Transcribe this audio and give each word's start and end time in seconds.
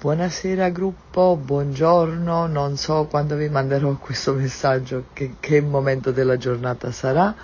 Buonasera 0.00 0.70
gruppo, 0.70 1.36
buongiorno, 1.36 2.46
non 2.46 2.78
so 2.78 3.04
quando 3.04 3.36
vi 3.36 3.50
manderò 3.50 3.94
questo 3.96 4.32
messaggio 4.32 5.08
che, 5.12 5.34
che 5.38 5.60
momento 5.60 6.10
della 6.10 6.38
giornata 6.38 6.90
sarà. 6.90 7.34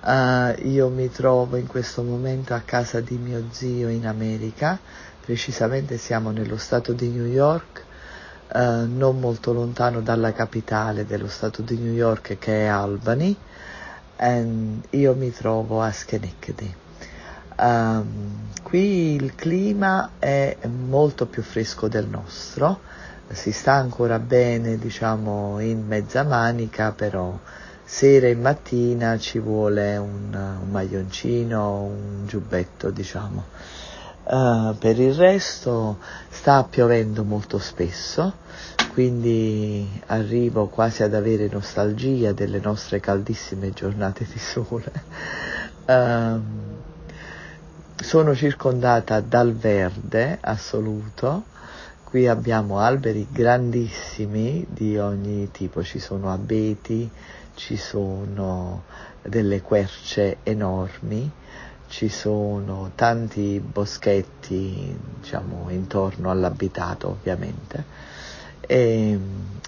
Uh, 0.00 0.64
io 0.68 0.88
mi 0.90 1.10
trovo 1.10 1.56
in 1.56 1.66
questo 1.66 2.04
momento 2.04 2.54
a 2.54 2.60
casa 2.60 3.00
di 3.00 3.16
mio 3.16 3.46
zio 3.50 3.88
in 3.88 4.06
America, 4.06 4.78
precisamente 5.24 5.98
siamo 5.98 6.30
nello 6.30 6.56
stato 6.56 6.92
di 6.92 7.08
New 7.08 7.26
York, 7.26 7.84
uh, 8.52 8.86
non 8.86 9.18
molto 9.18 9.52
lontano 9.52 10.02
dalla 10.02 10.32
capitale 10.32 11.04
dello 11.04 11.26
stato 11.26 11.62
di 11.62 11.76
New 11.78 11.94
York 11.94 12.38
che 12.38 12.62
è 12.62 12.66
Albany, 12.66 13.36
e 14.14 14.46
io 14.90 15.14
mi 15.16 15.32
trovo 15.32 15.82
a 15.82 15.90
Schenectady. 15.90 16.74
Um, 17.62 18.48
qui 18.60 19.14
il 19.14 19.36
clima 19.36 20.14
è 20.18 20.56
molto 20.66 21.26
più 21.26 21.42
fresco 21.42 21.86
del 21.86 22.08
nostro, 22.08 22.80
si 23.28 23.52
sta 23.52 23.74
ancora 23.74 24.18
bene 24.18 24.76
diciamo 24.78 25.60
in 25.60 25.86
mezza 25.86 26.24
manica, 26.24 26.90
però 26.90 27.38
sera 27.84 28.26
e 28.26 28.34
mattina 28.34 29.16
ci 29.16 29.38
vuole 29.38 29.96
un, 29.96 30.34
un 30.34 30.70
maglioncino, 30.70 31.82
un 31.82 32.26
giubbetto 32.26 32.90
diciamo. 32.90 33.44
Uh, 34.24 34.76
per 34.78 34.98
il 34.98 35.14
resto 35.14 35.98
sta 36.30 36.64
piovendo 36.64 37.22
molto 37.22 37.58
spesso, 37.58 38.34
quindi 38.92 40.02
arrivo 40.06 40.66
quasi 40.66 41.04
ad 41.04 41.14
avere 41.14 41.48
nostalgia 41.48 42.32
delle 42.32 42.58
nostre 42.60 42.98
caldissime 42.98 43.70
giornate 43.70 44.24
di 44.24 44.38
sole. 44.38 44.92
Uh, 45.86 46.71
sono 48.02 48.34
circondata 48.34 49.20
dal 49.20 49.54
verde 49.54 50.38
assoluto, 50.40 51.44
qui 52.04 52.26
abbiamo 52.26 52.80
alberi 52.80 53.28
grandissimi 53.30 54.66
di 54.68 54.98
ogni 54.98 55.50
tipo, 55.52 55.82
ci 55.84 55.98
sono 55.98 56.32
abeti, 56.32 57.08
ci 57.54 57.76
sono 57.76 58.82
delle 59.22 59.62
querce 59.62 60.38
enormi, 60.42 61.30
ci 61.88 62.08
sono 62.08 62.90
tanti 62.94 63.60
boschetti 63.64 64.98
diciamo 65.20 65.66
intorno 65.70 66.30
all'abitato 66.30 67.08
ovviamente. 67.08 67.84
E, 68.60 69.18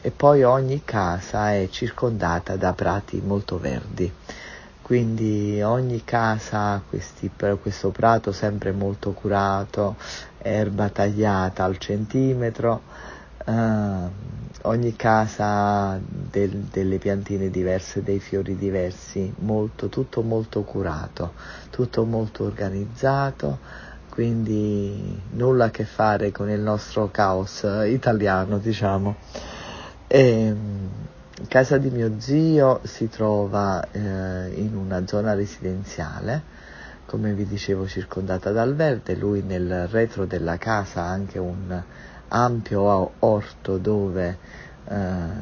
e 0.00 0.11
poi 0.11 0.42
ogni 0.42 0.83
casa 0.84 1.53
è 1.53 1.69
circondata 1.70 2.56
da 2.56 2.72
prati 2.72 3.20
molto 3.25 3.59
verdi 3.59 4.12
quindi 4.85 5.63
ogni 5.63 6.05
casa 6.05 6.83
questi, 6.87 7.31
questo 7.59 7.91
prato 7.91 8.33
sempre 8.33 8.71
molto 8.71 9.13
curato, 9.13 9.97
erba 10.37 10.91
tagliata 10.91 11.65
al 11.65 11.79
centimetro, 11.79 12.83
eh, 13.47 13.53
ogni 14.65 14.95
casa 14.95 15.99
del, 16.05 16.51
delle 16.71 16.99
piantine 16.99 17.49
diverse, 17.49 18.03
dei 18.03 18.21
fiori 18.21 18.59
diversi, 18.59 19.33
molto, 19.39 19.89
tutto 19.89 20.21
molto 20.21 20.65
curato, 20.65 21.33
tutto 21.71 22.05
molto 22.05 22.45
organizzato, 22.45 23.61
quindi 24.11 25.19
nulla 25.31 25.65
a 25.65 25.71
che 25.71 25.87
fare 25.87 26.31
con 26.31 26.51
il 26.51 26.61
nostro 26.61 27.11
caos 27.11 27.67
italiano, 27.87 28.59
diciamo. 28.59 29.17
E, 30.07 30.21
ehm, 30.21 30.91
casa 31.48 31.78
di 31.78 31.91
mio 31.91 32.20
zio 32.20 32.81
si 32.84 33.09
trova 33.09 33.87
eh, 33.91 34.00
in 34.55 34.75
una 34.77 35.06
zona 35.06 35.34
residenziale, 35.34 36.42
come 37.06 37.33
vi 37.34 37.47
dicevo 37.47 37.87
circondata 37.87 38.50
dal 38.50 38.75
verde, 38.75 39.14
lui 39.14 39.42
nel 39.42 39.89
retro 39.89 40.27
della 40.27 40.59
casa 40.59 41.03
ha 41.03 41.11
anche 41.11 41.39
un 41.39 41.83
ampio 42.28 43.12
orto 43.19 43.78
dove 43.78 44.39
eh, 44.87 44.97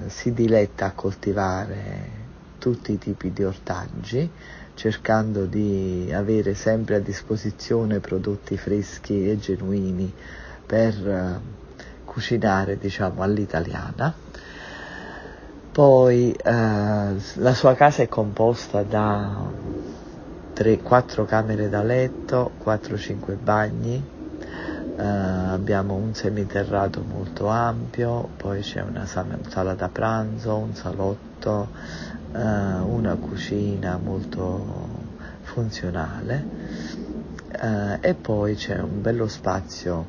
si 0.06 0.33
diletta 0.33 0.86
a 0.86 0.92
coltivare 0.92 2.20
tutti 2.58 2.92
i 2.92 2.98
tipi 2.98 3.33
di 3.33 3.45
ortaggi, 3.45 4.30
cercando 4.74 5.45
di 5.45 6.11
avere 6.14 6.55
sempre 6.55 6.96
a 6.96 7.01
disposizione 7.01 8.01
prodotti 8.01 8.57
freschi 8.57 9.29
e 9.29 9.39
genuini 9.39 10.13
per 10.64 11.08
eh, 11.08 11.40
cucinare 12.05 12.79
diciamo 12.79 13.23
all'italiana 13.23 14.14
poi 15.72 16.33
eh, 16.33 16.50
la 16.50 17.55
sua 17.55 17.74
casa 17.74 18.02
è 18.02 18.08
composta 18.08 18.83
da 18.83 19.50
3-4 20.55 21.24
camere 21.24 21.70
da 21.70 21.83
letto, 21.83 22.52
4-5 22.62 23.38
bagni, 23.42 24.05
eh, 24.98 25.02
abbiamo 25.02 25.94
un 25.94 26.14
semiterrato 26.14 27.02
molto 27.02 27.46
ampio, 27.48 28.28
poi 28.36 28.60
c'è 28.60 28.83
una 28.83 29.06
sala 29.06 29.72
da 29.74 29.88
pranzo, 29.88 30.56
un 30.56 30.74
salotto, 30.74 31.68
eh, 32.33 32.39
una 32.39 33.16
cucina 33.16 33.96
molto 33.96 35.00
funzionale 35.40 36.44
eh, 37.50 37.98
e 38.00 38.14
poi 38.14 38.56
c'è 38.56 38.78
un 38.78 39.00
bello 39.00 39.27
spazio 39.27 40.04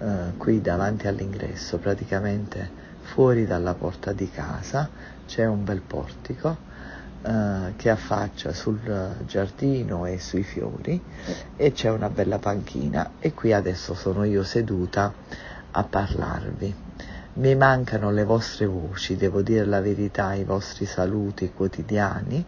eh, 0.00 0.36
qui 0.38 0.62
davanti 0.62 1.06
all'ingresso, 1.06 1.76
praticamente 1.76 2.81
Fuori 3.02 3.46
dalla 3.46 3.74
porta 3.74 4.12
di 4.12 4.30
casa 4.30 4.88
c'è 5.26 5.44
un 5.44 5.64
bel 5.64 5.80
portico 5.80 6.56
eh, 7.22 7.74
che 7.76 7.90
affaccia 7.90 8.52
sul 8.52 8.80
giardino 9.26 10.06
e 10.06 10.18
sui 10.18 10.42
fiori 10.42 11.00
e 11.56 11.72
c'è 11.72 11.90
una 11.90 12.08
bella 12.08 12.38
panchina 12.38 13.12
e 13.18 13.32
qui 13.32 13.52
adesso 13.52 13.94
sono 13.94 14.24
io 14.24 14.42
seduta 14.42 15.12
a 15.70 15.84
parlarvi. 15.84 16.74
Mi 17.34 17.54
mancano 17.54 18.10
le 18.10 18.24
vostre 18.24 18.66
voci, 18.66 19.16
devo 19.16 19.40
dire 19.40 19.64
la 19.64 19.80
verità, 19.80 20.34
i 20.34 20.44
vostri 20.44 20.84
saluti 20.84 21.52
quotidiani, 21.52 22.44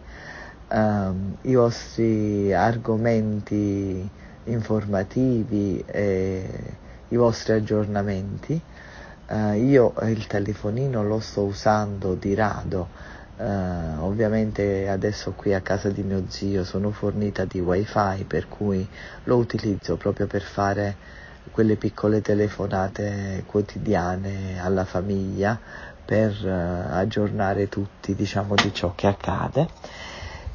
ehm, 0.67 1.37
i 1.41 1.55
vostri 1.55 2.53
argomenti 2.53 4.07
informativi 4.45 5.83
e 5.87 6.47
i 7.07 7.15
vostri 7.15 7.53
aggiornamenti 7.53 8.61
Uh, 9.27 9.53
io 9.53 9.93
il 10.03 10.27
telefonino 10.27 11.03
lo 11.03 11.19
sto 11.19 11.41
usando 11.41 12.13
di 12.13 12.35
rado, 12.35 12.89
uh, 13.37 14.03
ovviamente 14.03 14.87
adesso 14.87 15.31
qui 15.31 15.53
a 15.53 15.61
casa 15.61 15.89
di 15.89 16.03
mio 16.03 16.25
zio 16.27 16.63
sono 16.63 16.91
fornita 16.91 17.43
di 17.43 17.59
wifi 17.59 18.23
per 18.27 18.47
cui 18.47 18.87
lo 19.23 19.37
utilizzo 19.37 19.97
proprio 19.97 20.27
per 20.27 20.43
fare 20.43 20.95
quelle 21.49 21.75
piccole 21.75 22.21
telefonate 22.21 23.43
quotidiane 23.47 24.59
alla 24.61 24.85
famiglia 24.85 25.59
per 26.05 26.31
uh, 26.43 26.93
aggiornare 26.93 27.67
tutti 27.67 28.13
diciamo 28.13 28.53
di 28.53 28.71
ciò 28.71 28.93
che 28.93 29.07
accade. 29.07 29.67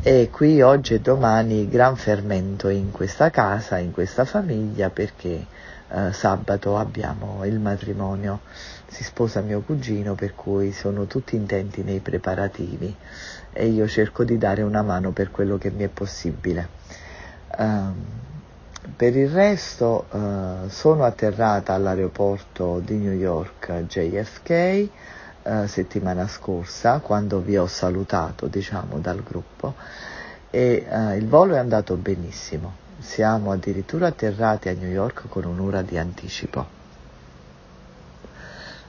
E 0.03 0.31
qui 0.31 0.63
oggi 0.63 0.95
e 0.95 1.01
domani 1.01 1.69
gran 1.69 1.97
fermento 1.97 2.69
in 2.69 2.91
questa 2.91 3.29
casa, 3.31 3.79
in 3.79 3.91
questa 3.91 4.25
famiglia 4.25 4.89
perché 4.89 5.45
eh, 5.93 6.13
sabato 6.13 6.77
abbiamo 6.77 7.45
il 7.45 7.59
matrimonio, 7.59 8.41
si 8.87 9.03
sposa 9.03 9.41
mio 9.41 9.61
cugino 9.61 10.15
per 10.15 10.35
cui 10.35 10.73
sono 10.73 11.07
tutti 11.07 11.35
intenti 11.35 11.83
nei 11.83 11.99
preparativi. 11.99 12.95
E 13.53 13.67
io 13.67 13.89
cerco 13.89 14.23
di 14.23 14.39
dare 14.39 14.63
una 14.63 14.83
mano 14.83 15.11
per 15.11 15.31
quello 15.31 15.59
che 15.59 15.71
mi 15.71 15.83
è 15.83 15.89
possibile. 15.89 16.69
Um, 17.59 18.05
per 18.95 19.17
il 19.17 19.29
resto 19.29 20.07
uh, 20.11 20.69
sono 20.69 21.05
atterrata 21.05 21.75
all'aeroporto 21.75 22.79
di 22.79 22.97
New 22.97 23.13
York 23.13 23.87
JFK 23.87 24.89
uh, 25.43 25.67
settimana 25.67 26.29
scorsa 26.29 27.01
quando 27.01 27.41
vi 27.41 27.57
ho 27.57 27.67
salutato 27.67 28.47
diciamo 28.47 28.99
dal 28.99 29.23
gruppo. 29.23 29.75
E 30.51 30.87
uh, 30.89 31.17
il 31.17 31.27
volo 31.27 31.55
è 31.55 31.59
andato 31.59 31.97
benissimo 31.97 32.89
siamo 33.01 33.51
addirittura 33.51 34.09
atterrati 34.09 34.69
a 34.69 34.75
New 34.75 34.91
York 34.91 35.29
con 35.29 35.45
un'ora 35.45 35.83
di 35.83 35.97
anticipo. 35.97 36.79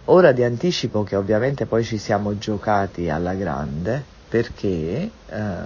Ora 0.05 0.31
di 0.31 0.43
anticipo 0.43 1.03
che 1.03 1.15
ovviamente 1.15 1.65
poi 1.65 1.83
ci 1.83 1.97
siamo 1.97 2.37
giocati 2.37 3.09
alla 3.09 3.33
grande 3.33 4.03
perché 4.27 5.09
eh, 5.27 5.63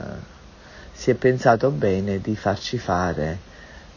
si 0.91 1.09
è 1.09 1.15
pensato 1.15 1.71
bene 1.71 2.19
di 2.19 2.35
farci 2.35 2.77
fare 2.77 3.37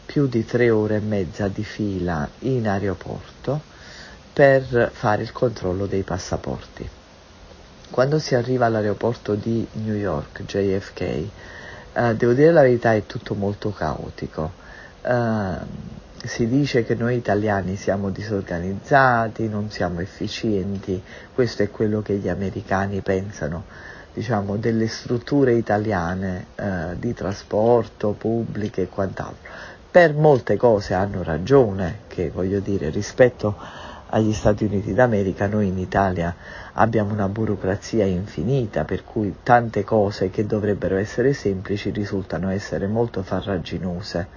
più 0.05 0.27
di 0.27 0.45
tre 0.45 0.69
ore 0.69 0.95
e 0.95 1.01
mezza 1.01 1.47
di 1.47 1.63
fila 1.63 2.27
in 2.39 2.67
aeroporto 2.67 3.61
per 4.33 4.91
fare 4.93 5.21
il 5.21 5.31
controllo 5.31 5.85
dei 5.85 6.03
passaporti. 6.03 6.89
Quando 7.91 8.19
si 8.19 8.35
arriva 8.35 8.65
all'aeroporto 8.65 9.35
di 9.35 9.67
New 9.73 9.95
York, 9.95 10.43
JFK, 10.43 11.27
Uh, 11.93 12.13
devo 12.13 12.33
dire 12.33 12.51
la 12.51 12.61
verità, 12.61 12.93
è 12.93 13.05
tutto 13.05 13.33
molto 13.35 13.71
caotico. 13.71 14.51
Uh, 15.01 15.55
si 16.23 16.47
dice 16.47 16.83
che 16.83 16.95
noi 16.95 17.15
italiani 17.15 17.75
siamo 17.75 18.09
disorganizzati, 18.09 19.47
non 19.47 19.69
siamo 19.69 20.01
efficienti, 20.01 21.01
questo 21.33 21.63
è 21.63 21.69
quello 21.71 22.01
che 22.01 22.15
gli 22.17 22.27
americani 22.27 23.01
pensano, 23.01 23.63
diciamo, 24.13 24.57
delle 24.57 24.87
strutture 24.87 25.53
italiane 25.53 26.47
uh, 26.55 26.95
di 26.97 27.13
trasporto, 27.13 28.11
pubbliche 28.11 28.83
e 28.83 28.89
quant'altro. 28.89 29.49
Per 29.89 30.13
molte 30.13 30.55
cose 30.57 30.93
hanno 30.93 31.23
ragione, 31.23 32.01
che 32.07 32.29
voglio 32.29 32.59
dire, 32.59 32.89
rispetto 32.89 33.55
agli 34.09 34.33
Stati 34.33 34.63
Uniti 34.63 34.93
d'America, 34.93 35.47
noi 35.47 35.67
in 35.67 35.77
Italia 35.77 36.35
abbiamo 36.73 37.13
una 37.13 37.27
burocrazia 37.27 38.05
infinita, 38.05 38.83
per 38.83 39.03
cui 39.03 39.37
tante 39.43 39.83
cose 39.83 40.29
che 40.29 40.45
dovrebbero 40.45 40.97
essere 40.97 41.33
semplici 41.33 41.91
risultano 41.91 42.49
essere 42.49 42.87
molto 42.87 43.21
farraginose 43.21 44.27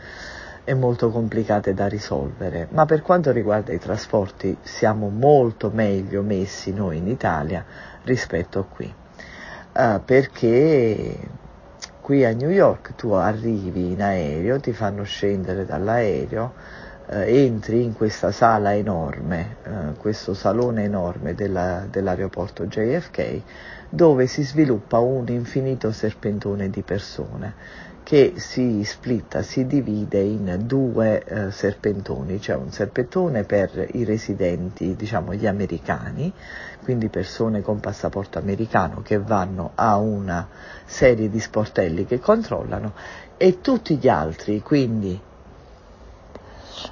e 0.65 0.75
molto 0.75 1.11
complicate 1.11 1.75
da 1.75 1.87
risolvere. 1.87 2.69
Ma 2.71 2.85
per 2.85 3.03
quanto 3.03 3.33
riguarda 3.33 3.73
i 3.73 3.79
trasporti 3.79 4.57
siamo 4.63 5.09
molto 5.09 5.71
meglio 5.73 6.23
messi 6.23 6.73
noi 6.73 6.99
in 6.99 7.09
Italia 7.09 7.65
rispetto 8.05 8.59
a 8.59 8.65
qui, 8.65 8.93
uh, 9.73 10.01
perché 10.05 11.19
qui 12.01 12.25
a 12.25 12.33
New 12.33 12.51
York 12.51 12.95
tu 12.95 13.13
arrivi 13.13 13.93
in 13.93 14.03
aereo, 14.03 14.61
ti 14.61 14.73
fanno 14.73 15.05
scendere 15.05 15.65
dall'aereo, 15.65 16.53
eh, 17.13 17.45
entri 17.45 17.83
in 17.83 17.93
questa 17.93 18.33
sala 18.33 18.75
enorme, 18.75 19.57
eh, 19.63 19.71
questo 19.99 20.33
salone 20.33 20.85
enorme 20.85 21.35
della, 21.35 21.87
dell'aeroporto 21.91 22.67
JFK, 22.67 23.43
dove 23.91 24.27
si 24.27 24.43
sviluppa 24.43 24.99
un 24.99 25.29
infinito 25.29 25.93
serpentone 25.93 26.71
di 26.71 26.83
persone 26.83 27.55
che 28.03 28.35
si 28.37 28.83
splitta, 28.85 29.43
si 29.43 29.67
divide 29.67 30.21
in 30.21 30.63
due 30.67 31.23
eh, 31.23 31.51
serpentoni, 31.51 32.41
cioè 32.41 32.57
un 32.57 32.73
serpentone 32.73 33.45
per 33.45 33.89
i 33.93 34.05
residenti, 34.05 34.97
diciamo 34.97 35.35
gli 35.35 35.47
americani, 35.47 36.33
quindi 36.83 37.09
persone 37.09 37.63
con 37.63 37.79
passaporto 37.79 38.39
americano 38.39 39.03
che 39.03 39.19
vanno 39.19 39.73
a 39.77 39.99
una 39.99 40.49
serie 40.85 41.31
di 41.31 41.39
sportelli 41.39 42.05
che 42.05 42.19
controllano 42.19 42.93
e 43.37 43.61
tutti 43.61 43.97
gli 43.97 44.09
altri, 44.09 44.61
quindi 44.61 45.21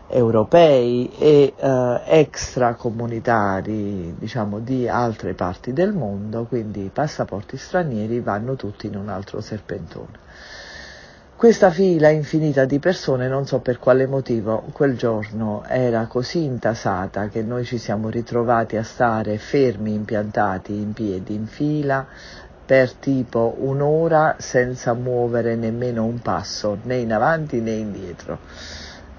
europei 0.08 1.10
e 1.18 1.54
eh, 1.56 2.00
extracomunitari 2.04 4.14
diciamo 4.18 4.58
di 4.58 4.88
altre 4.88 5.34
parti 5.34 5.72
del 5.72 5.92
mondo, 5.92 6.44
quindi 6.44 6.84
i 6.84 6.90
passaporti 6.92 7.56
stranieri 7.56 8.20
vanno 8.20 8.56
tutti 8.56 8.86
in 8.86 8.96
un 8.96 9.08
altro 9.08 9.40
serpentone. 9.40 10.28
Questa 11.40 11.70
fila 11.70 12.10
infinita 12.10 12.66
di 12.66 12.78
persone, 12.78 13.26
non 13.26 13.46
so 13.46 13.60
per 13.60 13.78
quale 13.78 14.06
motivo, 14.06 14.62
quel 14.72 14.94
giorno 14.94 15.64
era 15.66 16.04
così 16.04 16.44
intasata 16.44 17.28
che 17.28 17.42
noi 17.42 17.64
ci 17.64 17.78
siamo 17.78 18.10
ritrovati 18.10 18.76
a 18.76 18.82
stare 18.82 19.38
fermi, 19.38 19.94
impiantati 19.94 20.74
in 20.74 20.92
piedi, 20.92 21.34
in 21.34 21.46
fila, 21.46 22.06
per 22.66 22.92
tipo 22.92 23.56
un'ora 23.58 24.36
senza 24.38 24.92
muovere 24.92 25.56
nemmeno 25.56 26.04
un 26.04 26.20
passo, 26.20 26.76
né 26.82 26.98
in 26.98 27.12
avanti 27.12 27.60
né 27.60 27.72
indietro. 27.72 28.38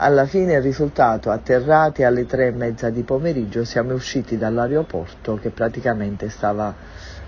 Alla 0.03 0.25
fine 0.25 0.53
il 0.53 0.63
risultato, 0.63 1.29
atterrati 1.29 2.01
alle 2.01 2.25
tre 2.25 2.47
e 2.47 2.51
mezza 2.51 2.89
di 2.89 3.03
pomeriggio, 3.03 3.63
siamo 3.63 3.93
usciti 3.93 4.35
dall'aeroporto 4.35 5.35
che 5.35 5.51
praticamente 5.51 6.27
stava, 6.29 6.73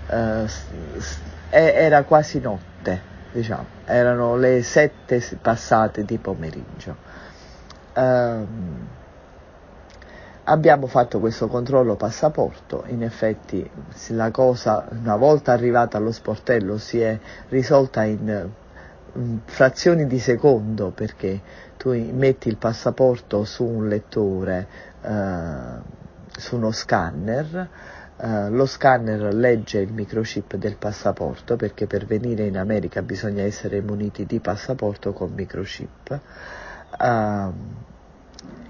eh, 0.08 0.46
era 1.50 2.02
quasi 2.02 2.40
notte 2.40 3.12
diciamo, 3.30 3.66
erano 3.84 4.36
le 4.36 4.62
sette 4.62 5.22
passate 5.40 6.04
di 6.04 6.18
pomeriggio. 6.18 6.96
Um, 7.94 8.88
abbiamo 10.44 10.86
fatto 10.86 11.20
questo 11.20 11.48
controllo 11.48 11.96
passaporto, 11.96 12.84
in 12.86 13.02
effetti 13.02 13.68
la 14.08 14.30
cosa 14.30 14.86
una 14.90 15.16
volta 15.16 15.52
arrivata 15.52 15.96
allo 15.96 16.12
sportello 16.12 16.78
si 16.78 17.00
è 17.00 17.18
risolta 17.48 18.04
in 18.04 18.50
frazioni 19.44 20.06
di 20.06 20.18
secondo 20.18 20.90
perché 20.90 21.40
tu 21.76 21.90
metti 21.90 22.48
il 22.48 22.56
passaporto 22.56 23.44
su 23.44 23.64
un 23.64 23.88
lettore, 23.88 24.66
uh, 25.02 25.82
su 26.36 26.56
uno 26.56 26.70
scanner, 26.70 27.68
Uh, 28.16 28.48
lo 28.48 28.64
scanner 28.64 29.34
legge 29.34 29.80
il 29.80 29.92
microchip 29.92 30.54
del 30.54 30.76
passaporto 30.76 31.56
perché 31.56 31.88
per 31.88 32.06
venire 32.06 32.46
in 32.46 32.56
America 32.56 33.02
bisogna 33.02 33.42
essere 33.42 33.82
muniti 33.82 34.24
di 34.24 34.38
passaporto 34.38 35.12
con 35.12 35.32
microchip. 35.32 36.20
Uh, 36.96 37.52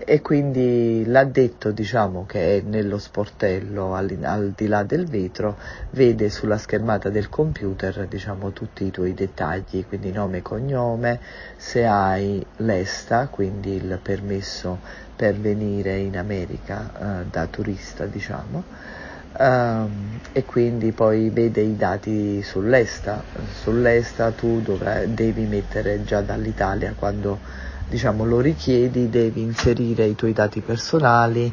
e 0.06 0.20
quindi 0.20 1.04
l'addetto 1.06 1.70
diciamo 1.70 2.26
che 2.26 2.58
è 2.58 2.60
nello 2.60 2.98
sportello 2.98 3.94
al, 3.94 4.14
al, 4.22 4.52
di 4.54 4.66
là 4.66 4.82
del 4.82 5.06
vetro 5.06 5.56
vede 5.90 6.28
sulla 6.28 6.58
schermata 6.58 7.08
del 7.08 7.28
computer 7.30 8.06
diciamo 8.06 8.50
tutti 8.52 8.84
i 8.84 8.90
tuoi 8.90 9.14
dettagli 9.14 9.86
quindi 9.86 10.12
nome 10.12 10.38
e 10.38 10.42
cognome 10.42 11.20
se 11.56 11.86
hai 11.86 12.44
l'ESTA 12.56 13.28
quindi 13.28 13.76
il 13.76 13.98
permesso 14.02 14.78
per 15.16 15.36
venire 15.36 15.96
in 15.98 16.18
America 16.18 16.90
uh, 16.98 17.30
da 17.30 17.46
turista 17.46 18.04
diciamo 18.04 19.02
Um, 19.36 20.20
e 20.30 20.44
quindi 20.44 20.92
poi 20.92 21.28
vede 21.30 21.60
i 21.60 21.76
dati 21.76 22.40
sull'ESTA, 22.40 23.20
sull'ESTA 23.64 24.30
tu 24.30 24.60
dovrai, 24.62 25.12
devi 25.12 25.44
mettere 25.46 26.04
già 26.04 26.20
dall'Italia 26.20 26.94
quando 26.96 27.40
diciamo, 27.88 28.24
lo 28.24 28.40
richiedi, 28.40 29.08
devi 29.10 29.42
inserire 29.42 30.06
i 30.06 30.14
tuoi 30.14 30.32
dati 30.32 30.60
personali, 30.60 31.52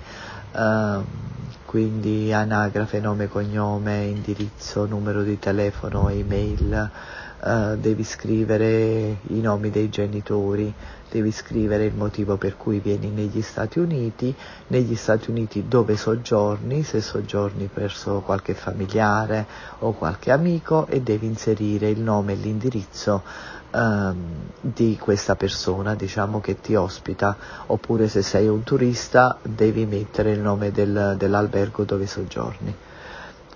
um, 0.53 1.03
quindi 1.65 2.33
anagrafe, 2.33 2.99
nome, 2.99 3.27
cognome, 3.27 4.05
indirizzo, 4.05 4.85
numero 4.85 5.23
di 5.23 5.39
telefono, 5.39 6.09
email, 6.09 6.89
uh, 7.43 7.75
devi 7.77 8.03
scrivere 8.03 9.17
i 9.27 9.39
nomi 9.39 9.69
dei 9.69 9.89
genitori, 9.89 10.73
devi 11.09 11.31
scrivere 11.31 11.85
il 11.85 11.93
motivo 11.93 12.37
per 12.37 12.57
cui 12.57 12.79
vieni 12.79 13.09
negli 13.09 13.41
Stati 13.41 13.79
Uniti, 13.79 14.33
negli 14.67 14.95
Stati 14.95 15.29
Uniti 15.29 15.65
dove 15.67 15.95
soggiorni, 15.97 16.83
se 16.83 17.01
soggiorni 17.01 17.69
presso 17.73 18.21
qualche 18.21 18.53
familiare 18.53 19.45
o 19.79 19.91
qualche 19.93 20.31
amico 20.31 20.87
e 20.87 21.01
devi 21.01 21.25
inserire 21.25 21.89
il 21.89 21.99
nome 21.99 22.33
e 22.33 22.35
l'indirizzo 22.35 23.23
ehm, 23.71 24.15
di 24.61 24.97
questa 24.99 25.35
persona, 25.35 25.95
diciamo 25.95 26.39
che 26.39 26.59
ti 26.59 26.75
ospita, 26.75 27.35
oppure 27.67 28.07
se 28.07 28.21
sei 28.21 28.47
un 28.47 28.63
turista 28.63 29.37
devi 29.41 29.85
mettere 29.85 30.31
il 30.31 30.39
nome 30.39 30.71
del, 30.71 31.15
dell'albergo 31.17 31.83
dove 31.83 32.05
soggiorni 32.05 32.75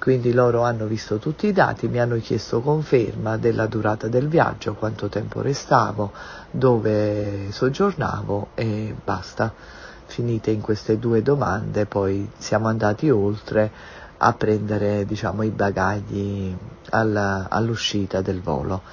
quindi 0.06 0.34
loro 0.34 0.62
hanno 0.62 0.86
visto 0.86 1.18
tutti 1.18 1.48
i 1.48 1.52
dati, 1.52 1.88
mi 1.88 2.00
hanno 2.00 2.18
chiesto 2.18 2.62
conferma 2.62 3.38
della 3.38 3.66
durata 3.66 4.08
del 4.08 4.28
viaggio, 4.28 4.76
quanto 4.76 5.08
tempo 5.08 5.42
restavo, 5.42 6.12
dove 6.52 7.48
soggiornavo 7.50 8.50
e 8.54 8.94
basta. 9.04 9.52
Finite 10.06 10.52
in 10.52 10.62
queste 10.62 11.00
due 11.00 11.24
domande, 11.24 11.88
poi 11.88 12.30
siamo 12.38 12.68
andati 12.68 13.10
oltre 13.10 13.72
a 14.18 14.34
prendere 14.34 15.06
diciamo, 15.06 15.42
i 15.42 15.50
bagagli 15.50 16.56
alla, 16.92 17.48
all'uscita 17.50 18.22
del 18.22 18.42
volo. 18.42 18.84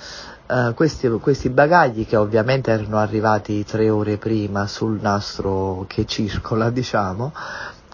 Uh, 0.52 0.74
questi, 0.74 1.08
questi, 1.08 1.48
bagagli 1.48 2.06
che 2.06 2.16
ovviamente 2.16 2.70
erano 2.70 2.98
arrivati 2.98 3.64
tre 3.64 3.88
ore 3.88 4.18
prima 4.18 4.66
sul 4.66 4.98
nastro 5.00 5.86
che 5.88 6.04
circola, 6.04 6.68
diciamo, 6.70 7.32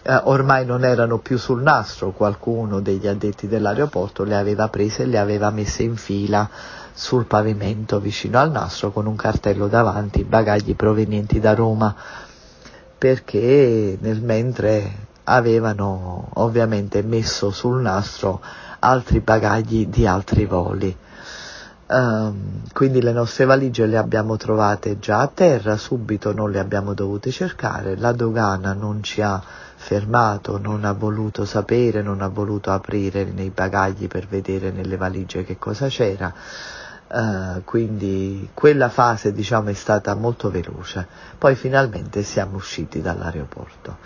eh, 0.03 0.19
ormai 0.25 0.65
non 0.65 0.83
erano 0.83 1.19
più 1.19 1.37
sul 1.37 1.61
nastro, 1.61 2.11
qualcuno 2.11 2.81
degli 2.81 3.07
addetti 3.07 3.47
dell'aeroporto 3.47 4.25
le 4.25 4.35
aveva 4.35 4.67
prese 4.67 5.03
e 5.03 5.05
le 5.05 5.19
aveva 5.19 5.51
messe 5.51 5.83
in 5.83 5.95
fila 5.95 6.49
sul 6.91 7.27
pavimento 7.27 8.01
vicino 8.01 8.39
al 8.39 8.51
nastro 8.51 8.91
con 8.91 9.05
un 9.05 9.15
cartello 9.15 9.69
davanti, 9.69 10.25
bagagli 10.25 10.75
provenienti 10.75 11.39
da 11.39 11.53
Roma, 11.53 11.95
perché 12.97 13.97
nel 14.01 14.21
mentre 14.21 15.07
avevano 15.23 16.27
ovviamente 16.33 17.03
messo 17.03 17.51
sul 17.51 17.79
nastro 17.79 18.41
altri 18.79 19.21
bagagli 19.21 19.87
di 19.87 20.05
altri 20.05 20.45
voli. 20.45 20.97
Um, 21.91 22.61
quindi 22.71 23.01
le 23.01 23.11
nostre 23.11 23.45
valigie 23.45 23.87
le 23.87 23.97
abbiamo 23.97 24.37
trovate 24.37 24.99
già 24.99 25.21
a 25.21 25.27
terra, 25.27 25.75
subito 25.75 26.31
non 26.33 26.51
le 26.51 26.59
abbiamo 26.59 26.93
dovute 26.93 27.31
cercare, 27.31 27.97
la 27.97 28.11
dogana 28.11 28.73
non 28.73 29.01
ci 29.01 29.23
ha 29.23 29.41
fermato, 29.75 30.59
non 30.59 30.85
ha 30.85 30.91
voluto 30.91 31.45
sapere, 31.45 32.03
non 32.03 32.21
ha 32.21 32.27
voluto 32.27 32.69
aprire 32.69 33.23
nei 33.23 33.49
bagagli 33.49 34.07
per 34.07 34.27
vedere 34.27 34.69
nelle 34.69 34.97
valigie 34.97 35.43
che 35.43 35.57
cosa 35.57 35.87
c'era. 35.87 36.31
Uh, 37.11 37.63
quindi 37.63 38.51
quella 38.53 38.89
fase 38.89 39.33
diciamo 39.33 39.69
è 39.69 39.73
stata 39.73 40.13
molto 40.13 40.51
veloce 40.51 41.07
poi 41.39 41.55
finalmente 41.55 42.21
siamo 42.21 42.57
usciti 42.57 43.01
dall'aeroporto 43.01 43.97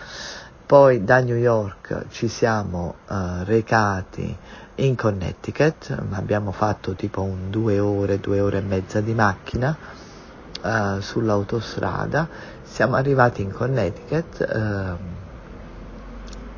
poi 0.65 1.03
da 1.03 1.20
New 1.20 1.36
York 1.36 2.05
ci 2.10 2.27
siamo 2.27 2.96
uh, 3.08 3.43
recati 3.43 4.36
in 4.75 4.96
Connecticut 4.96 5.96
abbiamo 6.12 6.51
fatto 6.51 6.93
tipo 6.93 7.22
un 7.22 7.50
due 7.50 7.79
ore 7.79 8.20
due 8.20 8.39
ore 8.39 8.58
e 8.58 8.62
mezza 8.62 9.01
di 9.01 9.13
macchina 9.13 9.77
uh, 10.62 11.00
sull'autostrada 11.00 12.27
siamo 12.63 12.96
arrivati 12.96 13.41
in 13.41 13.51
Connecticut 13.51 14.41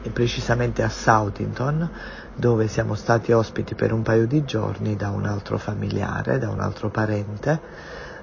e 0.06 0.10
precisamente 0.12 0.84
a 0.84 0.90
Southington, 0.90 1.90
dove 2.36 2.68
siamo 2.68 2.94
stati 2.94 3.32
ospiti 3.32 3.74
per 3.74 3.92
un 3.92 4.04
paio 4.04 4.28
di 4.28 4.46
giorni 4.46 4.96
da 4.96 5.10
un 5.10 5.26
altro 5.26 5.58
familiare, 5.58 6.38
da 6.38 6.50
un 6.50 6.60
altro 6.60 6.90
parente. 6.90 7.60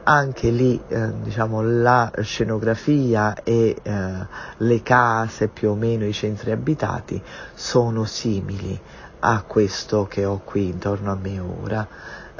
Anche 0.05 0.51
lì 0.51 0.81
eh, 0.89 1.13
diciamo, 1.23 1.63
la 1.63 2.11
scenografia 2.21 3.35
e 3.43 3.77
eh, 3.83 4.13
le 4.57 4.83
case 4.83 5.49
più 5.49 5.71
o 5.71 5.75
meno 5.75 6.05
i 6.05 6.13
centri 6.13 6.51
abitati 6.51 7.23
sono 7.55 8.05
simili 8.05 8.79
a 9.21 9.43
questo 9.47 10.07
che 10.07 10.25
ho 10.25 10.41
qui 10.45 10.69
intorno 10.69 11.13
a 11.13 11.19
me 11.21 11.39
ora. 11.39 11.89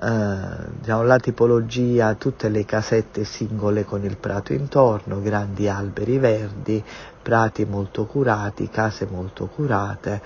Uh, 0.03 0.69
diciamo, 0.81 1.03
la 1.05 1.19
tipologia, 1.19 2.15
tutte 2.15 2.49
le 2.49 2.65
casette 2.65 3.23
singole 3.23 3.85
con 3.85 4.03
il 4.03 4.17
prato 4.17 4.53
intorno, 4.53 5.23
grandi 5.23 5.69
alberi 5.69 6.19
verdi, 6.19 6.83
prati 7.23 7.65
molto 7.65 8.07
curati, 8.07 8.69
case 8.69 9.07
molto 9.09 9.47
curate 9.47 10.21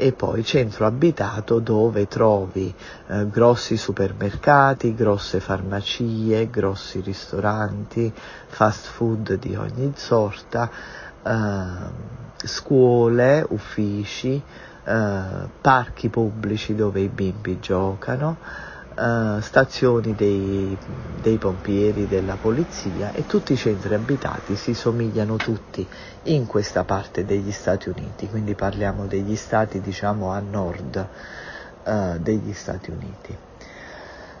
e 0.00 0.12
poi 0.12 0.44
centro 0.44 0.86
abitato 0.86 1.58
dove 1.58 2.06
trovi 2.06 2.72
eh, 3.08 3.28
grossi 3.28 3.76
supermercati, 3.76 4.94
grosse 4.94 5.40
farmacie, 5.40 6.48
grossi 6.48 7.00
ristoranti, 7.00 8.12
fast 8.46 8.86
food 8.86 9.34
di 9.34 9.56
ogni 9.56 9.92
sorta, 9.96 10.70
eh, 11.20 12.46
scuole, 12.46 13.44
uffici, 13.48 14.40
eh, 14.84 15.48
parchi 15.60 16.08
pubblici 16.08 16.76
dove 16.76 17.00
i 17.00 17.08
bimbi 17.08 17.58
giocano, 17.58 18.36
uh, 18.98 19.40
stazioni 19.40 20.14
dei, 20.14 20.76
dei, 21.20 21.38
pompieri, 21.38 22.06
della 22.06 22.36
polizia 22.36 23.12
e 23.12 23.26
tutti 23.26 23.52
i 23.52 23.56
centri 23.56 23.94
abitati 23.94 24.56
si 24.56 24.74
somigliano 24.74 25.36
tutti 25.36 25.86
in 26.24 26.46
questa 26.46 26.84
parte 26.84 27.24
degli 27.24 27.52
Stati 27.52 27.88
Uniti, 27.88 28.28
quindi 28.28 28.54
parliamo 28.54 29.06
degli 29.06 29.36
stati 29.36 29.80
diciamo 29.80 30.30
a 30.30 30.40
nord 30.40 31.06
uh, 31.84 32.18
degli 32.18 32.52
Stati 32.52 32.90
Uniti. 32.90 33.36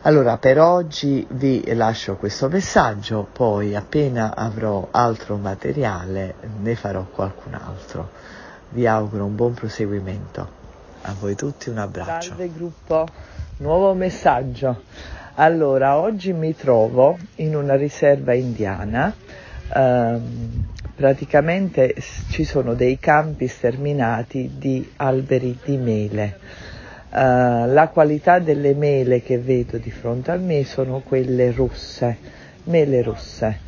Allora 0.02 0.38
per 0.38 0.60
oggi 0.60 1.26
vi 1.30 1.74
lascio 1.74 2.16
questo 2.16 2.48
messaggio, 2.48 3.26
poi 3.32 3.74
appena 3.74 4.34
avrò 4.34 4.88
altro 4.90 5.36
materiale 5.36 6.34
ne 6.60 6.74
farò 6.76 7.04
qualcun 7.04 7.54
altro. 7.54 8.10
Vi 8.70 8.86
auguro 8.86 9.24
un 9.24 9.34
buon 9.34 9.54
proseguimento. 9.54 10.56
A 11.02 11.14
voi 11.18 11.34
tutti 11.34 11.68
un 11.68 11.78
abbraccio. 11.78 12.28
Salve 12.28 12.52
gruppo. 12.52 13.06
Nuovo 13.58 13.94
messaggio. 13.94 14.82
Allora, 15.34 15.96
oggi 15.98 16.32
mi 16.32 16.54
trovo 16.54 17.16
in 17.36 17.56
una 17.56 17.76
riserva 17.76 18.34
indiana. 18.34 19.14
Ehm, 19.74 20.66
praticamente 20.98 21.94
ci 22.30 22.42
sono 22.42 22.74
dei 22.74 22.98
campi 22.98 23.46
sterminati 23.46 24.50
di 24.58 24.84
alberi 24.96 25.56
di 25.64 25.76
mele. 25.76 26.38
Uh, 27.10 27.70
la 27.72 27.88
qualità 27.92 28.40
delle 28.40 28.74
mele 28.74 29.22
che 29.22 29.38
vedo 29.38 29.78
di 29.78 29.92
fronte 29.92 30.32
a 30.32 30.36
me 30.36 30.64
sono 30.64 30.98
quelle 30.98 31.52
rosse, 31.52 32.16
mele 32.64 33.00
rosse. 33.02 33.60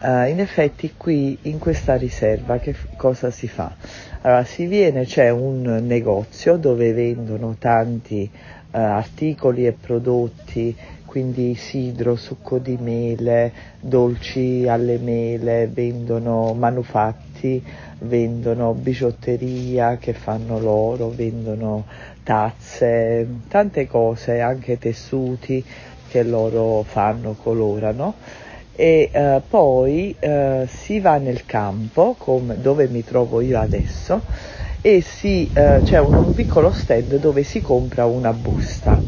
Uh, 0.00 0.26
in 0.28 0.38
effetti 0.38 0.92
qui 0.98 1.38
in 1.42 1.58
questa 1.58 1.96
riserva 1.96 2.58
che 2.58 2.74
f- 2.74 2.88
cosa 2.96 3.30
si 3.30 3.48
fa? 3.48 3.74
Allora 4.20 4.44
si 4.44 4.66
viene, 4.66 5.06
c'è 5.06 5.30
un 5.30 5.62
negozio 5.82 6.58
dove 6.58 6.92
vendono 6.92 7.56
tanti 7.58 8.30
eh, 8.76 8.78
articoli 8.78 9.66
e 9.66 9.72
prodotti, 9.72 10.76
quindi 11.06 11.54
sidro, 11.54 12.14
succo 12.14 12.58
di 12.58 12.76
mele, 12.78 13.50
dolci 13.80 14.68
alle 14.68 14.98
mele, 14.98 15.66
vendono 15.72 16.52
manufatti, 16.52 17.62
vendono 18.00 18.74
bigiotteria 18.74 19.96
che 19.96 20.12
fanno 20.12 20.58
loro, 20.58 21.08
vendono 21.08 21.86
tazze, 22.22 23.26
tante 23.48 23.86
cose, 23.86 24.40
anche 24.40 24.76
tessuti 24.78 25.64
che 26.10 26.22
loro 26.22 26.82
fanno, 26.82 27.34
colorano 27.34 28.14
e 28.78 29.08
eh, 29.10 29.42
poi 29.48 30.14
eh, 30.18 30.66
si 30.68 31.00
va 31.00 31.16
nel 31.16 31.46
campo 31.46 32.14
come, 32.18 32.60
dove 32.60 32.88
mi 32.88 33.02
trovo 33.02 33.40
io 33.40 33.58
adesso 33.58 34.20
e 34.86 35.00
si, 35.00 35.50
eh, 35.52 35.80
c'è 35.82 35.98
un, 35.98 36.14
un, 36.14 36.32
piccolo 36.32 36.70
stand 36.70 37.16
dove 37.16 37.42
si 37.42 37.60
compra 37.60 38.06
una 38.06 38.32
busta. 38.32 39.02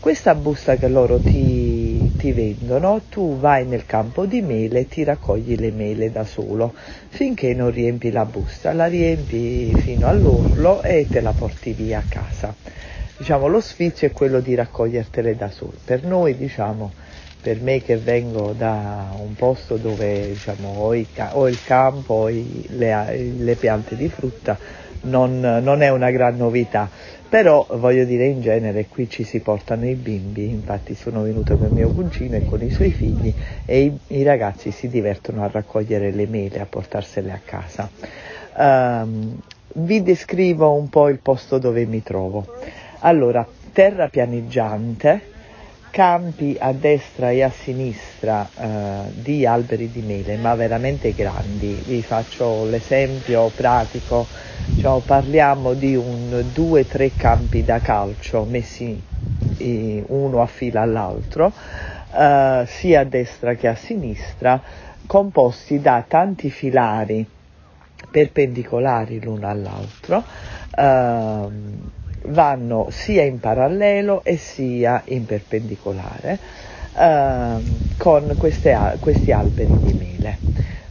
Questa 0.00 0.34
busta 0.34 0.76
che 0.76 0.88
loro 0.88 1.18
ti, 1.18 2.12
ti 2.16 2.32
vendono, 2.32 3.02
tu 3.10 3.36
vai 3.36 3.66
nel 3.66 3.84
campo 3.84 4.24
di 4.24 4.40
mele 4.40 4.80
e 4.80 4.88
ti 4.88 5.04
raccogli 5.04 5.58
le 5.58 5.70
mele 5.70 6.10
da 6.10 6.24
solo 6.24 6.72
finché 7.08 7.52
non 7.52 7.70
riempi 7.70 8.10
la 8.10 8.24
busta, 8.24 8.72
la 8.72 8.86
riempi 8.86 9.74
fino 9.74 10.08
all'orlo 10.08 10.80
e 10.82 11.06
te 11.10 11.20
la 11.20 11.32
porti 11.32 11.72
via 11.72 11.98
a 11.98 12.04
casa. 12.08 12.54
Diciamo, 13.18 13.48
lo 13.48 13.60
sfizio 13.60 14.08
è 14.08 14.12
quello 14.12 14.40
di 14.40 14.54
raccogliertele 14.54 15.36
da 15.36 15.50
solo. 15.50 15.74
Per 15.84 16.04
noi, 16.04 16.38
diciamo, 16.38 16.90
per 17.42 17.60
me 17.60 17.82
che 17.82 17.98
vengo 17.98 18.54
da 18.56 19.14
un 19.18 19.34
posto 19.34 19.76
dove 19.76 20.28
diciamo, 20.28 20.76
ho, 20.78 20.94
i, 20.94 21.06
ho 21.32 21.46
il 21.48 21.58
campo, 21.62 22.14
ho 22.14 22.28
i, 22.30 22.64
le, 22.68 23.34
le 23.36 23.54
piante 23.56 23.94
di 23.94 24.08
frutta, 24.08 24.58
non, 25.02 25.40
non 25.40 25.82
è 25.82 25.88
una 25.88 26.10
gran 26.10 26.36
novità, 26.36 26.88
però 27.28 27.66
voglio 27.72 28.04
dire 28.04 28.26
in 28.26 28.40
genere 28.40 28.86
qui 28.88 29.08
ci 29.08 29.24
si 29.24 29.40
portano 29.40 29.86
i 29.86 29.94
bimbi, 29.94 30.48
infatti 30.48 30.94
sono 30.94 31.22
venuta 31.22 31.56
con 31.56 31.72
mio 31.72 31.90
cugino 31.90 32.36
e 32.36 32.44
con 32.44 32.62
i 32.62 32.70
suoi 32.70 32.90
figli 32.90 33.32
e 33.64 33.80
i, 33.82 33.92
i 34.08 34.22
ragazzi 34.22 34.70
si 34.70 34.88
divertono 34.88 35.42
a 35.42 35.50
raccogliere 35.52 36.10
le 36.10 36.26
mele, 36.26 36.60
a 36.60 36.66
portarsele 36.66 37.30
a 37.30 37.40
casa. 37.44 37.90
Um, 38.56 39.38
vi 39.74 40.02
descrivo 40.02 40.72
un 40.72 40.88
po' 40.88 41.08
il 41.08 41.20
posto 41.20 41.58
dove 41.58 41.84
mi 41.84 42.02
trovo. 42.02 42.46
Allora, 43.00 43.46
terra 43.72 44.08
pianeggiante, 44.08 45.36
campi 45.98 46.56
a 46.60 46.70
destra 46.70 47.32
e 47.32 47.42
a 47.42 47.50
sinistra 47.50 48.48
eh, 48.56 49.10
di 49.14 49.44
alberi 49.44 49.90
di 49.90 50.00
mele, 50.00 50.36
ma 50.36 50.54
veramente 50.54 51.12
grandi. 51.12 51.82
Vi 51.84 52.04
faccio 52.04 52.66
l'esempio 52.66 53.50
pratico, 53.52 54.28
cioè, 54.78 55.00
parliamo 55.00 55.72
di 55.72 55.96
un 55.96 56.50
due 56.52 56.86
tre 56.86 57.16
campi 57.16 57.64
da 57.64 57.80
calcio 57.80 58.44
messi 58.44 59.02
eh, 59.58 60.04
uno 60.06 60.40
a 60.40 60.46
fila 60.46 60.82
all'altro, 60.82 61.52
eh, 62.16 62.62
sia 62.64 63.00
a 63.00 63.04
destra 63.04 63.54
che 63.54 63.66
a 63.66 63.74
sinistra, 63.74 64.62
composti 65.04 65.80
da 65.80 66.04
tanti 66.06 66.48
filari 66.48 67.26
perpendicolari 68.08 69.20
l'uno 69.20 69.48
all'altro. 69.48 70.22
Vanno 72.26 72.88
sia 72.90 73.22
in 73.22 73.40
parallelo 73.40 74.22
e 74.24 74.36
sia 74.36 75.02
in 75.06 75.24
perpendicolare 75.24 76.38
eh, 76.96 77.56
con 77.96 78.34
queste, 78.36 78.96
questi 79.00 79.32
alberi 79.32 79.76
di 79.82 79.92
mele. 79.92 80.38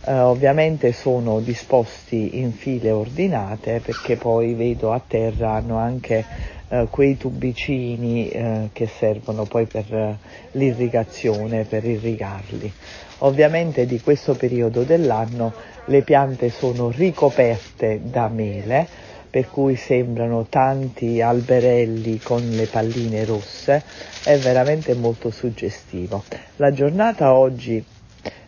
Eh, 0.06 0.20
ovviamente 0.20 0.94
sono 0.94 1.42
disposti 1.42 2.40
in 2.40 2.54
file 2.54 2.92
ordinate 2.92 3.82
perché 3.84 4.16
poi 4.16 4.54
vedo 4.54 4.94
a 4.94 5.02
terra 5.06 5.56
hanno 5.56 5.78
anche 5.78 6.24
eh, 6.70 6.88
quei 6.90 7.18
tubicini 7.18 8.30
eh, 8.30 8.70
che 8.72 8.88
servono 8.88 9.44
poi 9.44 9.66
per 9.66 10.18
l'irrigazione, 10.52 11.66
per 11.66 11.84
irrigarli. 11.84 12.72
Ovviamente 13.20 13.86
di 13.86 14.00
questo 14.00 14.36
periodo 14.36 14.84
dell'anno 14.84 15.52
le 15.86 16.02
piante 16.04 16.50
sono 16.50 16.90
ricoperte 16.90 18.00
da 18.04 18.28
mele, 18.28 18.88
per 19.38 19.52
cui 19.52 19.76
sembrano 19.76 20.48
tanti 20.50 21.22
alberelli 21.22 22.20
con 22.20 22.42
le 22.50 22.66
palline 22.66 23.24
rosse, 23.24 23.84
è 24.24 24.36
veramente 24.40 24.96
molto 24.96 25.30
suggestivo. 25.30 26.24
La 26.56 26.72
giornata 26.72 27.34
oggi 27.34 27.84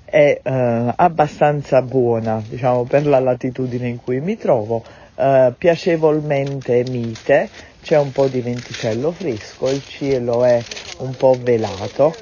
è 0.03 0.39
eh, 0.41 0.93
abbastanza 0.95 1.83
buona, 1.83 2.41
diciamo, 2.43 2.85
per 2.85 3.05
la 3.05 3.19
latitudine 3.19 3.87
in 3.87 4.01
cui 4.01 4.19
mi 4.19 4.35
trovo, 4.35 4.83
eh, 5.13 5.53
piacevolmente 5.55 6.83
mite, 6.89 7.47
c'è 7.83 7.99
un 7.99 8.11
po' 8.11 8.25
di 8.25 8.41
venticello 8.41 9.11
fresco, 9.11 9.69
il 9.69 9.85
cielo 9.85 10.43
è 10.43 10.59
un 11.01 11.15
po' 11.15 11.37
velato, 11.39 12.15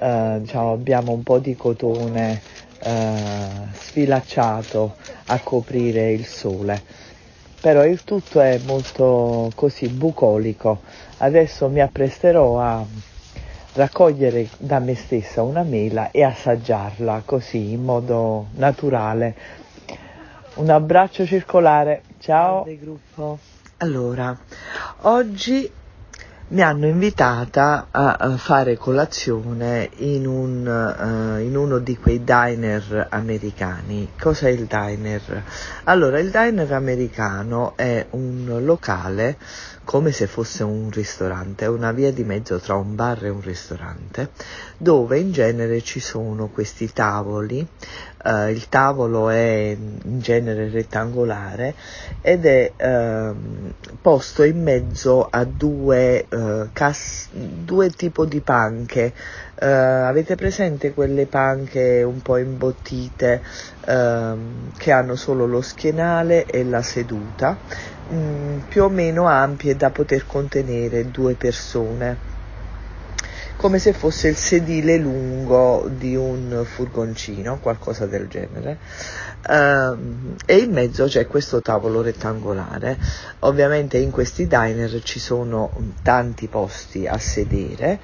eh, 0.00 0.36
diciamo, 0.40 0.72
abbiamo 0.72 1.12
un 1.12 1.22
po' 1.22 1.40
di 1.40 1.54
cotone 1.56 2.40
eh, 2.78 3.12
sfilacciato 3.74 4.94
a 5.26 5.38
coprire 5.40 6.10
il 6.10 6.24
sole 6.24 7.03
però 7.64 7.82
il 7.86 8.04
tutto 8.04 8.42
è 8.42 8.60
molto 8.66 9.50
così 9.54 9.88
bucolico. 9.88 10.82
Adesso 11.16 11.70
mi 11.70 11.80
appresterò 11.80 12.60
a 12.60 12.84
raccogliere 13.72 14.50
da 14.58 14.80
me 14.80 14.94
stessa 14.94 15.40
una 15.40 15.62
mela 15.62 16.10
e 16.10 16.22
assaggiarla 16.22 17.22
così 17.24 17.72
in 17.72 17.82
modo 17.82 18.48
naturale. 18.56 19.34
Un 20.56 20.68
abbraccio 20.68 21.24
circolare, 21.24 22.02
ciao. 22.18 22.66
Allora, 23.78 24.38
oggi 25.04 25.72
mi 26.46 26.60
hanno 26.60 26.86
invitata 26.86 27.88
a 27.90 28.36
fare 28.36 28.76
colazione 28.76 29.88
in, 29.96 30.26
un, 30.26 30.66
uh, 30.66 31.40
in, 31.40 31.56
uno 31.56 31.78
di 31.78 31.96
quei 31.96 32.22
diner 32.22 33.08
americani. 33.10 34.10
Cos'è 34.18 34.50
il 34.50 34.66
diner? 34.66 35.42
Allora, 35.84 36.18
il 36.18 36.30
diner 36.30 36.70
americano 36.72 37.72
è 37.76 38.06
un 38.10 38.58
locale 38.62 39.38
come 39.84 40.12
se 40.12 40.26
fosse 40.26 40.62
un 40.62 40.90
ristorante, 40.90 41.66
una 41.66 41.92
via 41.92 42.12
di 42.12 42.24
mezzo 42.24 42.58
tra 42.58 42.74
un 42.74 42.94
bar 42.94 43.24
e 43.24 43.28
un 43.28 43.40
ristorante, 43.40 44.30
dove 44.76 45.18
in 45.18 45.30
genere 45.30 45.82
ci 45.82 46.00
sono 46.00 46.48
questi 46.48 46.90
tavoli, 46.92 47.66
uh, 48.24 48.48
il 48.48 48.68
tavolo 48.68 49.28
è 49.28 49.76
in 49.78 50.18
genere 50.20 50.68
rettangolare 50.70 51.74
ed 52.20 52.46
è 52.46 52.72
uh, 52.76 53.34
posto 54.00 54.42
in 54.42 54.62
mezzo 54.62 55.28
a 55.30 55.44
due, 55.44 56.26
uh, 56.30 56.68
cas- 56.72 57.28
due 57.32 57.90
tipi 57.90 58.26
di 58.26 58.40
panche, 58.40 59.12
avete 59.56 60.34
presente 60.34 60.92
quelle 60.92 61.26
panche 61.26 62.02
un 62.02 62.20
po' 62.20 62.36
imbottite 62.36 63.40
che 63.80 64.92
hanno 64.92 65.16
solo 65.16 65.46
lo 65.46 65.62
schienale 65.62 66.44
e 66.44 66.64
la 66.64 66.82
seduta? 66.82 67.56
mm, 68.12 68.58
più 68.68 68.82
o 68.82 68.88
meno 68.88 69.26
ampie 69.26 69.76
da 69.76 69.90
poter 69.90 70.26
contenere 70.26 71.10
due 71.10 71.34
persone 71.34 72.33
come 73.64 73.78
se 73.78 73.94
fosse 73.94 74.28
il 74.28 74.36
sedile 74.36 74.98
lungo 74.98 75.88
di 75.88 76.14
un 76.14 76.66
furgoncino, 76.66 77.60
qualcosa 77.60 78.04
del 78.04 78.28
genere. 78.28 78.76
Uh, 79.48 80.34
e 80.44 80.56
in 80.58 80.70
mezzo 80.70 81.06
c'è 81.06 81.26
questo 81.26 81.62
tavolo 81.62 82.02
rettangolare. 82.02 82.98
Ovviamente 83.38 83.96
in 83.96 84.10
questi 84.10 84.46
diner 84.46 85.02
ci 85.02 85.18
sono 85.18 85.72
tanti 86.02 86.46
posti 86.46 87.06
a 87.06 87.16
sedere 87.16 88.00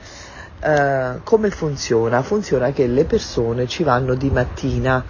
Uh, 0.63 1.23
come 1.25 1.49
funziona? 1.49 2.21
Funziona 2.21 2.71
che 2.71 2.87
le 2.87 3.07
persone 3.07 3.67
ci 3.67 3.83
vanno 3.83 4.15
di 4.15 4.29
mattina, 4.29 5.03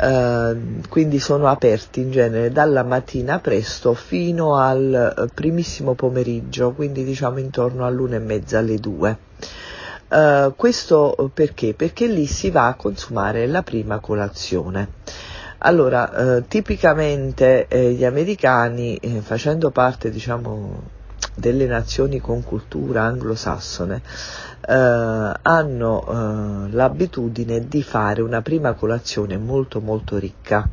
uh, 0.00 0.80
quindi 0.88 1.20
sono 1.20 1.46
aperti 1.46 2.00
in 2.00 2.10
genere 2.10 2.50
dalla 2.50 2.82
mattina 2.82 3.38
presto 3.38 3.94
fino 3.94 4.56
al 4.56 5.14
eh, 5.16 5.28
primissimo 5.32 5.94
pomeriggio, 5.94 6.72
quindi 6.72 7.04
diciamo 7.04 7.38
intorno 7.38 7.86
all'una 7.86 8.16
e 8.16 8.18
mezza 8.18 8.58
alle 8.58 8.78
due. 8.78 9.16
Uh, 10.08 10.54
questo 10.54 11.30
perché? 11.34 11.74
Perché 11.74 12.06
lì 12.06 12.26
si 12.26 12.50
va 12.50 12.68
a 12.68 12.74
consumare 12.74 13.46
la 13.46 13.62
prima 13.62 13.98
colazione. 13.98 14.88
Allora, 15.58 16.42
tipicamente 16.46 17.66
eh, 17.66 17.92
gli 17.92 18.04
americani, 18.04 18.96
eh, 18.96 19.20
facendo 19.22 19.70
parte 19.70 20.10
diciamo 20.10 20.82
delle 21.34 21.66
nazioni 21.66 22.18
con 22.20 22.42
cultura 22.42 23.02
anglosassone 23.02 24.02
eh, 24.68 25.32
hanno 25.42 26.04
eh, 26.08 26.70
l'abitudine 26.72 27.68
di 27.68 27.82
fare 27.82 28.20
una 28.22 28.42
prima 28.42 28.72
colazione 28.72 29.36
molto 29.36 29.80
molto 29.80 30.18
ricca. 30.18 30.68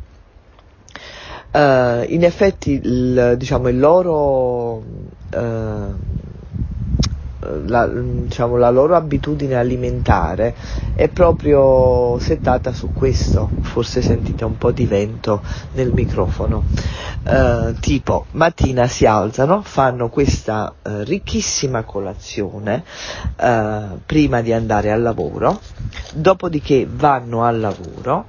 Uh, 1.55 2.01
in 2.07 2.23
effetti 2.23 2.81
il, 2.83 3.35
diciamo, 3.37 3.67
il 3.67 3.77
loro 3.77 4.77
uh, 4.77 5.93
la, 7.65 7.87
diciamo, 7.87 8.57
la 8.57 8.69
loro 8.69 8.95
abitudine 8.95 9.55
alimentare 9.55 10.55
è 10.95 11.07
proprio 11.09 12.17
settata 12.19 12.71
su 12.73 12.91
questo, 12.93 13.49
forse 13.61 14.01
sentite 14.01 14.45
un 14.45 14.57
po' 14.57 14.71
di 14.71 14.85
vento 14.85 15.41
nel 15.73 15.91
microfono, 15.93 16.63
uh, 17.25 17.73
tipo 17.79 18.25
mattina 18.31 18.87
si 18.87 19.05
alzano, 19.05 19.61
fanno 19.63 20.09
questa 20.09 20.73
uh, 20.81 21.01
ricchissima 21.03 21.83
colazione 21.83 22.83
uh, 23.37 23.99
prima 24.05 24.41
di 24.41 24.53
andare 24.53 24.91
al 24.91 25.01
lavoro, 25.01 25.59
dopodiché 26.13 26.87
vanno 26.89 27.43
al 27.43 27.59
lavoro 27.59 28.25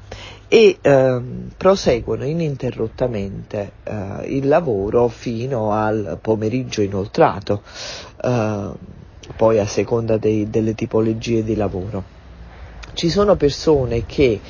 e 0.54 0.78
ehm, 0.80 1.50
proseguono 1.56 2.24
ininterrottamente 2.24 3.72
eh, 3.82 4.36
il 4.36 4.46
lavoro 4.46 5.08
fino 5.08 5.72
al 5.72 6.18
pomeriggio 6.20 6.80
inoltrato. 6.80 7.62
Eh, 8.22 8.70
poi 9.36 9.58
a 9.58 9.66
seconda 9.66 10.16
dei, 10.16 10.50
delle 10.50 10.74
tipologie 10.74 11.42
di 11.42 11.56
lavoro. 11.56 12.02
Ci 12.92 13.08
sono 13.10 13.36
persone 13.36 14.06
che 14.06 14.40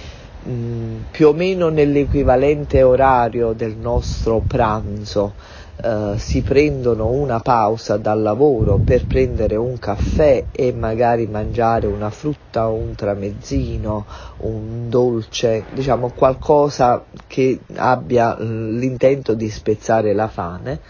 mh, 0.43 0.97
più 1.11 1.29
o 1.29 1.33
meno 1.33 1.69
nell'equivalente 1.69 2.83
orario 2.83 3.53
del 3.53 3.77
nostro 3.77 4.43
pranzo 4.47 5.63
Uh, 5.77 6.17
si 6.17 6.41
prendono 6.41 7.09
una 7.09 7.41
pausa 7.41 7.97
dal 7.97 8.23
lavoro 8.23 8.79
per 8.79 9.07
prendere 9.07 9.57
un 9.57 9.77
caffè 9.81 10.45
e 10.53 10.73
magari 10.73 11.27
mangiare 11.27 11.89
una 11.89 12.11
frutta 12.11 12.69
un 12.69 12.95
tramezzino, 12.95 14.07
un 14.39 14.89
dolce, 14.89 15.65
diciamo 15.73 16.13
qualcosa 16.15 17.05
che 17.27 17.59
abbia 17.75 18.37
l'intento 18.39 19.35
di 19.35 19.51
spezzare 19.51 20.15
la 20.15 20.29
fame 20.29 20.81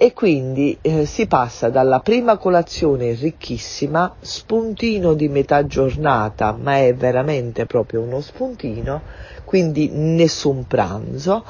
e 0.00 0.12
quindi 0.12 0.78
eh, 0.80 1.04
si 1.06 1.26
passa 1.26 1.70
dalla 1.70 1.98
prima 1.98 2.36
colazione 2.38 3.14
ricchissima, 3.14 4.14
spuntino 4.20 5.12
di 5.14 5.28
metà 5.28 5.66
giornata, 5.66 6.56
ma 6.56 6.78
è 6.78 6.94
veramente 6.94 7.66
proprio 7.66 8.02
uno 8.02 8.20
spuntino, 8.20 9.02
quindi 9.44 9.90
nessun 9.90 10.68
pranzo, 10.68 11.44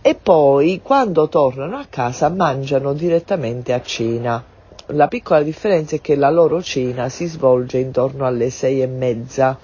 e 0.00 0.16
poi 0.16 0.80
quando 0.82 1.28
tornano 1.28 1.76
a 1.76 1.86
casa 1.88 2.28
mangiano 2.28 2.92
direttamente 2.92 3.72
a 3.72 3.80
cena. 3.80 4.44
La 4.86 5.06
piccola 5.06 5.42
differenza 5.42 5.94
è 5.94 6.00
che 6.00 6.16
la 6.16 6.30
loro 6.30 6.60
cena 6.60 7.08
si 7.08 7.26
svolge 7.26 7.78
intorno 7.78 8.26
alle 8.26 8.50
sei 8.50 8.82
e 8.82 8.88
mezza, 8.88 9.56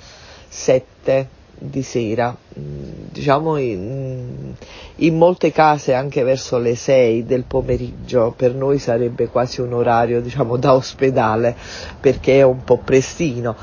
sette 0.48 1.36
di 1.58 1.82
sera, 1.82 2.34
mm, 2.58 2.82
diciamo 3.10 3.56
in, 3.56 4.54
in, 4.96 5.16
molte 5.16 5.52
case 5.52 5.94
anche 5.94 6.22
verso 6.22 6.58
le 6.58 6.74
6 6.74 7.24
del 7.24 7.44
pomeriggio, 7.44 8.32
per 8.36 8.54
noi 8.54 8.78
sarebbe 8.78 9.28
quasi 9.28 9.60
un 9.60 9.72
orario 9.72 10.20
diciamo 10.20 10.56
da 10.56 10.74
ospedale 10.74 11.56
perché 12.00 12.38
è 12.38 12.42
un 12.42 12.64
po' 12.64 12.78
prestino. 12.78 13.56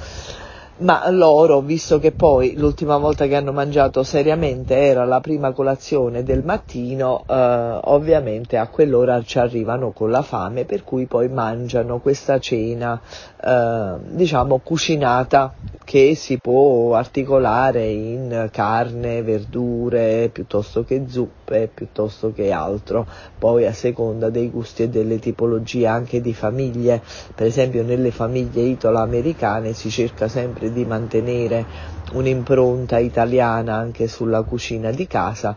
Ma 0.77 1.09
loro, 1.09 1.61
visto 1.61 1.99
che 1.99 2.11
poi 2.11 2.55
l'ultima 2.57 2.97
volta 2.97 3.27
che 3.27 3.35
hanno 3.37 3.53
mangiato 3.53 4.03
seriamente 4.03 4.75
era 4.75 5.05
la 5.05 5.21
prima 5.21 5.53
colazione 5.53 6.21
del 6.21 6.43
mattino, 6.43 7.23
eh, 7.29 7.79
ovviamente 7.83 8.57
a 8.57 8.67
quell'ora 8.67 9.23
ci 9.23 9.39
arrivano 9.39 9.91
con 9.91 10.09
la 10.09 10.21
fame, 10.21 10.65
per 10.65 10.83
cui 10.83 11.05
poi 11.05 11.29
mangiano 11.29 11.99
questa 11.99 12.39
cena, 12.39 12.99
eh, 13.41 13.95
diciamo, 14.11 14.59
cucinata 14.59 15.53
che 15.85 16.15
si 16.15 16.39
può 16.39 16.95
articolare 16.95 17.85
in 17.85 18.49
carne, 18.51 19.21
verdure, 19.21 20.29
piuttosto 20.29 20.83
che 20.83 21.05
zuppe, 21.07 21.69
piuttosto 21.71 22.31
che 22.33 22.51
altro, 22.51 23.07
poi 23.37 23.67
a 23.67 23.73
seconda 23.73 24.29
dei 24.31 24.49
gusti 24.49 24.83
e 24.83 24.89
delle 24.89 25.19
tipologie 25.19 25.85
anche 25.85 26.21
di 26.21 26.33
famiglie, 26.33 27.03
per 27.35 27.45
esempio 27.45 27.83
nelle 27.83 28.09
famiglie 28.09 28.63
italo-americane 28.63 29.73
si 29.73 29.91
cerca 29.91 30.27
sempre 30.27 30.71
di 30.71 30.85
mantenere 30.85 31.67
un'impronta 32.13 32.97
italiana 32.97 33.75
anche 33.75 34.07
sulla 34.07 34.43
cucina 34.43 34.91
di 34.91 35.05
casa, 35.07 35.55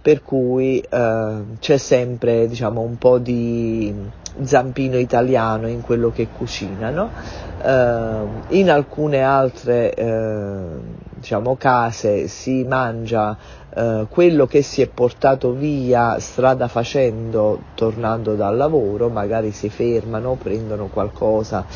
per 0.00 0.22
cui 0.22 0.80
eh, 0.80 1.42
c'è 1.58 1.76
sempre 1.76 2.48
diciamo, 2.48 2.80
un 2.80 2.96
po' 2.96 3.18
di 3.18 3.94
zampino 4.42 4.96
italiano 4.96 5.68
in 5.68 5.80
quello 5.82 6.10
che 6.10 6.28
cucinano. 6.36 7.10
Uh, 7.62 8.54
in 8.54 8.70
alcune 8.70 9.20
altre 9.22 9.94
uh, 9.98 10.80
diciamo, 11.14 11.56
case 11.56 12.26
si 12.26 12.64
mangia 12.64 13.36
uh, 13.74 14.06
quello 14.08 14.46
che 14.46 14.62
si 14.62 14.80
è 14.80 14.86
portato 14.86 15.52
via 15.52 16.18
strada 16.20 16.68
facendo 16.68 17.60
tornando 17.74 18.34
dal 18.34 18.56
lavoro, 18.56 19.10
magari 19.10 19.50
si 19.50 19.68
fermano, 19.68 20.38
prendono 20.42 20.86
qualcosa 20.86 21.66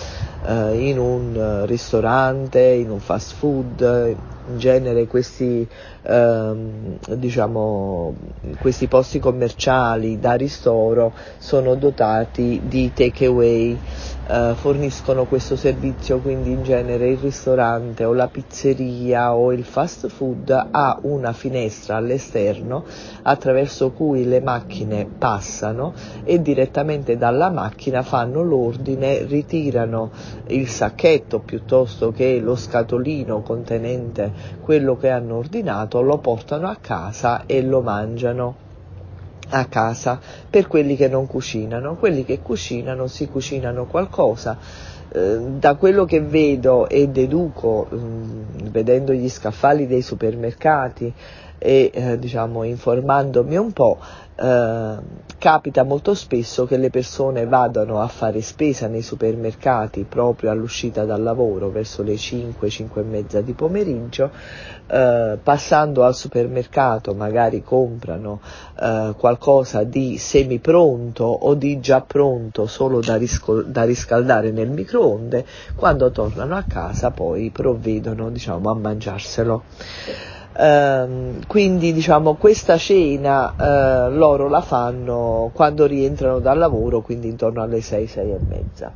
in 0.47 0.99
un 0.99 1.65
ristorante, 1.65 2.61
in 2.61 2.91
un 2.91 3.01
fast 3.01 3.35
food, 3.35 3.81
in 3.81 4.59
genere 4.59 5.07
questi, 5.07 5.67
ehm, 6.05 6.99
diciamo, 7.17 8.15
questi 8.61 8.87
posti 8.87 9.19
commerciali 9.19 10.19
da 10.19 10.35
ristoro 10.35 11.13
sono 11.39 11.75
dotati 11.75 12.61
di 12.65 12.93
take 12.93 13.27
away 13.27 13.79
eh, 14.27 14.55
forniscono 14.57 15.27
questo 15.27 15.55
servizio, 15.55 16.19
quindi 16.21 16.51
in 16.51 16.63
genere 16.63 17.11
il 17.11 17.19
ristorante 17.19 18.05
o 18.05 18.15
la 18.15 18.29
pizzeria 18.29 19.35
o 19.35 19.53
il 19.53 19.65
fast 19.65 20.09
food 20.09 20.51
ha 20.71 20.99
una 21.03 21.33
finestra 21.33 21.97
all'esterno 21.97 22.85
attraverso 23.23 23.91
cui 23.91 24.25
le 24.25 24.41
macchine 24.41 25.07
passano 25.19 25.93
e 26.25 26.41
direttamente 26.41 27.19
dalla 27.19 27.51
macchina 27.51 28.03
fanno 28.03 28.43
l'ordine, 28.43 29.25
ritirano 29.25 30.11
il 30.49 30.69
sacchetto 30.69 31.41
piuttosto 31.41 32.11
che 32.11 32.39
lo 32.41 32.57
scatolino 32.57 33.43
contenente 33.43 34.33
quello 34.63 34.97
che 34.97 35.11
hanno 35.11 35.37
ordinato, 35.37 35.94
lo 36.01 36.19
portano 36.19 36.69
a 36.69 36.77
casa 36.81 37.45
e 37.47 37.63
lo 37.63 37.81
mangiano 37.81 38.63
a 39.51 39.67
casa 39.67 40.21
per 40.49 40.67
quelli 40.67 40.97
che 40.97 41.09
non 41.09 41.27
cucinano, 41.27 41.97
quelli 41.97 42.25
che 42.25 42.41
cucinano 42.41 43.07
si 43.07 43.29
cucinano 43.29 43.85
qualcosa. 43.87 44.59
Eh, 45.09 45.39
da 45.59 45.75
quello 45.75 46.05
che 46.05 46.21
vedo 46.21 46.89
e 46.89 47.09
deduco, 47.09 47.87
mm, 47.95 48.43
vedendo 48.71 49.13
gli 49.13 49.29
scaffali 49.29 49.87
dei 49.87 50.03
supermercati, 50.03 51.13
e 51.59 51.91
eh, 51.95 52.19
diciamo 52.19 52.63
informandomi 52.65 53.57
un 53.57 53.73
po' 53.73 53.99
eh, 54.37 54.97
capita 55.39 55.83
molto 55.83 56.15
spesso 56.15 56.65
che 56.65 56.77
le 56.77 56.91
persone 56.91 57.47
vadano 57.47 58.01
a 58.01 58.09
fare 58.09 58.41
spesa 58.41 58.87
nei 58.89 59.03
supermercati 59.03 60.05
proprio 60.09 60.51
all'uscita 60.51 61.05
dal 61.05 61.23
lavoro 61.23 61.71
verso 61.71 62.03
le 62.03 62.17
5, 62.17 62.69
5 62.69 63.01
e 63.01 63.05
mezza 63.05 63.41
di 63.41 63.53
pomeriggio, 63.53 64.31
eh, 64.87 65.39
passando 65.43 66.05
al 66.05 66.15
supermercato 66.15 67.15
magari 67.15 67.63
comprano 67.63 68.41
eh, 68.81 69.15
qualcosa 69.17 69.85
di 69.85 70.19
semi 70.19 70.59
pronto 70.59 71.25
o 71.25 71.55
di 71.55 71.79
già 71.81 72.01
pronto 72.01 72.67
solo 72.67 73.01
da, 73.01 73.17
risco- 73.17 73.63
da 73.63 73.85
riscaldare 73.85 74.51
nel 74.51 74.71
microonde, 74.71 75.45
quando 75.75 76.11
tornano 76.11 76.57
a 76.57 76.65
casa 76.67 77.11
poi 77.11 77.51
provvedono 77.51 78.31
diciamo, 78.31 78.71
a 78.71 78.75
mangiarselo. 78.75 79.63
Uh, 80.57 81.41
quindi 81.49 81.93
diciamo 81.93 82.35
questa 82.35 82.77
cena 82.77 84.07
uh, 84.07 84.11
loro 84.13 84.49
la 84.49 84.61
fanno 84.61 85.51
quando 85.53 85.85
rientrano 85.87 86.39
dal 86.39 86.59
lavoro, 86.59 87.01
quindi 87.01 87.29
intorno 87.29 87.61
alle 87.61 87.81
6, 87.81 88.07
6 88.07 88.31
e 88.31 88.39
mezza. 88.47 88.93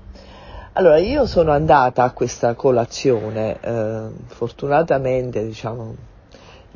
Allora 0.75 0.99
io 0.99 1.27
sono 1.27 1.51
andata 1.51 2.05
a 2.05 2.12
questa 2.12 2.55
colazione, 2.55 3.59
uh, 3.61 4.12
fortunatamente 4.27 5.44
diciamo 5.44 5.97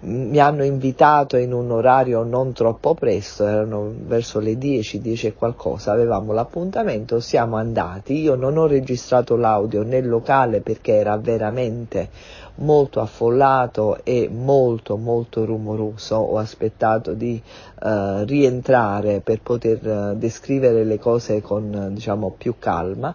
mi 0.05 0.39
hanno 0.39 0.65
invitato 0.65 1.37
in 1.37 1.53
un 1.53 1.71
orario 1.71 2.25
non 2.25 2.53
troppo 2.53 2.95
presto, 2.95 3.47
erano 3.47 3.93
verso 3.97 4.41
le 4.41 4.59
10, 4.59 5.01
10 5.01 5.29
e 5.29 5.35
qualcosa, 5.35 5.93
avevamo 5.93 6.33
l'appuntamento, 6.33 7.21
siamo 7.21 7.57
andati, 7.57 8.21
io 8.21 8.35
non 8.35 8.57
ho 8.57 8.67
registrato 8.67 9.37
l'audio 9.37 9.85
nel 9.85 10.09
locale 10.09 10.61
perché 10.61 10.95
era 10.95 11.17
veramente 11.19 12.09
molto 12.57 13.01
affollato 13.01 14.05
e 14.05 14.29
molto 14.33 14.97
molto 14.97 15.45
rumoroso, 15.45 16.17
ho 16.17 16.39
aspettato 16.39 17.15
di 17.15 17.41
uh, 17.83 18.25
rientrare 18.25 19.21
per 19.21 19.41
poter 19.43 19.87
uh, 19.87 20.17
descrivere 20.17 20.85
le 20.85 20.99
cose 20.99 21.41
con 21.41 21.91
diciamo 21.93 22.35
più 22.37 22.55
calma. 22.59 23.15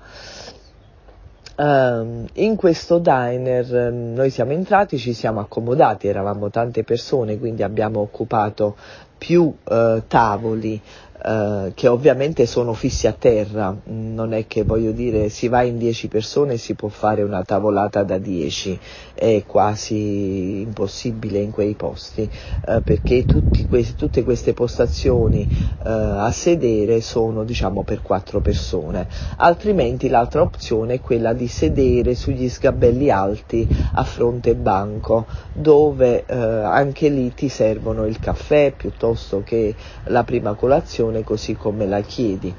Uh, 1.58 2.28
in 2.34 2.56
questo 2.56 3.00
diner 3.00 3.66
um, 3.92 4.14
noi 4.14 4.30
siamo 4.30 4.52
entrati, 4.52 5.00
ci 5.00 5.14
siamo 5.14 5.40
accomodati, 5.40 6.08
eravamo 6.08 6.52
tante 6.52 6.84
persone, 6.84 7.40
quindi 7.40 7.64
abbiamo 7.64 8.00
occupato 8.00 8.76
più 9.18 9.42
uh, 9.64 10.04
tavoli 10.08 10.80
Uh, 11.20 11.72
che 11.74 11.88
ovviamente 11.88 12.46
sono 12.46 12.74
fissi 12.74 13.08
a 13.08 13.12
terra, 13.12 13.76
non 13.86 14.34
è 14.34 14.46
che 14.46 14.64
voglio 14.64 14.92
dire 14.92 15.30
si 15.30 15.48
va 15.48 15.64
in 15.64 15.80
10 15.80 16.10
persone 16.10 16.54
e 16.54 16.58
si 16.58 16.76
può 16.76 16.90
fare 16.90 17.24
una 17.24 17.42
tavolata 17.44 18.04
da 18.04 18.20
10, 18.20 18.80
è 19.16 19.44
quasi 19.48 20.62
impossibile 20.62 21.40
in 21.40 21.50
quei 21.50 21.74
posti, 21.74 22.30
uh, 22.68 22.84
perché 22.84 23.26
questi, 23.68 23.96
tutte 23.96 24.24
queste 24.24 24.54
postazioni 24.54 25.42
uh, 25.80 25.88
a 25.88 26.32
sedere 26.32 27.02
sono 27.02 27.44
diciamo 27.44 27.82
per 27.82 28.04
4 28.04 28.40
persone, 28.40 29.08
altrimenti 29.38 30.10
l'altra 30.10 30.44
opzione 30.44 30.94
è 30.96 31.02
quella 31.02 31.34
di 31.34 31.48
sedere 31.48 32.14
sugli 32.14 32.48
sgabelli 32.48 33.10
alti 33.10 33.68
a 33.94 34.04
fronte 34.04 34.54
banco, 34.54 35.26
dove 35.52 36.26
anche 36.28 37.10
lì 37.10 37.34
ti 37.34 37.50
servono 37.50 38.06
il 38.06 38.20
caffè 38.20 38.72
piuttosto 38.76 39.42
che 39.44 39.74
la 40.06 40.24
prima 40.24 40.54
colazione 40.54 41.07
colazione 41.08 41.24
così 41.24 41.56
come 41.56 41.86
la 41.86 42.02
chiedi. 42.02 42.54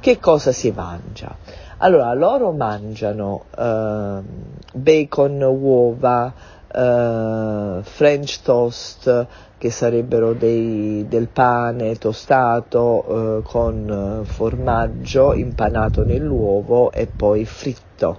Che 0.00 0.18
cosa 0.20 0.52
si 0.52 0.70
mangia? 0.70 1.36
Allora, 1.78 2.12
loro 2.14 2.52
mangiano 2.52 3.44
uh, 3.56 4.22
bacon, 4.72 5.42
uova, 5.42 6.32
uh, 6.72 7.82
french 7.82 8.40
toast, 8.42 9.26
che 9.58 9.70
sarebbero 9.70 10.34
dei, 10.34 11.06
del 11.08 11.28
pane 11.28 11.96
tostato 11.96 12.80
uh, 12.80 13.42
con 13.42 14.22
formaggio 14.24 15.34
impanato 15.34 16.04
nell'uovo 16.04 16.92
e 16.92 17.06
poi 17.06 17.44
fritto. 17.44 18.18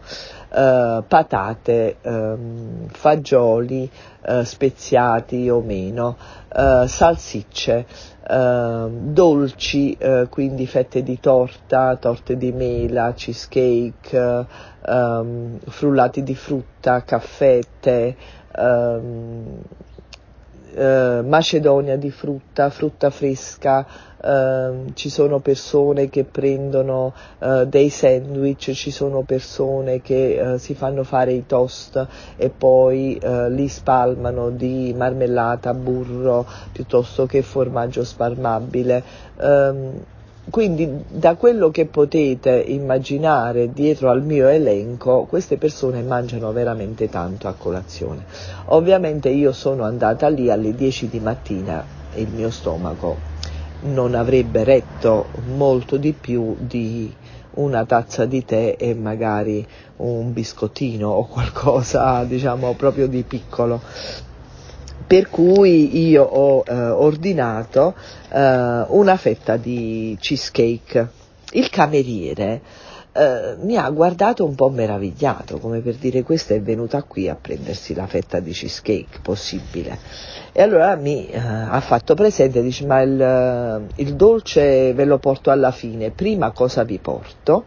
Uh, 0.50 1.04
patate, 1.08 1.98
um, 2.02 2.88
fagioli 2.90 3.90
uh, 4.28 4.42
speziati 4.44 5.48
o 5.48 5.62
meno, 5.62 6.18
uh, 6.54 6.88
salsicce, 6.88 7.86
Ehm, 8.32 9.12
dolci, 9.12 9.94
eh, 9.94 10.28
quindi 10.30 10.68
fette 10.68 11.02
di 11.02 11.20
torta, 11.20 11.96
torte 11.96 12.38
di 12.38 12.52
mela, 12.52 13.14
cheesecake, 13.14 14.46
ehm, 14.86 15.58
frullati 15.66 16.22
di 16.22 16.36
frutta, 16.36 17.04
caffè, 17.04 17.60
tè, 17.80 18.16
ehm, 18.56 19.62
eh, 20.74 21.22
macedonia 21.26 21.98
di 21.98 22.12
frutta, 22.12 22.70
frutta 22.70 23.10
fresca, 23.10 24.08
Uh, 24.22 24.92
ci 24.96 25.10
sono 25.10 25.40
persone 25.40 26.10
che 26.10 26.26
prendono 26.26 27.14
uh, 27.38 27.64
dei 27.64 27.88
sandwich, 27.88 28.74
ci 28.74 28.92
sono 28.92 29.22
persone 29.22 30.02
che 30.02 30.38
uh, 30.42 30.58
si 30.58 30.74
fanno 30.74 31.06
fare 31.06 31.32
i 31.32 31.46
toast 31.46 32.06
e 32.36 32.50
poi 32.50 33.18
li 33.50 33.68
spalmano 33.70 34.50
di 34.50 34.94
marmellata, 34.94 35.74
burro 35.74 36.46
piuttosto 36.74 37.26
che 37.28 37.42
formaggio 37.42 38.04
spalmabile. 38.04 39.04
Quindi 40.50 41.04
da 41.08 41.36
quello 41.36 41.70
che 41.70 41.86
potete 41.86 42.64
immaginare 42.68 43.72
dietro 43.72 44.10
al 44.10 44.24
mio 44.24 44.48
elenco, 44.48 45.26
queste 45.26 45.58
persone 45.58 46.02
mangiano 46.02 46.52
veramente 46.52 47.10
tanto 47.10 47.48
a 47.48 47.54
colazione. 47.54 48.26
Ovviamente 48.66 49.30
io 49.30 49.52
sono 49.52 49.84
andata 49.84 50.28
lì 50.28 50.50
alle 50.50 50.74
10 50.74 51.10
di 51.10 51.20
mattina 51.20 51.86
e 52.14 52.22
il 52.22 52.30
mio 52.30 52.50
stomaco 52.50 53.18
non 53.82 54.16
avrebbe 54.16 54.64
retto 54.64 55.28
molto 55.56 55.98
di 55.98 56.14
più 56.14 56.56
di 56.60 57.14
una 57.52 57.86
tazza 57.86 58.26
di 58.26 58.44
tè 58.44 58.76
e 58.78 58.94
magari 58.94 59.66
un 59.98 60.34
biscottino 60.34 61.10
o 61.10 61.26
qualcosa 61.26 62.24
diciamo 62.26 62.74
proprio 62.74 63.08
di 63.08 63.24
piccolo 63.24 63.82
per 65.10 65.28
cui 65.28 66.08
io 66.08 66.24
ho 66.24 66.64
eh, 66.68 66.72
ordinato 66.72 67.96
eh, 68.32 68.86
una 68.90 69.18
fetta 69.18 69.58
di 69.58 70.16
cheesecake 70.20 71.10
il 71.54 71.68
cameriere 71.72 72.62
eh, 73.12 73.56
mi 73.62 73.76
ha 73.76 73.90
guardato 73.90 74.46
un 74.46 74.54
po' 74.54 74.70
meravigliato, 74.70 75.58
come 75.58 75.80
per 75.80 75.96
dire 75.96 76.22
questa 76.22 76.54
è 76.54 76.62
venuta 76.62 77.02
qui 77.02 77.28
a 77.28 77.36
prendersi 77.36 77.96
la 77.96 78.06
fetta 78.06 78.40
di 78.40 78.52
cheesecake, 78.52 79.18
possibile. 79.24 79.98
E 80.52 80.62
allora 80.62 80.96
mi 80.96 81.28
eh, 81.28 81.40
ha 81.40 81.82
fatto 81.82 82.14
presente, 82.14 82.62
dice 82.62 82.86
ma 82.86 83.02
il, 83.02 83.20
eh, 83.20 84.02
il 84.04 84.14
dolce 84.14 84.94
ve 84.94 85.06
lo 85.06 85.18
porto 85.18 85.50
alla 85.50 85.72
fine, 85.72 86.12
prima 86.12 86.52
cosa 86.52 86.84
vi 86.84 87.00
porto? 87.00 87.66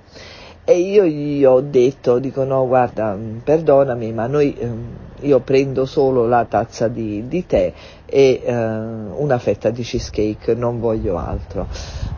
E 0.64 0.78
io 0.78 1.04
gli 1.04 1.44
ho 1.44 1.60
detto, 1.60 2.20
dico 2.20 2.44
no 2.44 2.64
guarda, 2.68 3.16
mm, 3.16 3.38
perdonami, 3.38 4.12
ma 4.12 4.28
noi, 4.28 4.54
ehm, 4.56 4.84
io 5.22 5.40
prendo 5.40 5.86
solo 5.86 6.24
la 6.28 6.44
tazza 6.48 6.86
di, 6.86 7.26
di 7.26 7.44
tè 7.46 7.72
e 8.06 8.40
eh, 8.44 8.54
una 8.54 9.38
fetta 9.40 9.70
di 9.70 9.82
cheesecake, 9.82 10.54
non 10.54 10.78
voglio 10.78 11.18
altro. 11.18 11.66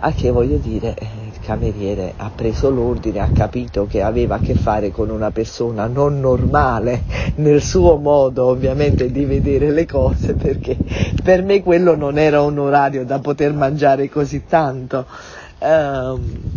A 0.00 0.12
che 0.12 0.30
voglio 0.30 0.58
dire, 0.58 0.94
eh, 0.94 1.06
il 1.32 1.40
cameriere 1.40 2.12
ha 2.18 2.30
preso 2.34 2.68
l'ordine, 2.68 3.20
ha 3.20 3.30
capito 3.32 3.86
che 3.86 4.02
aveva 4.02 4.34
a 4.34 4.40
che 4.40 4.54
fare 4.54 4.90
con 4.90 5.08
una 5.08 5.30
persona 5.30 5.86
non 5.86 6.20
normale 6.20 7.04
nel 7.36 7.62
suo 7.62 7.96
modo 7.96 8.44
ovviamente 8.44 9.10
di 9.10 9.24
vedere 9.24 9.70
le 9.70 9.86
cose, 9.86 10.34
perché 10.34 10.76
per 11.22 11.42
me 11.42 11.62
quello 11.62 11.96
non 11.96 12.18
era 12.18 12.42
un 12.42 12.58
orario 12.58 13.06
da 13.06 13.20
poter 13.20 13.54
mangiare 13.54 14.10
così 14.10 14.44
tanto. 14.46 15.06
Um, 15.60 16.52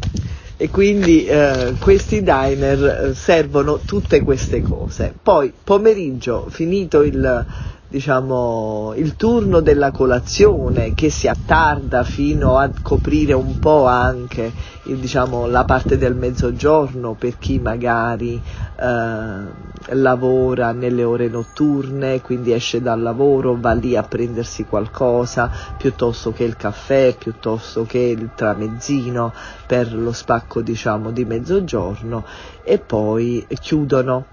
e 0.58 0.70
quindi 0.70 1.26
eh, 1.26 1.76
questi 1.80 2.24
diner 2.24 3.10
eh, 3.10 3.13
servono 3.13 3.80
tutte 3.86 4.22
queste 4.24 4.63
cose. 4.63 5.13
Poi 5.22 5.54
pomeriggio, 5.63 6.48
finito 6.50 7.04
il, 7.04 7.46
diciamo, 7.88 8.93
il 8.96 9.15
turno 9.15 9.60
della 9.60 9.91
colazione 9.91 10.96
che 10.96 11.12
si 11.12 11.28
attarda 11.28 12.04
fino 12.04 12.58
a 12.58 12.72
coprire 12.82 13.34
un 13.34 13.60
po' 13.60 13.86
anche 13.86 14.52
il, 14.86 14.98
diciamo, 14.98 15.46
la 15.46 15.63
parte 15.63 15.96
del 15.96 16.15
mezzogiorno 16.15 17.13
per 17.13 17.38
chi 17.38 17.60
magari 17.60 18.41
eh, 18.80 19.65
lavora 19.91 20.71
nelle 20.71 21.04
ore 21.04 21.28
notturne, 21.28 22.21
quindi 22.21 22.54
esce 22.54 22.82
dal 22.82 23.02
lavoro, 23.02 23.56
va 23.60 23.73
lì 23.73 23.95
a 23.95 24.04
prendersi 24.04 24.65
qualcosa 24.65 25.52
piuttosto 25.78 26.32
che 26.32 26.43
il 26.43 26.56
caffè, 26.56 27.15
piuttosto 27.17 27.86
che 27.86 28.00
il 28.00 28.32
tramezzino 28.36 29.34
per 29.65 29.93
lo 29.93 30.12
spacco 30.12 30.62
diciamo, 30.62 31.12
di 31.12 31.26
mezzogiorno 31.26 32.26
e 32.63 32.80
poi 32.80 33.45
chiudono. 33.60 34.26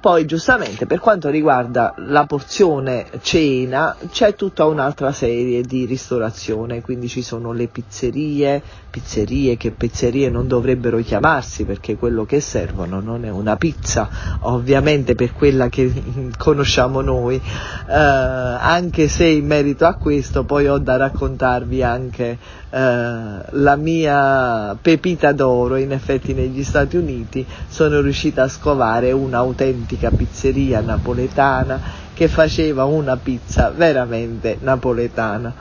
Poi 0.00 0.26
giustamente 0.26 0.86
per 0.86 1.00
quanto 1.00 1.28
riguarda 1.28 1.92
la 1.96 2.24
porzione 2.24 3.06
cena 3.20 3.96
c'è 4.10 4.36
tutta 4.36 4.64
un'altra 4.64 5.10
serie 5.10 5.62
di 5.62 5.86
ristorazione, 5.86 6.82
quindi 6.82 7.08
ci 7.08 7.20
sono 7.20 7.52
le 7.52 7.66
pizzerie, 7.66 8.62
pizzerie 8.90 9.56
che 9.56 9.70
pizzerie 9.70 10.30
non 10.30 10.48
dovrebbero 10.48 10.98
chiamarsi 10.98 11.64
perché 11.64 11.96
quello 11.96 12.24
che 12.24 12.40
servono 12.40 13.00
non 13.00 13.24
è 13.24 13.30
una 13.30 13.56
pizza, 13.56 14.08
ovviamente 14.40 15.14
per 15.14 15.32
quella 15.32 15.68
che 15.68 15.92
conosciamo 16.36 17.00
noi, 17.00 17.36
eh, 17.36 17.92
anche 17.92 19.08
se 19.08 19.26
in 19.26 19.46
merito 19.46 19.86
a 19.86 19.94
questo 19.94 20.44
poi 20.44 20.68
ho 20.68 20.78
da 20.78 20.96
raccontarvi 20.96 21.82
anche 21.82 22.38
eh, 22.70 22.78
la 23.50 23.76
mia 23.76 24.76
pepita 24.80 25.32
d'oro, 25.32 25.76
in 25.76 25.92
effetti 25.92 26.32
negli 26.32 26.64
Stati 26.64 26.96
Uniti 26.96 27.44
sono 27.68 28.00
riuscita 28.00 28.44
a 28.44 28.48
scovare 28.48 29.12
un'autentica 29.12 30.10
pizzeria 30.10 30.80
napoletana 30.80 32.06
che 32.18 32.26
faceva 32.26 32.84
una 32.84 33.16
pizza 33.16 33.70
veramente 33.70 34.58
napoletana 34.60 35.54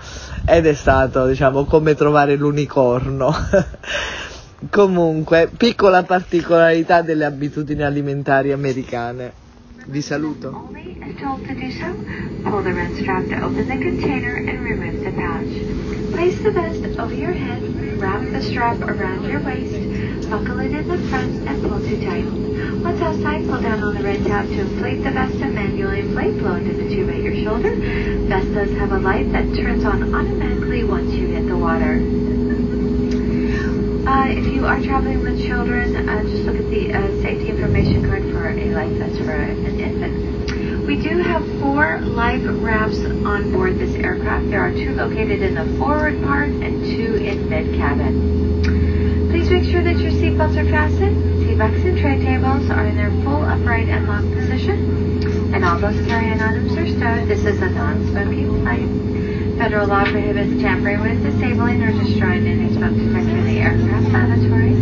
ed 0.49 0.65
è 0.65 0.73
stato 0.73 1.27
diciamo 1.27 1.65
come 1.65 1.93
trovare 1.93 2.35
l'unicorno. 2.35 3.35
Comunque, 4.71 5.51
piccola 5.55 6.03
particolarità 6.03 7.01
delle 7.01 7.25
abitudini 7.25 7.83
alimentari 7.83 8.53
americane. 8.53 9.45
Vi 9.89 10.01
saluto. 10.01 10.51
Pull 10.51 10.73
the 12.61 12.95
strap 12.99 13.25
to 13.27 13.41
open 13.41 13.69
the 13.69 13.77
container 13.77 14.35
and 14.35 14.59
remove 14.59 15.01
the 15.01 15.11
pouch. 15.11 15.47
Place 16.11 16.37
the 16.43 16.51
vest 16.51 16.99
over 16.99 17.13
your 17.13 17.31
head, 17.31 17.63
wrap 17.97 18.21
the 18.21 18.41
strap 18.41 18.81
around 18.81 19.23
your 19.23 19.39
waist, 19.39 20.29
buckle 20.29 20.59
it 20.59 20.73
in 20.73 20.89
the 20.89 20.97
front, 21.07 21.47
and 21.47 21.63
pull 21.63 21.79
too 21.79 22.01
tight. 22.03 22.25
Once 22.83 23.01
outside, 23.01 23.47
pull 23.47 23.61
down 23.61 23.81
on 23.81 23.93
the 23.95 24.03
red 24.03 24.25
tab 24.25 24.45
to 24.47 24.59
inflate 24.59 25.03
the 25.03 25.11
vest 25.11 25.35
and 25.35 25.55
manually 25.55 26.01
inflate, 26.01 26.37
blow 26.37 26.55
into 26.55 26.73
the 26.73 26.89
tube 26.89 27.09
at 27.09 27.21
your 27.21 27.35
shoulder. 27.35 27.73
Vest 28.27 28.53
does 28.53 28.71
have 28.71 28.91
a 28.91 28.99
light 28.99 29.31
that 29.31 29.55
turns 29.55 29.85
on 29.85 30.13
automatically 30.13 30.83
once 30.83 31.13
you 31.13 31.27
hit 31.27 31.47
the 31.47 31.55
water. 31.57 32.01
Uh, 34.07 34.23
if 34.29 34.47
you 34.47 34.65
are 34.65 34.79
traveling 34.79 35.19
with 35.21 35.35
children, 35.45 36.07
uh, 36.07 36.23
just 36.23 36.43
look 36.43 36.55
at 36.55 36.69
the 36.69 36.93
uh, 36.93 37.21
safety 37.21 37.49
information 37.49 38.07
card 38.07 38.23
for 38.31 38.47
a 38.47 38.71
life 38.71 38.89
vest 38.93 39.19
for 39.19 39.35
an 39.35 39.77
infant. 39.77 40.87
We 40.87 40.95
do 40.95 41.17
have 41.17 41.43
four 41.59 41.99
life 41.99 42.39
rafts 42.63 42.99
on 43.03 43.51
board 43.51 43.77
this 43.77 43.93
aircraft. 43.95 44.49
There 44.49 44.61
are 44.61 44.71
two 44.71 44.95
located 44.95 45.41
in 45.41 45.55
the 45.55 45.77
forward 45.77 46.23
part 46.23 46.47
and 46.47 46.85
two 46.85 47.15
in 47.15 47.49
mid-cabin. 47.49 49.27
Please 49.29 49.49
make 49.49 49.65
sure 49.65 49.83
that 49.83 49.97
your 49.97 50.11
seatbelts 50.11 50.55
are 50.55 50.71
fastened. 50.71 51.43
Seatbacks 51.43 51.83
and 51.83 51.97
tray 51.99 52.17
tables 52.23 52.69
are 52.69 52.87
in 52.87 52.95
their 52.95 53.11
full 53.25 53.43
upright 53.43 53.89
and 53.89 54.07
locked 54.07 54.31
position. 54.31 55.51
And 55.53 55.65
all 55.65 55.77
those 55.79 55.99
carry-on 56.07 56.39
items 56.39 56.71
are 56.77 56.87
stowed. 56.87 57.27
This 57.27 57.43
is 57.43 57.61
a 57.61 57.69
non-smoking 57.71 58.61
flight. 58.63 59.16
Federal 59.57 59.87
law 59.87 60.05
prohibits 60.05 60.61
tampering 60.61 61.01
with, 61.01 61.23
disabling, 61.23 61.81
or 61.81 61.91
destroying 61.91 62.45
any 62.45 62.71
smoke 62.73 62.93
detector 62.93 63.37
in 63.37 63.45
the 63.45 63.59
aircraft 63.59 64.07
lavatory. 64.13 64.73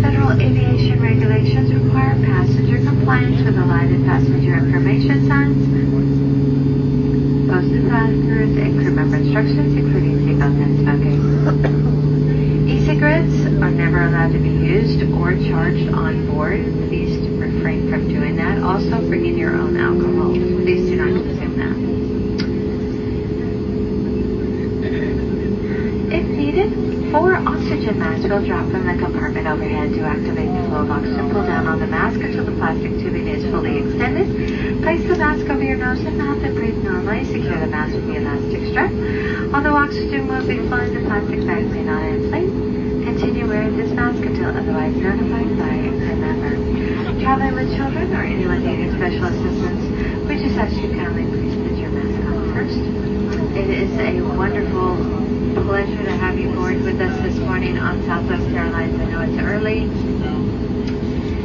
Federal 0.00 0.32
aviation 0.40 1.00
regulations 1.00 1.72
require 1.74 2.14
passenger 2.24 2.78
compliance 2.78 3.44
with 3.44 3.54
the 3.54 3.64
lighted 3.66 4.04
passenger 4.06 4.54
information 4.56 5.28
signs, 5.28 5.60
posted 7.52 7.88
passengers 7.90 8.56
and 8.56 8.80
crew 8.80 8.92
member 8.92 9.16
instructions, 9.16 9.76
including 9.76 10.16
seatbelt 10.24 10.56
and 10.56 10.78
smoking. 10.80 11.20
E-cigarettes 12.68 13.46
are 13.62 13.70
never 13.70 14.02
allowed 14.08 14.32
to 14.32 14.38
be 14.38 14.48
used 14.48 15.02
or 15.20 15.36
charged 15.48 15.88
on 15.92 16.26
board. 16.26 16.64
Please 16.88 17.16
refrain 17.36 17.88
from 17.90 18.08
doing 18.08 18.36
that. 18.36 18.62
Also, 18.62 19.00
bring 19.06 19.26
in 19.26 19.36
your 19.36 19.54
own 19.54 19.76
alcohol. 19.76 20.32
Please 20.32 20.88
do 20.88 20.96
not 20.96 21.12
consume 21.12 21.56
that. 21.58 21.78
If 26.10 26.24
needed, 26.26 26.72
Four 27.10 27.36
oxygen 27.36 27.98
masks 27.98 28.28
will 28.28 28.44
drop 28.44 28.68
from 28.68 28.84
the 28.84 28.92
compartment 29.00 29.46
overhead 29.46 29.94
to 29.94 30.04
activate 30.04 30.52
the 30.52 30.68
flow 30.68 30.84
of 30.84 30.90
oxygen. 30.90 31.30
Pull 31.32 31.46
down 31.46 31.66
on 31.66 31.80
the 31.80 31.86
mask 31.86 32.20
until 32.20 32.44
the 32.44 32.52
plastic 32.52 32.92
tubing 33.00 33.26
is 33.26 33.48
fully 33.48 33.78
extended. 33.80 34.28
Place 34.82 35.00
the 35.08 35.16
mask 35.16 35.48
over 35.48 35.64
your 35.64 35.78
nose 35.78 36.04
and 36.04 36.18
mouth 36.18 36.42
and 36.44 36.54
breathe 36.54 36.76
normally. 36.84 37.24
Secure 37.24 37.58
the 37.60 37.66
mask 37.66 37.94
with 37.94 38.06
the 38.08 38.16
elastic 38.16 38.60
strap. 38.68 38.92
Although 39.56 39.76
oxygen 39.80 40.28
will 40.28 40.44
be 40.44 40.60
flowing, 40.68 40.92
the 40.92 41.00
plastic 41.08 41.46
bags 41.48 41.72
may 41.72 41.82
not 41.82 42.04
inflate. 42.04 42.52
Continue 43.08 43.48
wearing 43.48 43.74
this 43.78 43.90
mask 43.92 44.20
until 44.20 44.52
otherwise 44.52 44.94
notified 44.94 45.48
by 45.56 45.76
a 45.88 46.12
member. 46.12 46.60
Traveling 47.24 47.54
with 47.54 47.74
children 47.74 48.12
or 48.12 48.20
anyone 48.20 48.60
needing 48.60 48.92
special 48.92 49.24
assistance, 49.24 50.28
we 50.28 50.36
just 50.44 50.60
ask 50.60 50.76
you 50.76 50.92
kindly 50.92 51.24
please 51.24 51.56
put 51.56 51.72
your 51.72 51.88
mask 51.88 52.20
on 52.28 52.52
first. 52.52 52.76
It 53.56 53.70
is 53.70 53.96
a 53.96 54.20
wonderful 54.36 55.37
pleasure 55.64 56.04
to 56.04 56.12
have 56.12 56.38
you 56.38 56.50
board 56.54 56.80
with 56.82 57.00
us 57.00 57.16
this 57.22 57.36
morning 57.38 57.78
on 57.78 58.00
Southwest 58.06 58.46
Airlines. 58.54 59.00
I 59.00 59.04
know 59.06 59.20
it's 59.22 59.42
early. 59.42 59.86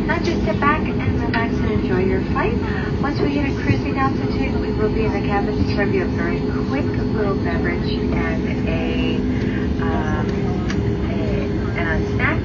Now 0.06 0.20
just 0.20 0.46
sit 0.46 0.60
back 0.60 0.82
and 0.82 1.20
relax 1.20 1.54
and 1.56 1.72
enjoy 1.72 2.06
your 2.06 2.22
flight. 2.30 2.54
Once 3.02 3.20
we 3.20 3.30
hit 3.30 3.50
a 3.50 3.64
cruising 3.64 3.98
altitude, 3.98 4.60
we 4.62 4.72
will 4.74 4.94
be 4.94 5.06
in 5.06 5.14
the 5.14 5.26
cabin 5.26 5.58
to 5.58 5.76
serve 5.76 5.94
you 5.94 6.04
a 6.04 6.08
very 6.14 6.40
quick 6.70 6.86
little 7.16 7.36
beverage 7.44 7.90
and 7.90 8.70
a, 8.70 9.18
um, 9.82 10.30
a, 11.10 11.50
a 11.82 12.12
snack. 12.14 12.44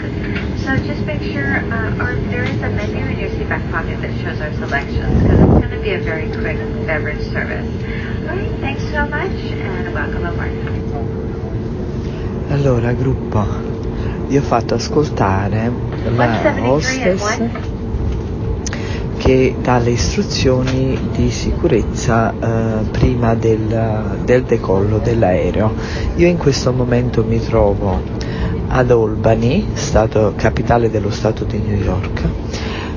So 0.64 0.76
just 0.86 1.04
make 1.04 1.20
sure, 1.20 1.56
uh, 1.68 2.02
or 2.02 2.16
there 2.30 2.44
is 2.44 2.56
a 2.62 2.70
menu 2.70 3.04
in 3.04 3.18
your 3.18 3.30
seat 3.30 3.48
back 3.48 3.62
pocket 3.70 4.00
that 4.00 4.16
shows 4.24 4.40
our 4.40 4.52
selections 4.54 5.22
because 5.22 5.38
it's 5.38 5.58
going 5.60 5.70
to 5.70 5.82
be 5.82 5.92
a 5.92 6.00
very 6.00 6.30
quick 6.32 6.56
beverage 6.86 7.22
service. 7.28 7.68
All 8.24 8.36
right, 8.36 8.60
thanks 8.60 8.82
so 8.90 9.04
much 9.06 9.36
and 9.52 9.92
welcome 9.92 10.24
aboard. 10.24 11.17
Allora, 12.50 12.92
gruppo, 12.92 13.44
vi 14.26 14.38
ho 14.38 14.40
fatto 14.40 14.74
ascoltare 14.74 15.70
la 16.16 16.54
hostess 16.62 17.40
che 19.18 19.54
dà 19.60 19.76
le 19.76 19.90
istruzioni 19.90 20.98
di 21.12 21.30
sicurezza 21.30 22.32
eh, 22.32 22.84
prima 22.90 23.34
del, 23.34 24.20
del 24.24 24.44
decollo 24.44 24.96
dell'aereo. 24.96 25.74
Io 26.16 26.26
in 26.26 26.38
questo 26.38 26.72
momento 26.72 27.22
mi 27.22 27.38
trovo 27.38 28.00
ad 28.68 28.90
Albany, 28.90 29.66
stato, 29.74 30.32
capitale 30.34 30.88
dello 30.90 31.10
stato 31.10 31.44
di 31.44 31.58
New 31.58 31.78
York. 31.78 32.22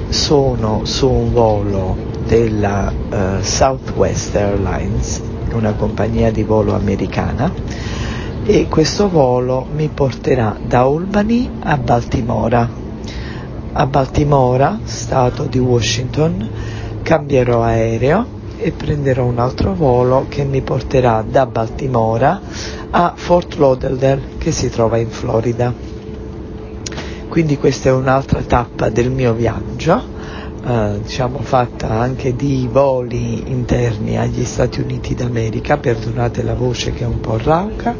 Sono 0.07 0.85
su 0.85 1.09
un 1.09 1.33
volo 1.33 1.97
della 2.25 2.89
uh, 2.89 3.41
Southwest 3.41 4.33
Airlines, 4.33 5.21
una 5.51 5.73
compagnia 5.73 6.31
di 6.31 6.43
volo 6.43 6.73
americana 6.73 8.00
e 8.43 8.67
questo 8.67 9.07
volo 9.07 9.67
mi 9.71 9.89
porterà 9.93 10.57
da 10.61 10.81
Albany 10.81 11.49
a 11.59 11.77
Baltimora. 11.77 12.69
A 13.73 13.85
Baltimora, 13.85 14.79
stato 14.83 15.45
di 15.45 15.59
Washington, 15.59 16.49
cambierò 17.03 17.61
aereo 17.63 18.39
e 18.57 18.71
prenderò 18.71 19.25
un 19.25 19.39
altro 19.39 19.73
volo 19.73 20.25
che 20.27 20.43
mi 20.43 20.61
porterà 20.61 21.23
da 21.27 21.45
Baltimora 21.45 22.41
a 22.89 23.13
Fort 23.15 23.55
Lauderdale 23.55 24.21
che 24.37 24.51
si 24.51 24.69
trova 24.69 24.97
in 24.97 25.09
Florida. 25.09 25.73
Quindi 27.29 27.57
questa 27.57 27.89
è 27.89 27.91
un'altra 27.93 28.41
tappa 28.41 28.89
del 28.89 29.09
mio 29.09 29.33
viaggio, 29.33 30.03
eh, 30.65 30.99
diciamo 31.01 31.39
fatta 31.39 31.89
anche 31.89 32.35
di 32.35 32.67
voli 32.71 33.49
interni 33.49 34.17
agli 34.17 34.43
Stati 34.43 34.79
Uniti 34.81 35.15
d'America, 35.15 35.77
perdonate 35.77 36.43
la 36.43 36.53
voce 36.53 36.93
che 36.93 37.03
è 37.03 37.07
un 37.07 37.19
po' 37.19 37.37
rauca, 37.41 37.95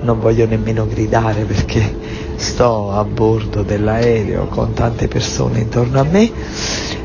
non 0.00 0.20
voglio 0.20 0.46
nemmeno 0.46 0.86
gridare 0.86 1.42
perché 1.42 1.96
sto 2.36 2.92
a 2.92 3.02
bordo 3.04 3.62
dell'aereo 3.62 4.46
con 4.46 4.72
tante 4.72 5.08
persone 5.08 5.60
intorno 5.60 6.00
a 6.00 6.04
me. 6.04 6.30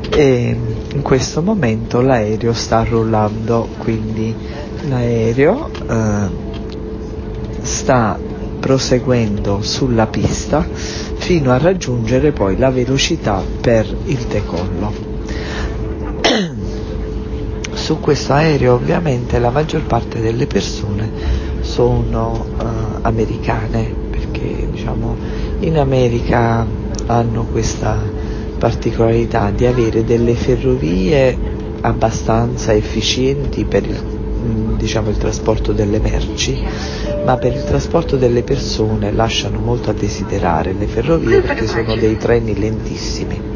E 0.10 0.56
in 0.94 1.02
questo 1.02 1.42
momento 1.42 2.02
l'aereo 2.02 2.54
sta 2.54 2.84
rullando, 2.84 3.68
quindi 3.80 4.36
l'aereo 4.88 5.70
eh, 5.90 6.30
sta 7.62 8.20
proseguendo 8.64 9.62
sulla 9.62 10.08
pista 10.08 10.66
fino 10.72 11.52
a 11.52 11.58
raggiungere 11.58 12.32
poi 12.32 12.56
la 12.58 12.70
velocità 12.70 13.44
per 13.60 13.86
il 14.06 14.20
decollo. 14.20 14.94
Su 17.74 18.00
questo 18.00 18.32
aereo 18.32 18.76
ovviamente 18.76 19.38
la 19.40 19.50
maggior 19.50 19.84
parte 19.84 20.22
delle 20.22 20.48
persone 20.48 21.12
sono 21.60 22.46
uh, 22.58 22.66
americane 23.02 23.94
perché 24.10 24.70
diciamo 24.72 25.18
in 25.60 25.78
America 25.78 26.66
hanno 27.08 27.44
questa 27.52 27.98
particolarità 28.58 29.52
di 29.52 29.66
avere 29.66 30.06
delle 30.06 30.36
ferrovie 30.36 31.38
abbastanza 31.82 32.74
efficienti 32.74 33.66
per 33.66 33.84
il, 33.86 34.23
diciamo, 34.78 35.10
il 35.10 35.18
trasporto 35.18 35.72
delle 35.72 36.00
merci, 36.00 36.62
ma 37.26 37.38
per 37.38 37.54
il 37.54 37.64
trasporto 37.64 38.18
delle 38.18 38.44
persone 38.44 39.12
lasciano 39.12 39.60
molto 39.60 39.90
a 39.90 39.94
desiderare 39.94 40.74
le 40.74 40.88
ferrovie 40.88 41.42
perché 41.42 41.68
sono 41.68 41.96
dei 41.96 42.18
treni 42.18 42.58
lentissimi. 42.58 43.52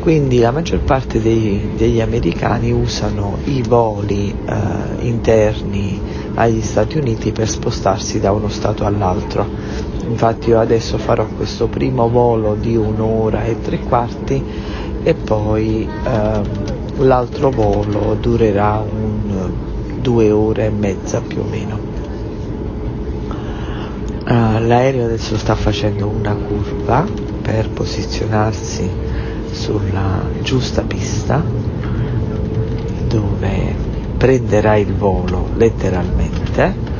Quindi 0.00 0.40
la 0.40 0.50
maggior 0.50 0.80
parte 0.80 1.22
dei, 1.22 1.74
degli 1.76 2.00
americani 2.00 2.72
usano 2.72 3.38
i 3.44 3.62
voli 3.62 4.34
eh, 4.46 5.06
interni 5.06 6.00
agli 6.34 6.60
Stati 6.60 6.98
Uniti 6.98 7.30
per 7.30 7.48
spostarsi 7.48 8.18
da 8.18 8.32
uno 8.32 8.48
stato 8.48 8.84
all'altro. 8.84 9.46
Infatti 10.08 10.48
io 10.48 10.58
adesso 10.58 10.98
farò 10.98 11.24
questo 11.26 11.68
primo 11.68 12.08
volo 12.08 12.56
di 12.58 12.74
un'ora 12.74 13.44
e 13.44 13.60
tre 13.60 13.78
quarti 13.78 14.42
e 15.04 15.14
poi 15.14 15.88
ehm, 16.04 16.42
l'altro 16.98 17.50
volo 17.50 18.16
durerà 18.20 18.84
un, 18.84 19.70
due 20.02 20.30
ore 20.32 20.66
e 20.66 20.70
mezza 20.70 21.20
più 21.20 21.40
o 21.40 21.44
meno. 21.48 21.78
Uh, 24.24 24.64
l'aereo 24.66 25.04
adesso 25.04 25.38
sta 25.38 25.54
facendo 25.54 26.08
una 26.08 26.34
curva 26.34 27.06
per 27.40 27.70
posizionarsi 27.70 28.88
sulla 29.52 30.22
giusta 30.42 30.82
pista 30.82 31.42
dove 33.06 33.74
prenderà 34.16 34.76
il 34.76 34.92
volo 34.94 35.48
letteralmente 35.56 36.90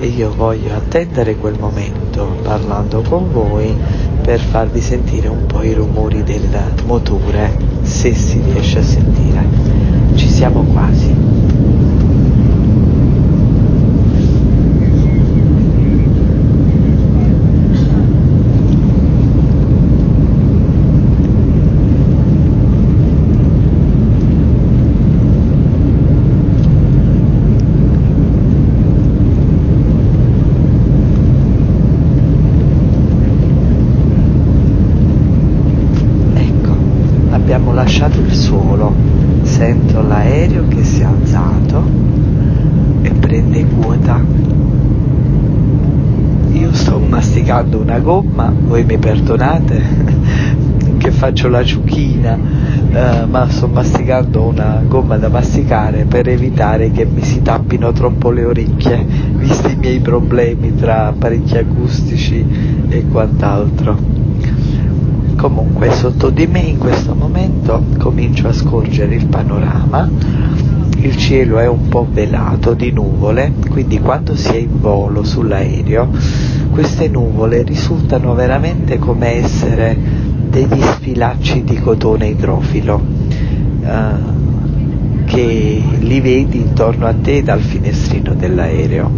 e 0.00 0.06
io 0.06 0.32
voglio 0.34 0.74
attendere 0.74 1.36
quel 1.36 1.58
momento 1.58 2.38
parlando 2.42 3.02
con 3.02 3.30
voi 3.30 3.76
per 4.22 4.40
farvi 4.40 4.80
sentire 4.80 5.28
un 5.28 5.46
po' 5.46 5.62
i 5.62 5.74
rumori 5.74 6.22
del 6.24 6.48
motore 6.86 7.56
se 7.82 8.14
si 8.14 8.40
riesce 8.40 8.78
a 8.78 8.82
sentire. 8.82 9.44
Ci 10.14 10.28
siamo 10.28 10.62
quasi. 10.62 11.30
lasciato 38.00 38.20
il 38.20 38.32
suolo, 38.32 38.94
sento 39.42 40.00
l'aereo 40.00 40.68
che 40.68 40.84
si 40.84 41.00
è 41.00 41.04
alzato 41.04 41.82
e 43.02 43.10
prende 43.10 43.66
quota. 43.66 44.22
Io 46.52 46.72
sto 46.72 46.98
masticando 46.98 47.80
una 47.80 47.98
gomma, 47.98 48.52
voi 48.66 48.84
mi 48.84 48.89
perdonate 49.00 49.82
che 50.98 51.10
faccio 51.10 51.48
la 51.48 51.64
ciuchina, 51.64 52.38
eh, 52.92 53.24
ma 53.26 53.48
sto 53.48 53.66
masticando 53.66 54.42
una 54.42 54.82
gomma 54.86 55.16
da 55.16 55.28
masticare 55.28 56.04
per 56.04 56.28
evitare 56.28 56.90
che 56.90 57.06
mi 57.06 57.22
si 57.22 57.40
tappino 57.40 57.90
troppo 57.92 58.30
le 58.30 58.44
orecchie, 58.44 59.06
visti 59.36 59.72
i 59.72 59.76
miei 59.76 60.00
problemi 60.00 60.74
tra 60.74 61.06
apparecchi 61.06 61.56
acustici 61.56 62.44
e 62.88 63.06
quant'altro. 63.08 63.96
Comunque 65.36 65.90
sotto 65.92 66.28
di 66.28 66.46
me 66.46 66.60
in 66.60 66.76
questo 66.76 67.14
momento 67.14 67.82
comincio 67.98 68.48
a 68.48 68.52
scorgere 68.52 69.14
il 69.14 69.24
panorama, 69.24 70.06
il 71.02 71.16
cielo 71.16 71.58
è 71.58 71.66
un 71.66 71.88
po' 71.88 72.06
velato 72.10 72.74
di 72.74 72.90
nuvole, 72.90 73.52
quindi 73.70 73.98
quando 73.98 74.36
si 74.36 74.50
è 74.50 74.56
in 74.56 74.80
volo 74.80 75.24
sull'aereo 75.24 76.08
queste 76.70 77.08
nuvole 77.08 77.62
risultano 77.62 78.34
veramente 78.34 78.98
come 78.98 79.34
essere 79.42 79.96
degli 80.48 80.80
sfilacci 80.80 81.64
di 81.64 81.78
cotone 81.80 82.28
idrofilo 82.28 83.02
eh, 83.82 84.38
che 85.24 85.82
li 85.98 86.20
vedi 86.20 86.58
intorno 86.58 87.06
a 87.06 87.14
te 87.14 87.42
dal 87.42 87.60
finestrino 87.60 88.34
dell'aereo 88.34 89.10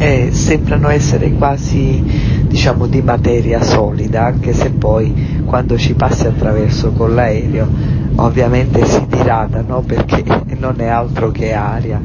e 0.00 0.30
sembrano 0.32 0.88
essere 0.88 1.30
quasi 1.32 2.02
diciamo 2.46 2.86
di 2.86 3.02
materia 3.02 3.62
solida 3.62 4.24
anche 4.24 4.54
se 4.54 4.70
poi 4.70 5.42
quando 5.44 5.76
ci 5.76 5.92
passi 5.92 6.26
attraverso 6.26 6.92
con 6.92 7.14
l'aereo 7.14 7.68
ovviamente 8.16 8.82
si 8.86 9.04
diradano 9.06 9.82
perché 9.82 10.24
non 10.58 10.80
è 10.80 10.86
altro 10.86 11.30
che 11.30 11.52
aria. 11.52 12.00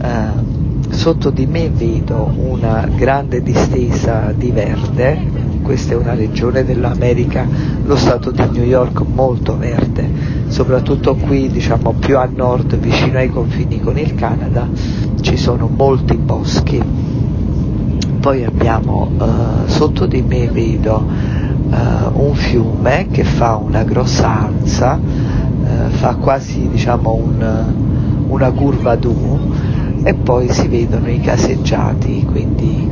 Eh, 0.00 0.64
sotto 0.90 1.30
di 1.30 1.46
me 1.46 1.68
vedo 1.68 2.32
una 2.36 2.88
grande 2.94 3.42
distesa 3.42 4.32
di 4.34 4.50
verde 4.50 5.45
questa 5.66 5.94
è 5.94 5.96
una 5.96 6.14
regione 6.14 6.64
dell'America 6.64 7.44
lo 7.84 7.96
stato 7.96 8.30
di 8.30 8.42
New 8.52 8.64
York 8.64 9.02
molto 9.12 9.58
verde 9.58 10.08
soprattutto 10.46 11.16
qui 11.16 11.48
diciamo 11.48 11.92
più 11.98 12.16
a 12.16 12.28
nord 12.32 12.78
vicino 12.78 13.18
ai 13.18 13.28
confini 13.28 13.80
con 13.80 13.98
il 13.98 14.14
Canada 14.14 14.68
ci 15.26 15.36
sono 15.36 15.68
molti 15.68 16.16
boschi. 16.16 16.80
Poi 18.20 18.44
abbiamo 18.44 19.10
uh, 19.18 19.66
sotto 19.66 20.06
di 20.06 20.22
me 20.22 20.48
vedo 20.48 21.04
uh, 21.04 22.20
un 22.22 22.32
fiume 22.34 23.08
che 23.10 23.24
fa 23.24 23.56
una 23.56 23.82
grossa 23.82 24.46
ansa, 24.46 24.94
uh, 24.94 25.90
fa 25.90 26.14
quasi 26.14 26.68
diciamo 26.68 27.12
un, 27.12 27.64
una 28.28 28.50
curva 28.52 28.92
ad 28.92 29.04
U 29.04 29.38
e 30.04 30.14
poi 30.14 30.48
si 30.48 30.68
vedono 30.68 31.10
i 31.10 31.18
caseggiati, 31.18 32.24
quindi 32.24 32.88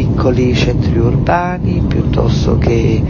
piccoli 0.00 0.54
centri 0.54 0.98
urbani 0.98 1.84
piuttosto 1.86 2.56
che 2.56 3.02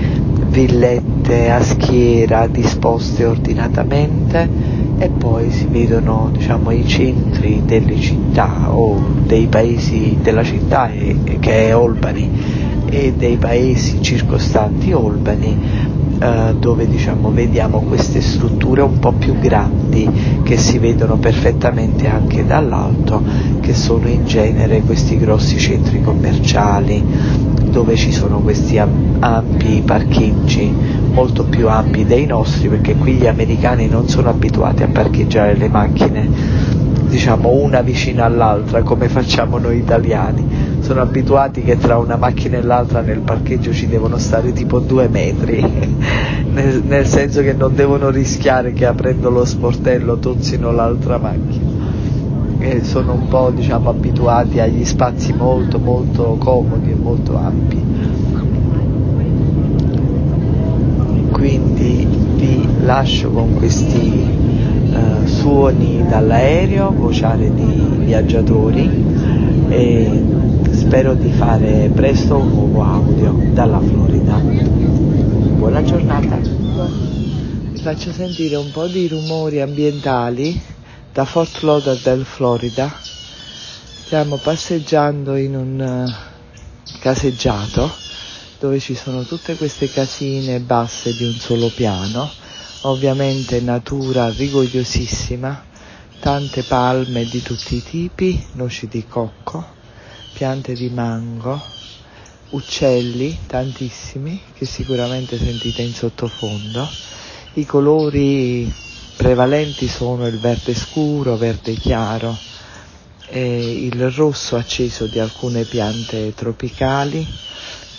villette 0.49 1.49
a 1.49 1.63
schiera 1.63 2.49
disposte 2.49 3.25
ordinatamente 3.27 4.49
e 4.99 5.09
poi 5.09 5.53
si 5.53 5.67
vedono 5.67 6.31
diciamo, 6.33 6.73
i 6.73 6.85
centri 6.85 7.63
delle 7.65 7.97
città 8.01 8.73
o 8.75 9.01
dei 9.23 9.47
paesi 9.47 10.19
della 10.21 10.43
città 10.43 10.91
che 11.39 11.69
è 11.69 11.71
Albany 11.71 12.29
e 12.87 13.13
dei 13.17 13.37
paesi 13.37 14.03
circostanti 14.03 14.91
Albany 14.91 15.57
eh, 16.21 16.55
dove 16.59 16.87
diciamo, 16.87 17.31
vediamo 17.31 17.81
queste 17.81 18.21
strutture 18.21 18.83
un 18.83 18.99
po' 18.99 19.13
più 19.13 19.39
grandi 19.39 20.09
che 20.43 20.59
si 20.59 20.79
vedono 20.79 21.17
perfettamente 21.17 22.09
anche 22.09 22.45
dall'alto 22.45 23.23
che 23.61 23.73
sono 23.73 24.07
in 24.07 24.27
genere 24.27 24.83
questi 24.83 25.17
grossi 25.17 25.59
centri 25.59 26.03
commerciali 26.03 27.03
dove 27.71 27.97
ci 27.97 28.13
sono 28.13 28.41
questi 28.41 28.77
ampi 28.79 29.83
parcheggi 29.85 30.75
molto 31.13 31.45
più 31.45 31.69
ampi 31.69 32.05
dei 32.05 32.27
nostri 32.27 32.69
perché 32.69 32.97
qui 32.97 33.15
gli 33.15 33.27
americani 33.27 33.89
non 33.89 34.09
sono 34.09 34.29
abituati 34.29 34.83
a 34.83 34.89
parcheggiare 34.89 35.57
le 35.57 35.69
macchine 35.69 36.79
diciamo 37.11 37.51
una 37.51 37.83
vicino 37.83 38.23
all'altra 38.23 38.83
come 38.83 39.09
facciamo 39.09 39.59
noi 39.59 39.79
italiani. 39.79 40.79
Sono 40.81 41.03
abituati 41.03 41.63
che 41.63 41.77
tra 41.77 41.99
una 41.99 42.17
macchina 42.17 42.57
e 42.57 42.63
l'altra 42.63 43.01
nel 43.01 43.19
parcheggio 43.19 43.73
ci 43.73 43.89
devono 43.89 44.17
stare 44.17 44.53
tipo 44.53 44.79
due 44.79 45.09
metri 45.09 45.61
nel, 46.51 46.83
nel 46.85 47.07
senso 47.07 47.43
che 47.43 47.53
non 47.53 47.75
devono 47.75 48.11
rischiare 48.11 48.73
che 48.73 48.87
aprendo 48.87 49.29
lo 49.29 49.45
sportello 49.45 50.19
tozzino 50.19 50.71
l'altra 50.71 51.19
macchina. 51.19 51.69
E 52.61 52.85
sono 52.85 53.15
un 53.15 53.27
po' 53.27 53.51
diciamo 53.51 53.91
abituati 53.91 54.61
agli 54.61 54.85
spazi 54.85 55.33
molto 55.33 55.79
molto 55.79 56.37
comodi 56.39 56.93
e 56.93 56.95
molto 56.95 57.37
ampi. 57.37 57.89
Quindi 61.33 62.20
vi 62.41 62.67
lascio 62.85 63.31
con 63.31 63.55
questi 63.55 63.99
uh, 63.99 65.27
suoni 65.27 66.03
dall'aereo, 66.09 66.91
vociare 66.91 67.53
di 67.53 67.83
viaggiatori 67.99 69.05
e 69.69 70.25
spero 70.71 71.13
di 71.15 71.31
fare 71.33 71.91
presto 71.95 72.39
un 72.39 72.49
nuovo 72.49 72.83
audio 72.83 73.39
dalla 73.53 73.79
Florida. 73.79 74.37
Buona 74.37 75.83
giornata. 75.83 76.37
Vi 76.39 77.79
faccio 77.79 78.11
sentire 78.11 78.57
un 78.57 78.71
po' 78.71 78.87
di 78.87 79.07
rumori 79.07 79.61
ambientali 79.61 80.59
da 81.13 81.27
Fort 81.27 81.61
Lauderdale, 81.61 82.25
Florida. 82.25 82.91
Stiamo 84.05 84.37
passeggiando 84.37 85.37
in 85.37 85.55
un 85.55 86.07
uh, 86.07 86.99
caseggiato 87.01 88.09
dove 88.61 88.79
ci 88.79 88.95
sono 88.95 89.23
tutte 89.25 89.57
queste 89.57 89.89
casine 89.89 90.61
basse 90.61 91.15
di 91.17 91.25
un 91.25 91.35
solo 91.41 91.69
piano, 91.71 92.31
ovviamente 92.83 93.59
natura 93.61 94.29
rigogliosissima, 94.29 95.65
tante 96.21 96.65
palme 96.65 97.25
di 97.25 97.41
tutti 97.41 97.77
i 97.77 97.83
tipi, 97.83 98.49
noci 98.53 98.87
di 98.87 99.07
cocco, 99.07 99.65
piante 100.35 100.75
di 100.75 100.91
mango, 100.91 101.59
uccelli 102.51 103.39
tantissimi 103.47 104.39
che 104.53 104.67
sicuramente 104.67 105.39
sentite 105.39 105.81
in 105.81 105.95
sottofondo. 105.95 106.87
I 107.55 107.65
colori 107.65 108.71
prevalenti 109.17 109.89
sono 109.89 110.27
il 110.27 110.39
verde 110.39 110.75
scuro, 110.75 111.39
verde 111.39 111.73
chiaro 111.73 112.37
il 113.33 114.11
rosso 114.11 114.57
acceso 114.57 115.07
di 115.07 115.19
alcune 115.19 115.65
piante 115.65 116.35
tropicali 116.35 117.27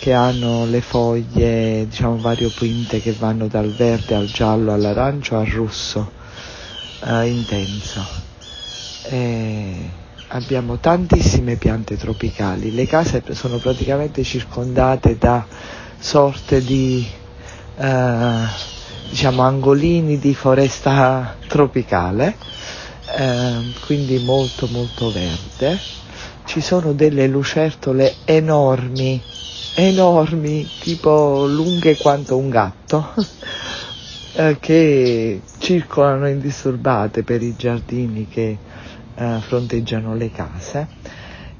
che 0.02 0.12
hanno 0.14 0.64
le 0.66 0.80
foglie 0.80 1.86
diciamo 1.88 2.16
variopinte 2.18 3.00
che 3.00 3.12
vanno 3.12 3.46
dal 3.46 3.70
verde 3.72 4.16
al 4.16 4.26
giallo 4.26 4.72
all'arancio 4.72 5.38
al 5.38 5.46
rosso 5.46 6.10
eh, 7.04 7.26
intenso. 7.28 8.04
E 9.04 9.90
abbiamo 10.26 10.78
tantissime 10.78 11.54
piante 11.54 11.96
tropicali, 11.96 12.74
le 12.74 12.84
case 12.88 13.22
sono 13.30 13.58
praticamente 13.58 14.24
circondate 14.24 15.16
da 15.18 15.46
sorte 16.00 16.64
di 16.64 17.06
eh, 17.76 18.44
diciamo 19.08 19.42
angolini 19.42 20.18
di 20.18 20.34
foresta 20.34 21.36
tropicale, 21.46 22.34
eh, 23.18 23.72
quindi 23.86 24.18
molto 24.18 24.66
molto 24.66 25.12
verde. 25.12 25.78
Ci 26.44 26.60
sono 26.60 26.92
delle 26.92 27.28
lucertole 27.28 28.16
enormi 28.24 29.30
enormi, 29.74 30.68
tipo 30.78 31.46
lunghe 31.46 31.96
quanto 31.96 32.36
un 32.36 32.50
gatto, 32.50 33.14
eh, 34.34 34.56
che 34.60 35.40
circolano 35.58 36.28
indisturbate 36.28 37.22
per 37.22 37.42
i 37.42 37.54
giardini 37.56 38.28
che 38.28 38.58
eh, 39.14 39.38
fronteggiano 39.40 40.14
le 40.14 40.30
case. 40.30 40.88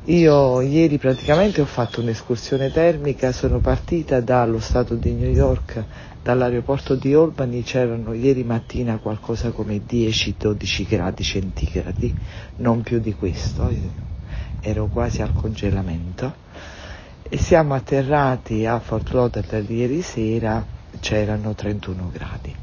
Io 0.07 0.61
ieri 0.61 0.99
praticamente 0.99 1.61
ho 1.61 1.65
fatto 1.65 2.01
un'escursione 2.01 2.73
termica, 2.73 3.31
sono 3.31 3.61
partita 3.61 4.21
dallo 4.21 4.59
stato 4.59 4.97
di 4.97 5.13
New 5.13 5.31
York, 5.31 5.85
dall'aeroporto 6.23 6.97
di 6.97 7.15
Albany, 7.15 7.63
c'erano 7.63 8.13
ieri 8.13 8.43
mattina 8.43 8.99
qualcosa 8.99 9.53
come 9.53 9.81
10-12 9.89 10.87
gradi 10.89 11.23
centigradi, 11.23 12.13
non 12.57 12.83
più 12.83 12.99
di 12.99 13.15
questo, 13.15 13.73
ero 14.61 14.87
quasi 14.87 15.23
al 15.23 15.33
congelamento 15.33 16.35
e 17.29 17.39
siamo 17.39 17.75
atterrati 17.75 18.67
a 18.67 18.79
Fort 18.79 19.11
Lauderdale 19.11 19.73
ieri 19.73 20.03
sera, 20.03 20.65
c'erano 21.01 21.55
31 21.55 22.11
gradi. 22.13 22.55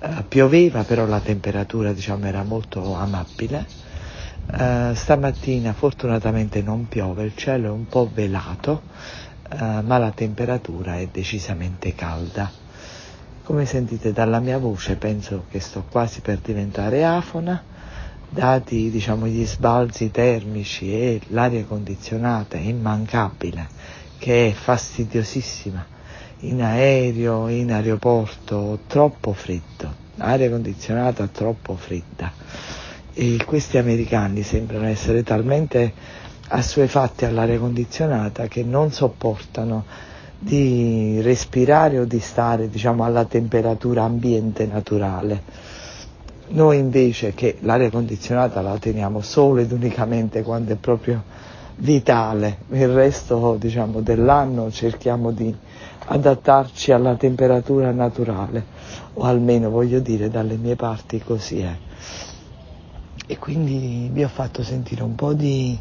Uh, 0.00 0.24
pioveva 0.26 0.82
però 0.82 1.06
la 1.06 1.20
temperatura 1.20 1.92
diciamo, 1.92 2.26
era 2.26 2.42
molto 2.42 2.94
amabile. 2.96 3.66
Uh, 4.50 4.92
stamattina 4.94 5.72
fortunatamente 5.72 6.62
non 6.62 6.88
piove, 6.88 7.24
il 7.24 7.36
cielo 7.36 7.68
è 7.68 7.70
un 7.70 7.86
po' 7.86 8.10
velato, 8.12 8.82
uh, 9.50 9.56
ma 9.82 9.98
la 9.98 10.10
temperatura 10.10 10.96
è 10.96 11.06
decisamente 11.06 11.94
calda. 11.94 12.50
Come 13.44 13.66
sentite 13.66 14.12
dalla 14.12 14.40
mia 14.40 14.58
voce 14.58 14.96
penso 14.96 15.44
che 15.48 15.60
sto 15.60 15.84
quasi 15.88 16.20
per 16.20 16.38
diventare 16.38 17.04
afona, 17.04 17.62
dati 18.28 18.90
diciamo, 18.90 19.26
gli 19.26 19.44
sbalzi 19.46 20.10
termici 20.10 20.92
e 20.92 21.20
l'aria 21.28 21.64
condizionata 21.64 22.56
immancabile 22.56 23.81
che 24.22 24.50
è 24.50 24.52
fastidiosissima. 24.52 25.84
In 26.42 26.62
aereo, 26.62 27.48
in 27.48 27.72
aeroporto, 27.72 28.78
troppo 28.86 29.32
freddo, 29.32 29.92
aria 30.18 30.48
condizionata 30.48 31.26
troppo 31.26 31.74
fredda. 31.74 32.32
E 33.12 33.36
questi 33.44 33.78
americani 33.78 34.44
sembrano 34.44 34.86
essere 34.86 35.24
talmente 35.24 35.92
assuefatti 36.50 37.24
all'aria 37.24 37.58
condizionata 37.58 38.46
che 38.46 38.62
non 38.62 38.92
sopportano 38.92 39.84
di 40.38 41.20
respirare 41.20 41.98
o 41.98 42.04
di 42.04 42.20
stare 42.20 42.68
diciamo 42.68 43.02
alla 43.04 43.24
temperatura 43.24 44.04
ambiente 44.04 44.66
naturale. 44.66 45.42
Noi 46.50 46.78
invece 46.78 47.34
che 47.34 47.56
l'aria 47.62 47.90
condizionata 47.90 48.60
la 48.60 48.78
teniamo 48.78 49.20
solo 49.20 49.60
ed 49.60 49.72
unicamente 49.72 50.42
quando 50.42 50.72
è 50.72 50.76
proprio 50.76 51.24
vitale, 51.76 52.58
il 52.70 52.88
resto 52.88 53.56
diciamo, 53.58 54.00
dell'anno 54.00 54.70
cerchiamo 54.70 55.30
di 55.30 55.54
adattarci 56.06 56.92
alla 56.92 57.14
temperatura 57.16 57.90
naturale, 57.90 58.64
o 59.14 59.22
almeno 59.22 59.70
voglio 59.70 60.00
dire 60.00 60.28
dalle 60.28 60.56
mie 60.56 60.76
parti 60.76 61.20
così 61.20 61.60
è. 61.60 61.76
E 63.26 63.38
quindi 63.38 64.10
vi 64.12 64.24
ho 64.24 64.28
fatto 64.28 64.62
sentire 64.62 65.02
un 65.02 65.14
po' 65.14 65.32
di 65.32 65.78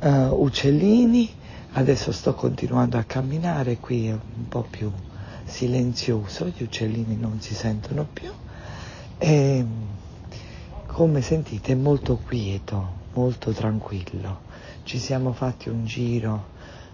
uh, 0.00 0.08
uccellini, 0.08 1.30
adesso 1.72 2.12
sto 2.12 2.34
continuando 2.34 2.98
a 2.98 3.04
camminare, 3.04 3.78
qui 3.78 4.08
è 4.08 4.12
un 4.12 4.48
po' 4.48 4.66
più 4.68 4.90
silenzioso, 5.44 6.46
gli 6.46 6.62
uccellini 6.62 7.16
non 7.16 7.40
si 7.40 7.54
sentono 7.54 8.06
più. 8.12 8.30
E 9.18 9.64
come 10.86 11.22
sentite 11.22 11.72
è 11.72 11.76
molto 11.76 12.18
quieto, 12.26 13.00
molto 13.14 13.52
tranquillo 13.52 14.50
ci 14.84 14.98
siamo 14.98 15.32
fatti 15.32 15.68
un 15.68 15.84
giro 15.84 16.46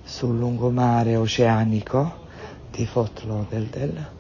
sul 0.03 0.39
lungomare 0.39 1.17
oceanico 1.17 2.27
di 2.71 2.85
Fort 2.87 3.25
Lauderdale, 3.25 4.11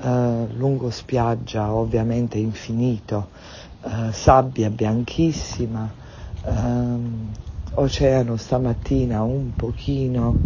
eh, 0.00 0.46
lungo 0.54 0.90
spiaggia 0.90 1.72
ovviamente 1.72 2.38
infinito, 2.38 3.28
eh, 3.82 4.12
sabbia 4.12 4.70
bianchissima, 4.70 5.90
ehm, 6.44 7.32
oceano 7.74 8.36
stamattina 8.36 9.22
un 9.22 9.54
pochino 9.56 10.36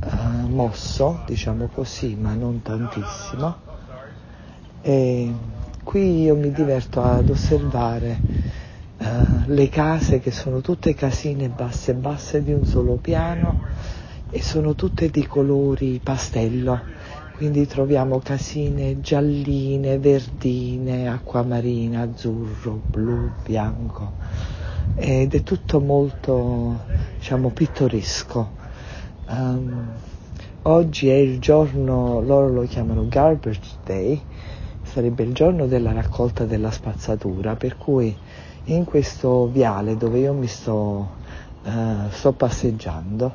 eh, 0.00 0.14
mosso, 0.48 1.22
diciamo 1.26 1.68
così, 1.68 2.14
ma 2.14 2.34
non 2.34 2.62
tantissimo. 2.62 3.56
E 4.82 5.34
qui 5.82 6.22
io 6.22 6.36
mi 6.36 6.52
diverto 6.52 7.02
ad 7.02 7.28
osservare 7.30 8.20
le 9.48 9.70
case 9.70 10.18
che 10.20 10.30
sono 10.30 10.60
tutte 10.60 10.94
casine 10.94 11.48
basse 11.48 11.94
basse 11.94 12.42
di 12.42 12.52
un 12.52 12.66
solo 12.66 12.96
piano 12.96 13.56
e 14.30 14.42
sono 14.42 14.74
tutte 14.74 15.08
di 15.08 15.26
colori 15.26 16.00
pastello, 16.02 16.78
quindi 17.36 17.66
troviamo 17.66 18.18
casine 18.18 19.00
gialline, 19.00 19.98
verdine, 19.98 21.08
acquamarina, 21.08 22.02
azzurro, 22.02 22.78
blu, 22.90 23.30
bianco 23.42 24.12
ed 24.96 25.34
è 25.34 25.42
tutto 25.42 25.80
molto 25.80 26.78
diciamo 27.18 27.48
pittoresco. 27.48 28.50
Um, 29.28 29.88
oggi 30.62 31.08
è 31.08 31.14
il 31.14 31.38
giorno, 31.38 32.20
loro 32.20 32.50
lo 32.50 32.62
chiamano 32.62 33.08
Garbage 33.08 33.60
Day, 33.82 34.20
sarebbe 34.82 35.22
il 35.22 35.32
giorno 35.32 35.66
della 35.66 35.92
raccolta 35.92 36.44
della 36.44 36.70
spazzatura, 36.70 37.56
per 37.56 37.78
cui 37.78 38.14
in 38.68 38.84
questo 38.84 39.46
viale 39.46 39.96
dove 39.96 40.18
io 40.18 40.32
mi 40.32 40.46
sto, 40.46 41.08
eh, 41.64 42.10
sto 42.10 42.32
passeggiando 42.32 43.32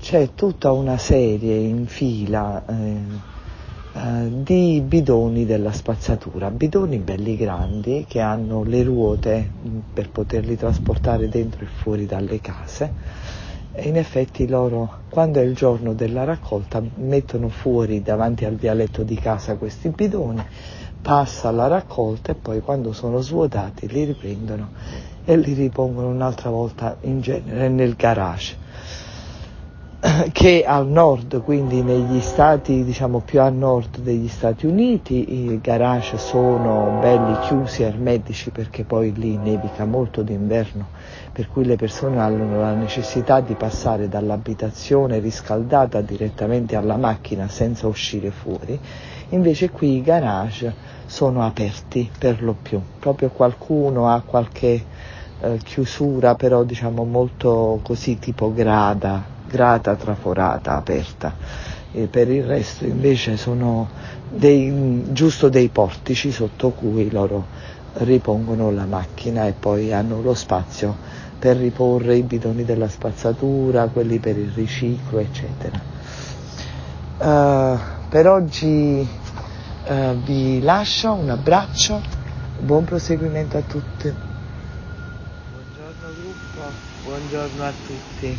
c'è 0.00 0.34
tutta 0.34 0.70
una 0.70 0.98
serie 0.98 1.56
in 1.56 1.86
fila 1.86 2.62
eh, 2.66 3.32
eh, 3.94 4.42
di 4.42 4.82
bidoni 4.84 5.46
della 5.46 5.72
spazzatura, 5.72 6.50
bidoni 6.50 6.98
belli 6.98 7.36
grandi 7.36 8.04
che 8.06 8.20
hanno 8.20 8.64
le 8.64 8.82
ruote 8.82 9.50
mm, 9.66 9.78
per 9.94 10.10
poterli 10.10 10.56
trasportare 10.56 11.28
dentro 11.28 11.64
e 11.64 11.68
fuori 11.68 12.04
dalle 12.04 12.40
case. 12.40 12.92
In 13.76 13.96
effetti 13.96 14.46
loro, 14.46 14.98
quando 15.08 15.40
è 15.40 15.42
il 15.42 15.54
giorno 15.54 15.94
della 15.94 16.24
raccolta, 16.24 16.82
mettono 16.96 17.48
fuori 17.48 18.02
davanti 18.02 18.44
al 18.44 18.56
vialetto 18.56 19.02
di 19.04 19.16
casa 19.16 19.56
questi 19.56 19.88
bidoni 19.88 20.44
passa 21.04 21.48
alla 21.48 21.66
raccolta 21.66 22.32
e 22.32 22.34
poi 22.34 22.62
quando 22.62 22.94
sono 22.94 23.20
svuotati 23.20 23.86
li 23.88 24.04
riprendono 24.04 24.70
e 25.22 25.36
li 25.36 25.52
ripongono 25.52 26.08
un'altra 26.08 26.48
volta 26.48 26.96
in 27.02 27.20
genere 27.20 27.68
nel 27.68 27.94
garage 27.94 28.56
che 30.32 30.64
al 30.66 30.86
nord, 30.86 31.42
quindi 31.42 31.82
negli 31.82 32.20
stati 32.20 32.84
diciamo 32.84 33.20
più 33.20 33.40
a 33.40 33.50
nord 33.50 33.98
degli 33.98 34.28
Stati 34.28 34.64
Uniti, 34.64 35.44
i 35.44 35.60
garage 35.60 36.16
sono 36.16 36.98
belli 37.00 37.38
chiusi, 37.40 37.82
ermetici 37.82 38.50
perché 38.50 38.84
poi 38.84 39.12
lì 39.14 39.36
nevica 39.36 39.84
molto 39.84 40.22
d'inverno, 40.22 40.88
per 41.32 41.48
cui 41.48 41.64
le 41.64 41.76
persone 41.76 42.18
hanno 42.18 42.60
la 42.60 42.74
necessità 42.74 43.40
di 43.40 43.54
passare 43.54 44.08
dall'abitazione 44.08 45.18
riscaldata 45.18 46.00
direttamente 46.02 46.76
alla 46.76 46.96
macchina 46.96 47.48
senza 47.48 47.86
uscire 47.86 48.30
fuori, 48.30 48.78
invece 49.34 49.70
qui 49.70 49.96
i 49.96 50.02
garage 50.02 50.72
sono 51.06 51.44
aperti 51.44 52.10
per 52.18 52.42
lo 52.42 52.56
più, 52.60 52.80
proprio 52.98 53.28
qualcuno 53.28 54.08
ha 54.08 54.22
qualche 54.22 54.84
eh, 55.40 55.58
chiusura 55.62 56.34
però 56.34 56.62
diciamo 56.62 57.04
molto 57.04 57.80
così 57.82 58.18
tipo 58.18 58.52
grada, 58.52 59.22
grata 59.46 59.94
traforata, 59.94 60.76
aperta. 60.76 61.34
E 61.92 62.06
per 62.06 62.28
il 62.28 62.42
resto 62.42 62.84
invece 62.84 63.36
sono 63.36 63.88
dei, 64.28 65.04
giusto 65.12 65.48
dei 65.48 65.68
portici 65.68 66.32
sotto 66.32 66.70
cui 66.70 67.10
loro 67.10 67.46
ripongono 67.98 68.72
la 68.72 68.86
macchina 68.86 69.46
e 69.46 69.52
poi 69.52 69.92
hanno 69.92 70.20
lo 70.20 70.34
spazio 70.34 70.96
per 71.38 71.56
riporre 71.56 72.16
i 72.16 72.22
bidoni 72.22 72.64
della 72.64 72.88
spazzatura, 72.88 73.86
quelli 73.88 74.18
per 74.18 74.36
il 74.36 74.50
riciclo, 74.50 75.18
eccetera. 75.18 75.92
Uh, 77.18 77.78
per 78.08 78.26
oggi 78.26 79.06
Uh, 79.86 80.16
vi 80.24 80.62
lascio 80.62 81.12
un 81.12 81.28
abbraccio, 81.28 82.00
buon 82.60 82.84
proseguimento 82.84 83.58
a 83.58 83.60
tutti. 83.60 84.10
Buongiorno 85.52 86.08
gruppo, 86.22 86.72
buongiorno 87.04 87.64
a 87.64 87.72
tutti. 87.86 88.38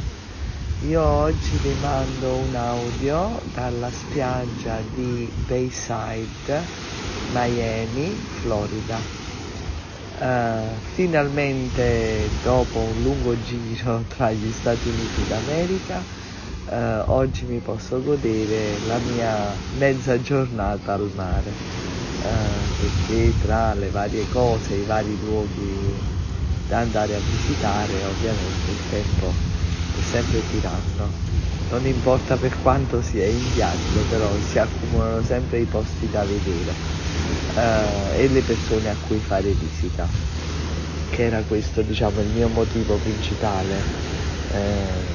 Io 0.88 1.04
oggi 1.04 1.56
vi 1.62 1.76
mando 1.82 2.34
un 2.34 2.56
audio 2.56 3.40
dalla 3.54 3.92
spiaggia 3.92 4.80
di 4.96 5.32
Bayside, 5.48 6.64
Miami, 7.32 8.10
Florida. 8.42 8.98
Uh, 10.18 10.76
finalmente 10.96 12.28
dopo 12.42 12.80
un 12.80 13.04
lungo 13.04 13.36
giro 13.44 14.04
tra 14.08 14.32
gli 14.32 14.52
Stati 14.52 14.88
Uniti 14.88 15.28
d'America, 15.28 16.02
uh, 16.66 17.04
oggi 17.12 17.46
mi 17.46 17.62
posso 17.62 18.02
godere 18.02 18.80
la 18.80 19.00
mia 19.00 19.62
mezza 19.70 20.20
giornata 20.20 20.94
al 20.94 21.12
mare, 21.14 21.62
uh, 22.18 22.74
perché 22.76 23.36
tra 23.38 23.74
le 23.74 23.90
varie 23.90 24.28
cose, 24.28 24.76
i 24.76 24.84
vari 24.84 25.18
luoghi 25.18 26.04
da 26.64 26.80
andare 26.80 27.16
a 27.16 27.20
visitare, 27.22 28.04
ovviamente 28.04 28.72
il 28.72 28.86
tempo 28.86 29.42
è 29.92 30.00
sempre 30.02 30.46
tiranno. 30.46 31.20
Non 31.68 31.86
importa 31.86 32.38
per 32.38 32.58
quanto 32.60 33.02
si 33.02 33.20
è 33.20 33.26
in 33.26 33.50
viaggio, 33.50 34.06
però 34.06 34.40
si 34.40 34.60
accumulano 34.60 35.22
sempre 35.24 35.60
i 35.60 35.68
posti 35.68 36.08
da 36.10 36.26
vedere 36.26 36.80
eh, 37.56 38.12
e 38.24 38.28
le 38.28 38.44
persone 38.44 38.90
a 38.90 38.98
cui 39.00 39.22
fare 39.22 39.54
visita, 39.56 40.16
che 41.10 41.24
era 41.24 41.44
questo 41.46 41.82
diciamo 41.82 42.22
il 42.22 42.30
mio 42.30 42.50
motivo 42.50 42.98
principale, 42.98 43.90
eh, 44.48 45.15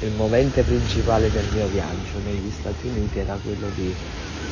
il 0.00 0.10
movente 0.12 0.64
principale 0.64 1.30
del 1.30 1.48
mio 1.48 1.68
viaggio 1.68 2.20
negli 2.20 2.50
Stati 2.50 2.86
Uniti 2.86 3.18
era 3.18 3.38
quello 3.38 3.70
di 3.70 3.96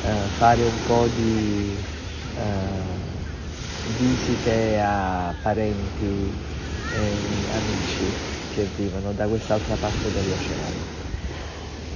eh, 0.01 0.27
fare 0.29 0.63
un 0.63 0.81
po' 0.81 1.07
di 1.07 1.85
eh, 2.33 2.97
visite 3.83 4.79
a 4.79 5.35
parenti 5.39 6.41
e 6.87 7.45
amici 7.49 8.17
che 8.47 8.67
vivono 8.67 9.13
da 9.13 9.27
quest'altra 9.27 9.77
parte 9.77 10.11
dell'oceano. 10.11 10.87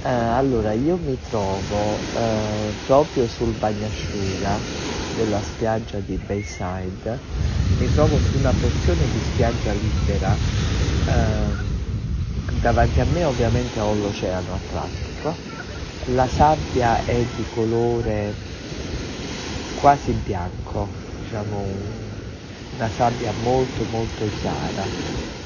Eh, 0.00 0.08
allora, 0.08 0.72
io 0.72 0.98
mi 0.98 1.20
trovo 1.20 2.10
eh, 2.12 2.74
proprio 2.82 3.26
sul 3.26 3.54
bagnasciuga 3.54 4.64
della 5.08 5.40
spiaggia 5.40 6.00
di 6.00 6.18
Bayside, 6.18 7.22
mi 7.74 7.88
trovo 7.88 8.18
su 8.18 8.36
una 8.36 8.54
porzione 8.54 9.08
di 9.08 9.20
spiaggia 9.20 9.72
libera, 9.72 10.40
eh, 11.04 11.56
davanti 12.64 12.98
a 13.00 13.04
me 13.04 13.24
ovviamente 13.26 13.78
ho 13.78 13.92
l'oceano 13.92 14.54
Atlantico, 14.54 15.36
la 16.06 16.26
sabbia 16.28 17.04
è 17.04 17.26
di 17.26 17.44
colore 17.46 18.34
quasi 19.74 20.14
bianco, 20.14 20.94
diciamo 21.18 21.58
una 22.70 22.88
sabbia 22.88 23.32
molto 23.32 23.84
molto 23.84 24.30
chiara, 24.30 24.90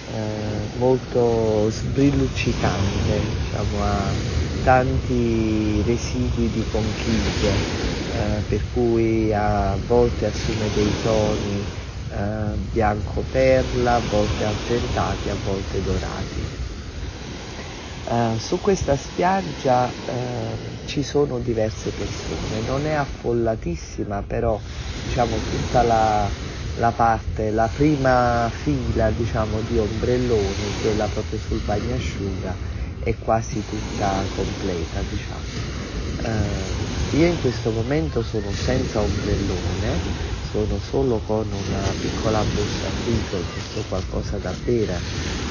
eh, 0.05 0.69
molto 0.73 1.69
sbrilluccicante, 1.71 3.33
diciamo, 3.35 3.83
ha 3.83 4.17
tanti 4.61 5.83
residui 5.83 6.51
di 6.51 6.65
conchiglie, 6.65 7.65
eh, 8.07 8.45
per 8.47 8.69
cui 8.69 9.33
a 9.33 9.77
volte 9.77 10.27
assume 10.27 10.71
dei 10.71 10.99
toni 11.01 11.69
eh, 12.07 12.55
bianco 12.59 13.25
perla, 13.25 13.97
a 13.97 14.01
volte 14.01 14.45
argentati, 14.45 15.29
a 15.29 15.35
volte 15.35 15.83
dorati. 15.83 16.58
Uh, 18.11 18.39
su 18.39 18.59
questa 18.61 18.97
spiaggia 18.97 20.01
uh, 20.07 20.59
ci 20.85 21.03
sono 21.03 21.41
diverse 21.41 21.93
persone, 21.93 22.63
non 22.63 22.87
è 22.87 22.93
affollatissima, 22.93 24.23
però 24.23 24.63
diciamo 24.99 25.43
tutta 25.45 25.83
la, 25.83 26.35
la 26.75 26.93
parte, 26.95 27.51
la 27.51 27.69
prima 27.69 28.49
fila 28.51 29.11
diciamo, 29.11 29.61
di 29.61 29.77
ombrelloni, 29.77 30.75
quella 30.75 31.09
proprio 31.09 31.39
sul 31.39 31.61
bagnasciuga, 31.61 32.59
è 32.99 33.19
quasi 33.19 33.65
tutta 33.67 34.27
completa. 34.31 35.03
Diciamo. 35.03 35.53
Eh, 36.17 36.77
io 37.11 37.27
in 37.27 37.37
questo 37.37 37.73
momento 37.73 38.23
sono 38.23 38.55
senza 38.55 39.03
ombrellone, 39.03 40.05
sono 40.49 40.79
solo 40.79 41.21
con 41.21 41.53
una 41.53 41.95
piccola 41.99 42.43
borsa 42.47 42.95
qui 42.99 43.23
con 43.23 43.45
giusto 43.47 43.85
qualcosa 43.85 44.39
da 44.39 44.55
bere 44.55 45.05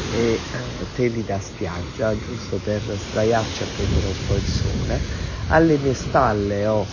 e 0.08 0.48
eh, 0.50 0.88
teli 0.92 1.24
da 1.24 1.40
spiaggia, 1.40 2.18
giusto 2.18 2.60
per 2.60 2.96
sdraiarci 2.98 3.62
a 3.62 3.68
prendere 3.68 4.08
un 4.08 4.20
po' 4.24 4.38
il 4.38 4.46
sole. 4.46 5.04
Alle 5.48 5.78
mie 5.78 5.94
spalle 5.94 6.66
ho 6.66 6.88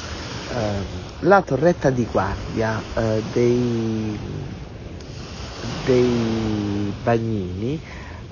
eh, 0.49 0.87
la 1.21 1.43
torretta 1.43 1.89
di 1.91 2.05
guardia 2.05 2.85
eh, 2.93 3.23
dei, 3.23 4.19
dei 5.61 6.93
bagnini 6.95 7.81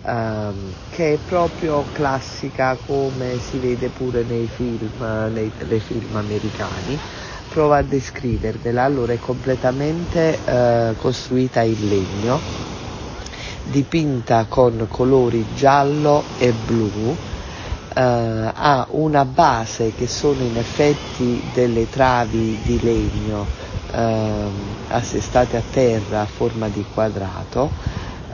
ehm, 0.05 0.75
che 0.89 1.15
è 1.15 1.19
proprio 1.21 1.89
classica 1.91 2.77
come 2.79 3.39
si 3.39 3.59
vede 3.59 3.91
pure 3.91 4.25
nei 4.25 4.49
film, 4.49 5.03
nei 5.31 5.53
telefilm 5.53 6.17
americani 6.17 7.01
prova 7.53 7.79
a 7.79 7.83
descrivervela. 7.83 8.83
Allora 8.83 9.13
è 9.13 9.19
completamente 9.19 10.39
eh, 10.45 10.95
costruita 10.99 11.61
in 11.63 11.89
legno 11.89 12.41
dipinta 13.71 14.47
con 14.49 14.87
colori 14.91 15.45
giallo 15.55 16.25
e 16.39 16.53
blu. 16.53 17.15
Eh, 17.95 18.01
ha 18.01 18.87
una 18.91 19.25
base 19.25 19.93
che 19.95 20.07
sono 20.07 20.43
in 20.43 20.57
effetti 20.57 21.43
delle 21.53 21.89
travi 21.89 22.59
di 22.65 22.81
legno 22.81 23.47
eh, 23.93 24.47
assestate 24.89 25.57
a 25.59 25.63
terra 25.71 26.23
a 26.23 26.27
forma 26.27 26.69
di 26.69 26.85
quadrato, 26.95 27.71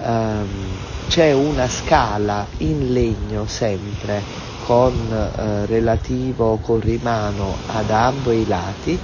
eh, 0.00 0.86
c'è 1.08 1.32
una 1.32 1.66
scala 1.68 2.46
in 2.58 2.92
legno 2.92 3.46
sempre 3.46 4.22
con 4.68 5.10
eh, 5.10 5.64
relativo 5.64 6.58
corrimano 6.62 7.56
ad 7.68 7.90
ambo 7.90 8.32
i 8.32 8.46
lati, 8.46 9.00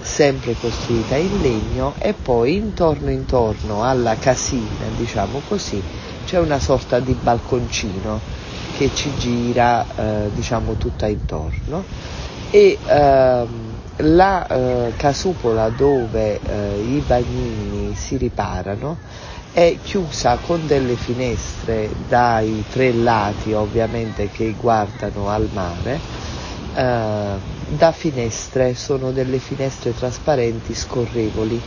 sempre 0.00 0.56
costruita 0.60 1.14
in 1.14 1.40
legno 1.40 1.94
e 2.00 2.14
poi 2.14 2.56
intorno 2.56 3.10
intorno 3.10 3.84
alla 3.84 4.16
casina, 4.16 4.86
diciamo 4.96 5.40
così, 5.46 5.80
c'è 6.26 6.40
una 6.40 6.58
sorta 6.58 6.98
di 6.98 7.12
balconcino 7.12 8.18
che 8.76 8.90
ci 8.92 9.12
gira 9.16 9.86
eh, 9.94 10.30
diciamo 10.34 10.72
tutta 10.72 11.06
intorno. 11.06 11.84
E 12.50 12.76
ehm, 12.84 13.72
la 13.98 14.46
eh, 14.48 14.92
casupola 14.96 15.68
dove 15.68 16.40
eh, 16.44 16.80
i 16.80 17.04
bagnini 17.06 17.94
si 17.94 18.16
riparano 18.16 18.96
è 19.54 19.78
chiusa 19.84 20.38
con 20.38 20.66
delle 20.66 20.96
finestre 20.96 21.88
dai 22.08 22.64
tre 22.68 22.92
lati 22.92 23.52
ovviamente 23.52 24.28
che 24.28 24.52
guardano 24.58 25.28
al 25.28 25.48
mare 25.52 26.00
eh, 26.74 27.38
da 27.68 27.92
finestre 27.92 28.74
sono 28.74 29.12
delle 29.12 29.38
finestre 29.38 29.94
trasparenti 29.94 30.74
scorrevoli 30.74 31.62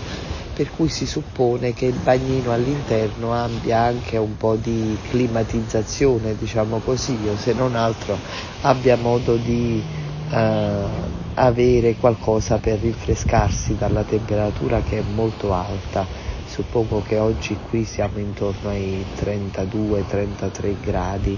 per 0.53 0.69
cui 0.71 0.89
si 0.89 1.05
suppone 1.05 1.71
che 1.71 1.85
il 1.85 1.99
bagnino 2.03 2.51
all'interno 2.51 3.31
abbia 3.31 3.79
anche 3.79 4.17
un 4.17 4.35
po' 4.35 4.55
di 4.55 4.99
climatizzazione, 5.03 6.35
diciamo 6.35 6.79
così, 6.79 7.27
o 7.27 7.35
se 7.37 7.53
non 7.53 7.75
altro 7.75 8.19
abbia 8.61 8.97
modo 8.97 9.37
di 9.37 9.85
eh, 10.29 10.89
avere 11.35 11.95
qualcosa 11.95 12.57
per 12.57 12.79
rinfrescarsi 12.79 13.75
dalla 13.75 14.03
temperatura 14.03 14.81
che 14.81 14.97
è 14.97 15.03
molto 15.03 15.53
alta. 15.53 16.09
Suppongo 16.57 17.03
che 17.03 17.19
oggi 17.19 17.55
qui 17.69 17.83
siamo 17.83 18.17
intorno 18.17 18.69
ai 18.69 19.05
32-33 19.15 20.75
gradi. 20.83 21.37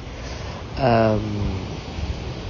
Um, 0.78 1.20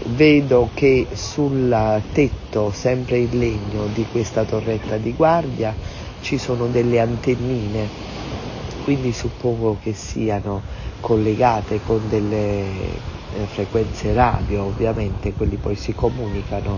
vedo 0.10 0.70
che 0.76 1.08
sul 1.12 2.00
tetto, 2.14 2.72
sempre 2.72 3.18
in 3.18 3.40
legno 3.40 3.88
di 3.92 4.06
questa 4.12 4.44
torretta 4.44 4.98
di 4.98 5.16
guardia, 5.16 5.74
ci 6.22 6.38
sono 6.38 6.68
delle 6.68 7.00
antennine, 7.00 7.88
quindi 8.84 9.14
suppongo 9.14 9.76
che 9.82 9.94
siano 9.94 10.62
collegate 11.00 11.80
con 11.84 12.08
delle 12.08 12.38
eh, 12.38 13.46
frequenze 13.48 14.14
radio, 14.14 14.66
ovviamente 14.66 15.34
quelli 15.34 15.56
poi 15.56 15.74
si 15.74 15.96
comunicano 15.96 16.78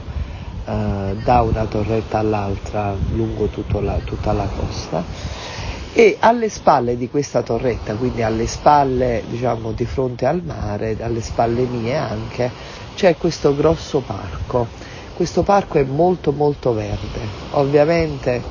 eh, 0.68 1.16
da 1.22 1.42
una 1.42 1.66
torretta 1.66 2.20
all'altra 2.20 2.96
lungo 3.14 3.50
la, 3.82 3.98
tutta 4.06 4.32
la 4.32 4.48
costa 4.56 5.51
e 5.94 6.18
alle 6.20 6.50
spalle 6.50 6.96
di 6.96 7.10
questa 7.10 7.42
torretta, 7.42 7.96
quindi 7.96 8.22
alle 8.24 8.48
spalle 8.48 9.24
diciamo 9.28 9.72
di 9.72 9.86
fronte 9.86 10.26
al 10.26 10.42
mare, 10.44 10.96
alle 11.02 11.22
spalle 11.22 11.66
mie 11.66 11.96
anche, 11.96 12.50
c'è 12.96 13.18
questo 13.18 13.56
grosso 13.56 14.00
parco. 14.00 14.68
Questo 15.14 15.44
parco 15.44 15.78
è 15.78 15.84
molto 15.84 16.32
molto 16.32 16.74
verde, 16.74 17.20
ovviamente 17.52 18.42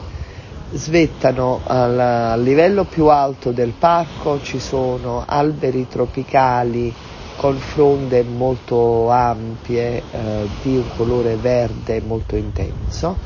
svettano 0.72 1.60
al, 1.64 2.40
livello 2.42 2.84
più 2.84 3.06
alto 3.06 3.50
del 3.50 3.72
parco, 3.76 4.40
ci 4.40 4.60
sono 4.60 5.24
alberi 5.26 5.88
tropicali 5.88 6.94
con 7.38 7.56
fronde 7.56 8.22
molto 8.22 9.08
ampie 9.10 10.02
eh, 10.12 10.48
di 10.62 10.76
un 10.76 10.84
colore 10.94 11.34
verde 11.36 12.00
molto 12.02 12.36
intenso. 12.36 13.16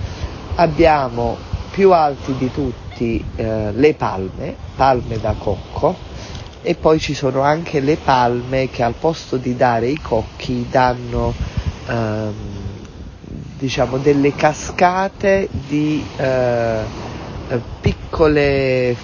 Abbiamo 0.55 1.37
più 1.71 1.93
alti 1.93 2.33
di 2.39 2.51
tutti 2.51 2.84
eh, 2.97 3.72
le 3.72 3.95
palme, 3.95 4.57
palme 4.76 5.18
da 5.18 5.34
cocco, 5.34 5.97
e 6.62 6.74
poi 6.76 6.99
ci 6.99 7.14
sono 7.14 7.42
anche 7.42 7.80
le 7.80 7.97
palme 7.99 8.68
che 8.70 8.82
al 8.82 8.95
posto 8.99 9.36
di 9.36 9.55
dare 9.55 9.88
i 9.88 9.99
cocchi 10.01 10.66
danno 10.68 11.34
ehm, 11.86 12.80
diciamo 13.57 13.99
delle 13.99 14.34
cascate 14.34 15.49
di 15.53 16.07
eh, 16.16 16.86
piccole 17.80 18.97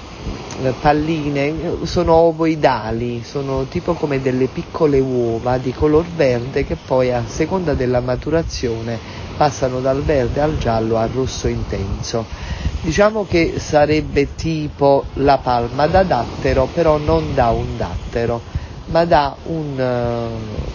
palline, 0.79 1.85
sono 1.85 2.15
ovoidali, 2.15 3.23
sono 3.25 3.67
tipo 3.67 3.95
come 3.95 4.21
delle 4.21 4.49
piccole 4.49 4.99
uova 4.99 5.59
di 5.59 5.73
color 5.73 6.07
verde 6.07 6.65
che 6.65 6.77
poi 6.77 7.13
a 7.13 7.25
seconda 7.27 7.75
della 7.75 8.01
maturazione 8.01 8.99
passano 9.37 9.81
dal 9.81 10.03
verde 10.03 10.41
al 10.41 10.59
giallo 10.59 10.97
al 10.97 11.09
rosso 11.09 11.49
intenso. 11.49 12.27
Diciamo 12.83 13.25
che 13.25 13.55
sarebbe 13.59 14.35
tipo 14.35 15.05
la 15.15 15.39
palma 15.39 15.87
da 15.87 16.03
dattero, 16.03 16.67
però 16.67 16.99
non 16.99 17.33
da 17.33 17.51
un 17.51 17.77
dattero, 17.77 18.43
ma 18.87 19.05
da 19.05 19.37
un, 19.45 19.79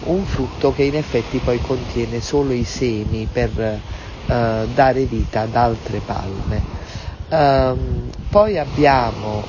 uh, 0.02 0.10
un 0.12 0.24
frutto 0.24 0.72
che 0.72 0.82
in 0.84 0.96
effetti 0.96 1.38
poi 1.40 1.60
contiene 1.60 2.20
solo 2.20 2.52
i 2.52 2.64
semi 2.64 3.28
per 3.30 3.50
uh, 3.56 4.66
dare 4.66 5.04
vita 5.04 5.42
ad 5.42 5.54
altre 5.54 6.00
palme. 6.00 6.64
Um, 7.28 8.08
poi 8.36 8.58
abbiamo 8.58 9.42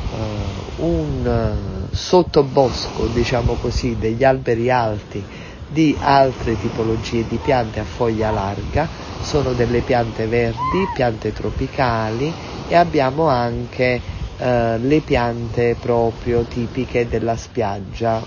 uh, 0.78 0.86
un 0.86 1.90
uh, 1.90 1.94
sottobosco, 1.94 3.08
diciamo 3.08 3.56
così, 3.56 3.98
degli 3.98 4.24
alberi 4.24 4.72
alti 4.72 5.22
di 5.68 5.94
altre 6.00 6.58
tipologie 6.58 7.28
di 7.28 7.36
piante 7.36 7.82
a 7.82 7.84
foglia 7.84 8.32
larga, 8.32 8.88
sono 9.20 9.52
delle 9.52 9.82
piante 9.82 10.26
verdi, 10.28 10.88
piante 10.96 11.34
tropicali 11.34 12.34
e 12.70 12.76
abbiamo 12.76 13.28
anche 13.28 14.00
uh, 14.38 14.44
le 14.80 15.02
piante 15.04 15.76
proprio 15.78 16.44
tipiche 16.44 17.10
della 17.10 17.36
spiaggia 17.36 18.24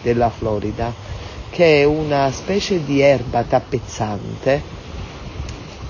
della 0.00 0.30
Florida, 0.30 0.94
che 1.50 1.82
è 1.82 1.84
una 1.84 2.30
specie 2.32 2.82
di 2.82 3.02
erba 3.02 3.42
tappezzante 3.42 4.62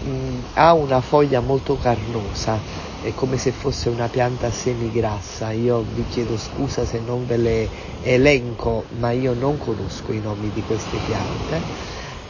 mh, 0.01 0.39
ha 0.55 0.72
una 0.74 1.01
foglia 1.01 1.41
molto 1.41 1.76
carnosa, 1.76 2.89
è 3.03 3.14
come 3.14 3.38
se 3.38 3.51
fosse 3.51 3.88
una 3.88 4.09
pianta 4.09 4.51
semigrassa. 4.51 5.53
Io 5.53 5.84
vi 5.94 6.05
chiedo 6.09 6.36
scusa 6.36 6.84
se 6.84 7.01
non 7.05 7.26
ve 7.26 7.36
le 7.36 7.68
elenco, 8.03 8.84
ma 8.98 9.11
io 9.11 9.34
non 9.34 9.59
conosco 9.59 10.12
i 10.12 10.20
nomi 10.20 10.51
di 10.53 10.62
queste 10.62 10.98
piante. 10.98 11.62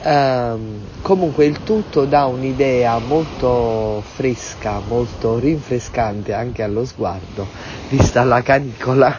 Um, 0.02 0.80
comunque 1.02 1.44
il 1.44 1.62
tutto 1.62 2.06
dà 2.06 2.24
un'idea 2.24 2.98
molto 2.98 4.02
fresca, 4.14 4.80
molto 4.86 5.38
rinfrescante 5.38 6.32
anche 6.32 6.62
allo 6.62 6.86
sguardo, 6.86 7.46
vista 7.90 8.24
la 8.24 8.40
canicola, 8.40 9.18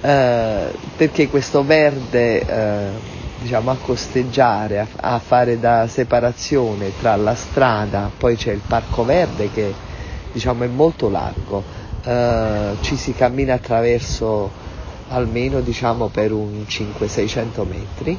uh, 0.00 0.76
perché 0.96 1.28
questo 1.28 1.62
verde 1.62 2.44
uh, 2.44 3.16
diciamo, 3.40 3.70
a 3.70 3.76
costeggiare, 3.80 4.80
a, 4.80 4.86
a, 4.96 5.18
fare 5.20 5.60
da 5.60 5.86
separazione 5.86 6.90
tra 6.98 7.14
la 7.14 7.36
strada, 7.36 8.10
poi 8.16 8.34
c'è 8.34 8.50
il 8.50 8.62
Parco 8.66 9.04
Verde 9.04 9.50
che 9.52 9.72
diciamo, 10.36 10.64
è 10.64 10.66
molto 10.66 11.08
largo, 11.08 11.64
eh, 12.04 12.76
ci 12.82 12.94
si 12.96 13.14
cammina 13.14 13.54
attraverso 13.54 14.50
almeno 15.08 15.60
diciamo, 15.60 16.08
per 16.08 16.30
un 16.30 16.66
500-600 16.68 17.66
metri. 17.66 18.18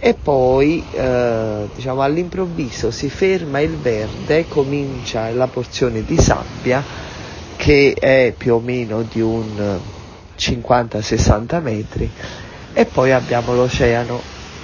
E 0.00 0.14
poi 0.20 0.84
eh, 0.90 1.68
diciamo, 1.72 2.02
all'improvviso 2.02 2.90
si 2.90 3.08
ferma 3.08 3.60
il 3.60 3.76
verde, 3.76 4.48
comincia 4.48 5.30
la 5.30 5.46
porzione 5.46 6.04
di 6.04 6.18
sabbia 6.20 6.82
che 7.56 7.94
è 7.98 8.34
più 8.36 8.54
o 8.54 8.58
meno 8.58 9.02
di 9.02 9.20
un 9.20 9.78
50-60 10.36 11.62
metri 11.62 12.10
e 12.72 12.84
poi 12.84 13.12
abbiamo 13.12 13.54
l'oceano. 13.54 14.20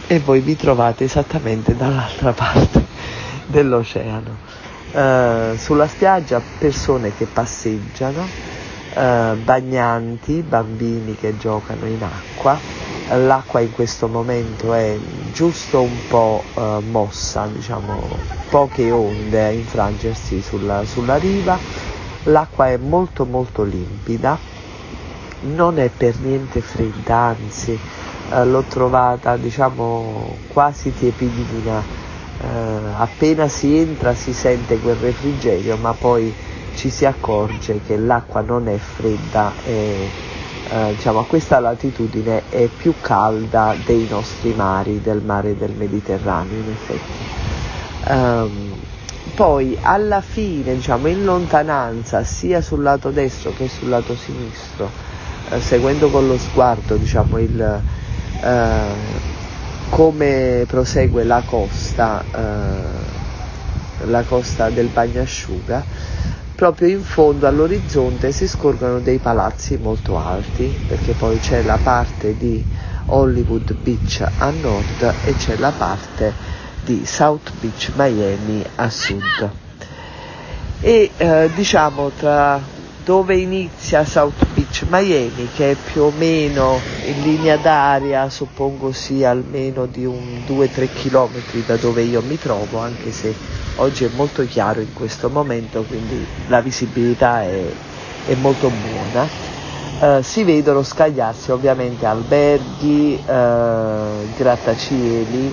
E 0.08 0.18
voi 0.18 0.40
vi 0.40 0.56
trovate 0.56 1.04
esattamente 1.04 1.76
dall'altra 1.76 2.32
parte 2.34 2.84
dell'oceano. 3.46 4.58
Uh, 4.92 5.56
sulla 5.56 5.86
spiaggia 5.86 6.42
persone 6.58 7.12
che 7.16 7.26
passeggiano, 7.26 8.22
uh, 8.94 9.36
bagnanti, 9.36 10.42
bambini 10.42 11.14
che 11.14 11.36
giocano 11.36 11.86
in 11.86 12.02
acqua. 12.02 12.58
L'acqua 13.10 13.60
in 13.60 13.72
questo 13.72 14.08
momento 14.08 14.72
è 14.72 14.96
giusto 15.32 15.82
un 15.82 15.96
po' 16.08 16.42
uh, 16.54 16.82
mossa, 16.90 17.48
diciamo 17.52 18.02
poche 18.50 18.90
onde 18.90 19.44
a 19.44 19.50
infrangersi 19.50 20.42
sulla, 20.42 20.84
sulla 20.84 21.16
riva. 21.16 21.58
L'acqua 22.24 22.68
è 22.68 22.76
molto 22.76 23.24
molto 23.24 23.62
limpida, 23.62 24.36
non 25.42 25.78
è 25.78 25.88
per 25.88 26.18
niente 26.18 26.60
fredda, 26.60 27.16
anzi 27.16 27.78
eh, 28.32 28.44
l'ho 28.44 28.62
trovata 28.62 29.36
diciamo 29.36 30.36
quasi 30.48 30.92
tiepidina, 30.92 31.82
eh, 32.40 32.46
appena 32.96 33.48
si 33.48 33.76
entra 33.76 34.14
si 34.14 34.32
sente 34.32 34.78
quel 34.78 34.96
refrigerio 34.96 35.76
ma 35.76 35.92
poi 35.92 36.32
ci 36.74 36.90
si 36.90 37.04
accorge 37.04 37.80
che 37.86 37.96
l'acqua 37.96 38.40
non 38.40 38.68
è 38.68 38.76
fredda 38.76 39.52
e 39.64 40.28
eh, 40.72 40.94
diciamo, 40.94 41.18
a 41.18 41.24
questa 41.24 41.58
latitudine 41.58 42.42
è 42.48 42.66
più 42.66 42.94
calda 43.00 43.74
dei 43.84 44.06
nostri 44.08 44.52
mari, 44.54 45.00
del 45.02 45.20
mare 45.20 45.56
del 45.56 45.72
Mediterraneo 45.72 46.58
in 46.58 46.70
effetti. 46.70 47.28
Um, 48.06 48.78
poi 49.34 49.76
alla 49.80 50.20
fine, 50.20 50.76
diciamo, 50.76 51.08
in 51.08 51.24
lontananza, 51.24 52.22
sia 52.22 52.60
sul 52.60 52.82
lato 52.82 53.10
destro 53.10 53.52
che 53.52 53.68
sul 53.68 53.88
lato 53.88 54.14
sinistro, 54.14 54.88
eh, 55.50 55.60
seguendo 55.60 56.08
con 56.08 56.28
lo 56.28 56.38
sguardo 56.38 56.94
diciamo, 56.96 57.38
il, 57.38 57.60
eh, 58.42 59.29
come 59.90 60.64
prosegue 60.66 61.24
la 61.24 61.42
costa, 61.44 62.24
eh, 62.34 64.06
la 64.06 64.22
costa 64.22 64.70
del 64.70 64.86
bagnasciuga, 64.86 65.84
proprio 66.54 66.88
in 66.88 67.02
fondo 67.02 67.46
all'orizzonte 67.46 68.32
si 68.32 68.48
scorgono 68.48 69.00
dei 69.00 69.18
palazzi 69.18 69.76
molto 69.76 70.18
alti, 70.18 70.74
perché 70.86 71.12
poi 71.12 71.38
c'è 71.38 71.62
la 71.62 71.78
parte 71.82 72.36
di 72.36 72.64
Hollywood 73.06 73.74
Beach 73.74 74.26
a 74.38 74.50
nord 74.50 75.14
e 75.24 75.34
c'è 75.34 75.56
la 75.56 75.72
parte 75.76 76.32
di 76.84 77.04
South 77.04 77.50
Beach 77.60 77.90
Miami 77.96 78.64
a 78.76 78.88
sud. 78.88 79.50
E 80.80 81.10
eh, 81.16 81.50
diciamo 81.54 82.10
tra 82.16 82.60
dove 83.04 83.36
inizia 83.36 84.04
South 84.04 84.46
Beach 84.54 84.59
Miami, 84.88 85.48
che 85.54 85.72
è 85.72 85.76
più 85.92 86.02
o 86.02 86.12
meno 86.16 86.78
in 87.06 87.22
linea 87.22 87.56
d'aria, 87.56 88.30
suppongo 88.30 88.92
sia 88.92 89.30
almeno 89.30 89.86
di 89.86 90.04
un 90.04 90.42
2-3 90.46 90.88
km 91.02 91.66
da 91.66 91.76
dove 91.76 92.02
io 92.02 92.22
mi 92.22 92.38
trovo, 92.38 92.78
anche 92.78 93.10
se 93.12 93.34
oggi 93.76 94.04
è 94.04 94.10
molto 94.14 94.44
chiaro 94.46 94.80
in 94.80 94.92
questo 94.94 95.28
momento, 95.28 95.82
quindi 95.82 96.24
la 96.48 96.60
visibilità 96.60 97.42
è, 97.42 97.62
è 98.26 98.34
molto 98.34 98.70
buona. 98.70 99.28
Uh, 100.00 100.22
si 100.22 100.44
vedono 100.44 100.82
scagliarsi 100.82 101.50
ovviamente 101.50 102.06
alberghi, 102.06 103.20
uh, 103.26 104.34
grattacieli 104.36 105.52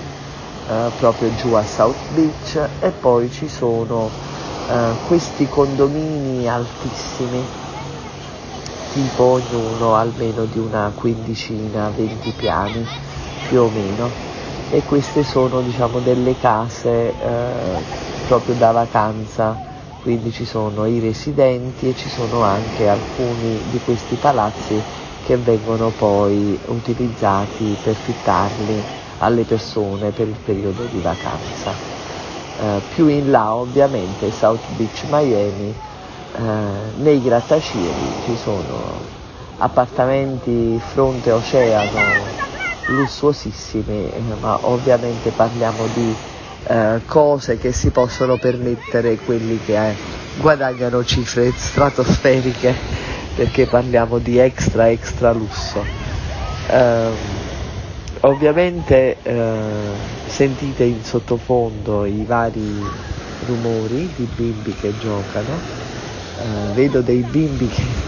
uh, 0.68 0.90
proprio 0.98 1.34
giù 1.34 1.52
a 1.52 1.62
South 1.64 1.96
Beach 2.14 2.58
e 2.80 2.90
poi 2.90 3.30
ci 3.30 3.48
sono 3.48 4.08
questi 5.06 5.48
condomini 5.48 6.46
altissimi, 6.46 7.42
tipo 8.92 9.22
ognuno 9.24 9.94
almeno 9.94 10.44
di 10.44 10.58
una 10.58 10.92
quindicina, 10.94 11.90
venti 11.94 12.32
piani 12.36 12.84
più 13.48 13.62
o 13.62 13.68
meno, 13.68 14.10
e 14.70 14.82
queste 14.82 15.22
sono 15.24 15.60
diciamo 15.62 16.00
delle 16.00 16.36
case 16.36 17.14
uh, 17.20 18.26
proprio 18.26 18.54
da 18.54 18.70
vacanza, 18.70 19.56
quindi 20.02 20.30
ci 20.30 20.44
sono 20.44 20.86
i 20.86 21.00
residenti 21.00 21.88
e 21.88 21.94
ci 21.94 22.08
sono 22.08 22.42
anche 22.42 22.88
alcuni 22.88 23.62
di 23.70 23.80
questi 23.80 24.16
palazzi 24.16 24.80
che 25.24 25.36
vengono 25.36 25.90
poi 25.90 26.58
utilizzati 26.66 27.76
per 27.82 27.94
fittarli 27.94 28.82
alle 29.18 29.42
persone 29.44 30.10
per 30.10 30.28
il 30.28 30.36
periodo 30.44 30.84
di 30.84 31.00
vacanza. 31.00 31.74
Eh, 32.60 32.80
più 32.94 33.06
in 33.08 33.30
là 33.30 33.54
ovviamente 33.54 34.30
South 34.30 34.64
Beach 34.76 35.04
Miami, 35.10 35.74
eh, 36.36 36.40
nei 36.98 37.22
grattacieli 37.22 38.22
ci 38.24 38.36
sono 38.36 39.16
appartamenti 39.58 40.80
fronte 40.92 41.32
oceano 41.32 42.00
lussuosissimi, 42.86 44.10
eh, 44.10 44.20
ma 44.40 44.58
ovviamente 44.62 45.30
parliamo 45.30 45.86
di 45.94 46.14
eh, 46.66 47.00
cose 47.06 47.58
che 47.58 47.72
si 47.72 47.90
possono 47.90 48.36
permettere 48.36 49.16
quelli 49.16 49.58
che 49.64 49.94
guadagnano 50.40 51.04
cifre 51.04 51.52
stratosferiche 51.54 52.74
perché 53.34 53.66
parliamo 53.66 54.18
di 54.18 54.38
extra 54.38 54.90
extra 54.90 55.32
lusso. 55.32 55.84
Um, 56.70 57.14
ovviamente 58.22 59.16
uh, 59.22 60.28
sentite 60.28 60.82
in 60.84 61.02
sottofondo 61.04 62.04
i 62.04 62.24
vari 62.26 62.82
rumori 63.46 64.12
di 64.16 64.28
bimbi 64.34 64.74
che 64.74 64.92
giocano, 64.98 65.60
uh, 66.38 66.72
vedo 66.74 67.00
dei 67.00 67.22
bimbi 67.22 67.68
che 67.68 68.06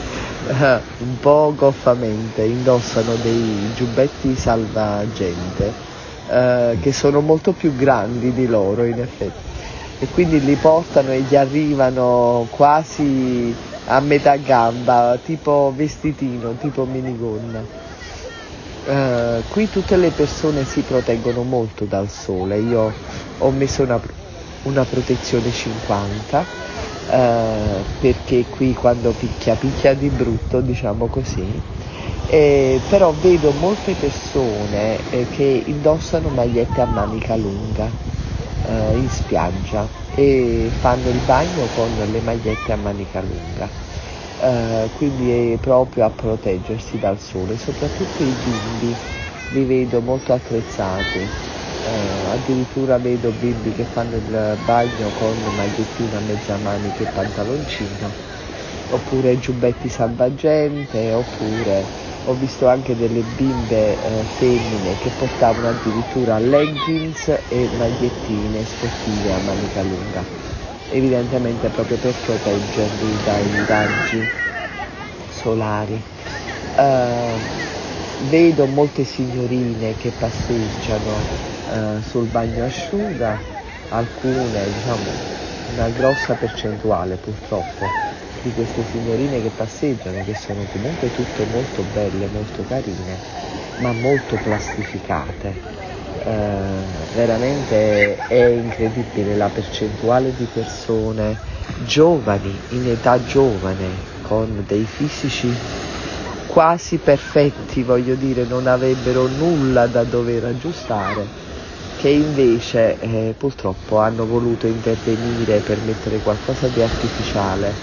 un 0.98 1.18
po' 1.20 1.52
goffamente 1.56 2.42
indossano 2.42 3.14
dei 3.22 3.70
giubbetti 3.74 4.34
salvagente 4.34 5.72
eh, 6.28 6.78
che 6.80 6.92
sono 6.92 7.20
molto 7.20 7.52
più 7.52 7.74
grandi 7.76 8.32
di 8.32 8.46
loro 8.46 8.84
in 8.84 9.00
effetti 9.00 9.48
e 9.98 10.06
quindi 10.14 10.42
li 10.42 10.54
portano 10.54 11.10
e 11.10 11.20
gli 11.20 11.36
arrivano 11.36 12.46
quasi 12.50 13.54
a 13.86 14.00
metà 14.00 14.36
gamba, 14.36 15.18
tipo 15.22 15.72
vestitino, 15.74 16.54
tipo 16.54 16.84
minigonna. 16.84 17.78
Uh, 18.86 19.42
qui 19.50 19.68
tutte 19.68 19.96
le 19.96 20.10
persone 20.10 20.64
si 20.64 20.80
proteggono 20.80 21.42
molto 21.42 21.84
dal 21.84 22.08
sole, 22.08 22.58
io 22.58 22.92
ho 23.38 23.50
messo 23.50 23.82
una, 23.82 24.00
una 24.62 24.84
protezione 24.84 25.50
50 25.50 26.38
uh, 26.40 26.89
eh, 27.10 27.86
perché 27.98 28.48
qui 28.48 28.74
quando 28.74 29.14
picchia 29.14 29.56
picchia 29.56 29.94
di 29.94 30.10
brutto, 30.10 30.60
diciamo 30.60 31.08
così, 31.08 31.62
eh, 32.26 32.82
però 32.86 33.12
vedo 33.14 33.52
molte 33.52 33.96
persone 33.96 35.04
eh, 35.08 35.26
che 35.28 35.62
indossano 35.66 36.30
magliette 36.30 36.80
a 36.80 36.86
manica 36.86 37.36
lunga 37.36 37.96
eh, 38.62 38.96
in 38.96 39.08
spiaggia 39.08 39.90
e 40.08 40.70
fanno 40.76 41.08
il 41.08 41.20
bagno 41.20 41.68
con 41.68 41.94
le 41.96 42.20
magliette 42.20 42.72
a 42.72 42.76
manica 42.76 43.20
lunga. 43.20 43.72
Eh, 44.36 44.90
quindi 44.92 45.52
è 45.52 45.58
proprio 45.58 46.04
a 46.04 46.10
proteggersi 46.10 46.98
dal 46.98 47.18
sole, 47.18 47.56
soprattutto 47.56 48.22
i 48.22 48.34
bimbi 48.36 48.98
li 49.48 49.64
vedo 49.64 50.00
molto 50.00 50.32
attrezzati, 50.32 51.30
addirittura 51.86 52.98
vedo 52.98 53.32
bimbi 53.32 53.72
che 53.72 53.84
fanno 53.84 54.16
il 54.16 54.58
bagno 54.62 55.12
con 55.12 55.42
magliettina 55.42 56.18
a 56.18 56.20
mezza 56.20 56.56
manica 56.56 57.02
e 57.04 57.06
pantaloncino, 57.08 58.14
oppure 58.88 59.38
giubbetti 59.38 59.88
salvagente, 59.88 61.12
oppure 61.12 61.88
ho 62.24 62.34
visto 62.34 62.66
anche 62.68 62.96
delle 62.96 63.22
bimbe 63.24 63.98
eh, 64.00 64.24
femmine 64.26 64.96
che 64.98 65.12
portavano 65.12 65.68
addirittura 65.68 66.38
leggings 66.38 67.44
e 67.48 67.68
magliettine 67.68 68.64
sportive 68.64 69.32
a 69.32 69.38
manica 69.38 69.82
lunga, 69.82 70.26
evidentemente 70.86 71.70
proprio 71.70 71.98
per 71.98 72.18
proteggerli 72.18 73.20
dai 73.20 73.64
raggi 73.64 74.30
solari. 75.26 76.04
Uh, 76.72 77.40
vedo 78.16 78.66
molte 78.66 79.04
signorine 79.04 79.96
che 79.96 80.12
passeggiano 80.12 81.26
uh, 81.70 82.00
sul 82.02 82.26
bagno 82.26 82.64
asciuga, 82.64 83.38
alcune, 83.88 84.72
diciamo, 84.72 85.04
una 85.68 85.88
grossa 85.88 86.34
percentuale 86.34 87.16
purtroppo 87.16 87.86
di 88.42 88.52
queste 88.52 88.82
signorine 88.84 89.40
che 89.42 89.50
passeggiano, 89.50 90.24
che 90.24 90.34
sono 90.34 90.64
comunque 90.72 91.10
tutte 91.10 91.44
molto 91.44 91.82
belle, 91.82 92.26
molto 92.28 92.64
carine, 92.66 93.18
ma 93.78 93.92
molto 93.92 94.36
plastificate. 94.36 95.68
Eh, 96.22 96.82
veramente 97.12 98.26
è 98.26 98.34
incredibile 98.34 99.36
la 99.36 99.48
percentuale 99.48 100.34
di 100.34 100.44
persone 100.52 101.36
giovani, 101.84 102.58
in 102.70 102.88
età 102.88 103.22
giovane, 103.22 103.88
con 104.22 104.64
dei 104.66 104.84
fisici 104.84 105.54
quasi 106.46 106.98
perfetti, 106.98 107.82
voglio 107.84 108.16
dire, 108.16 108.44
non 108.44 108.66
avrebbero 108.66 109.28
nulla 109.28 109.86
da 109.86 110.02
dover 110.02 110.44
aggiustare, 110.44 111.28
che 112.00 112.08
invece 112.08 112.96
eh, 112.98 113.34
purtroppo 113.36 113.98
hanno 113.98 114.24
voluto 114.24 114.66
intervenire 114.66 115.60
per 115.60 115.82
mettere 115.82 116.22
qualcosa 116.22 116.66
di 116.68 116.80
artificiale 116.80 117.76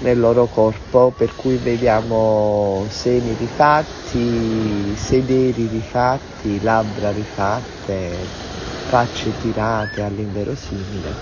nel 0.00 0.18
loro 0.18 0.46
corpo, 0.46 1.12
per 1.12 1.34
cui 1.34 1.56
vediamo 1.56 2.86
seni 2.90 3.32
rifatti, 3.32 4.94
sederi 4.94 5.68
rifatti, 5.68 6.60
labbra 6.60 7.10
rifatte, 7.12 8.28
facce 8.84 9.34
tirate 9.38 10.02
all'inverosimile. 10.02 11.16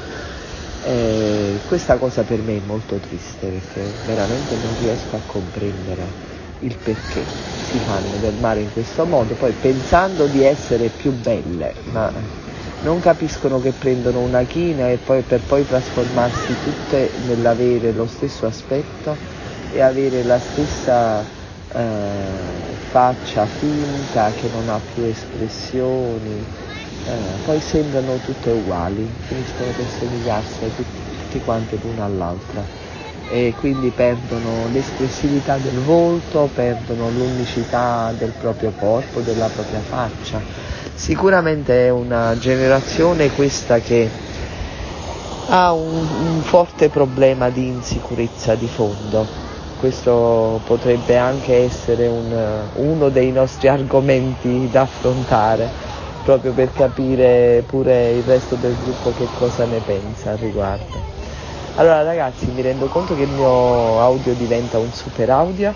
E 0.81 1.63
questa 1.65 1.99
cosa 1.99 2.25
per 2.25 2.43
me 2.43 2.57
è 2.57 2.61
molto 2.61 2.99
triste 2.99 3.49
perché 3.49 3.95
veramente 4.03 4.57
non 4.57 4.75
riesco 4.75 5.15
a 5.15 5.23
comprendere 5.25 6.17
il 6.65 6.77
perché 6.83 7.23
si 7.71 7.79
fanno 7.79 8.17
del 8.21 8.35
male 8.35 8.61
in 8.61 8.73
questo 8.73 9.05
modo, 9.05 9.35
poi 9.35 9.53
pensando 9.53 10.27
di 10.27 10.43
essere 10.43 10.89
più 10.89 11.13
belle, 11.13 11.75
ma 11.91 12.11
non 12.83 13.01
capiscono 13.01 13.61
che 13.61 13.73
prendono 13.73 14.21
una 14.21 14.43
china 14.43 14.91
e 14.91 14.99
poi 14.99 15.23
per 15.23 15.41
poi 15.41 15.67
trasformarsi 15.67 16.57
tutte 16.63 17.11
nell'avere 17.27 17.93
lo 17.93 18.07
stesso 18.07 18.47
aspetto 18.47 19.17
e 19.73 19.81
avere 19.81 20.23
la 20.23 20.39
stessa 20.39 21.25
eh, 21.73 22.75
faccia 22.91 23.47
finta 23.47 24.33
che 24.33 24.49
non 24.49 24.69
ha 24.69 24.81
più 24.93 25.05
espressioni, 25.05 26.45
eh, 27.07 27.13
poi 27.43 27.61
sembrano 27.61 28.19
tutte 28.19 28.51
uguali, 28.51 29.11
finiscono 29.27 29.71
per 29.73 29.89
somigliarsi 29.89 30.71
tutti, 30.75 31.03
tutti 31.17 31.41
quanti 31.43 31.79
l'una 31.81 32.05
all'altra 32.05 32.84
e 33.31 33.55
quindi 33.59 33.91
perdono 33.91 34.69
l'espressività 34.73 35.57
del 35.57 35.79
volto, 35.81 36.49
perdono 36.55 37.11
l'unicità 37.11 38.13
del 38.17 38.33
proprio 38.39 38.73
corpo, 38.79 39.21
della 39.21 39.49
propria 39.49 39.81
faccia. 39.81 40.41
Sicuramente 40.95 41.87
è 41.87 41.91
una 41.91 42.37
generazione 42.39 43.31
questa 43.31 43.79
che 43.79 44.09
ha 45.49 45.73
un, 45.73 46.07
un 46.37 46.41
forte 46.43 46.89
problema 46.89 47.51
di 47.51 47.67
insicurezza 47.67 48.55
di 48.55 48.67
fondo. 48.67 49.27
Questo 49.79 50.61
potrebbe 50.65 51.17
anche 51.17 51.65
essere 51.65 52.07
un, 52.07 52.69
uno 52.77 53.09
dei 53.11 53.31
nostri 53.33 53.69
argomenti 53.69 54.69
da 54.71 54.83
affrontare, 54.83 55.69
proprio 56.25 56.53
per 56.53 56.73
capire 56.73 57.63
pure 57.67 58.13
il 58.13 58.23
resto 58.23 58.55
del 58.55 58.77
gruppo 58.83 59.13
che 59.13 59.29
cosa 59.37 59.65
ne 59.67 59.81
pensa 59.81 60.31
al 60.31 60.39
riguardo. 60.39 61.04
Allora 61.77 62.05
ragazzi 62.05 62.47
mi 62.55 62.63
rendo 62.63 62.87
conto 62.87 63.17
che 63.17 63.23
il 63.23 63.31
mio 63.31 64.01
audio 64.01 64.33
diventa 64.35 64.79
un 64.79 64.93
super 64.93 65.29
audio 65.29 65.75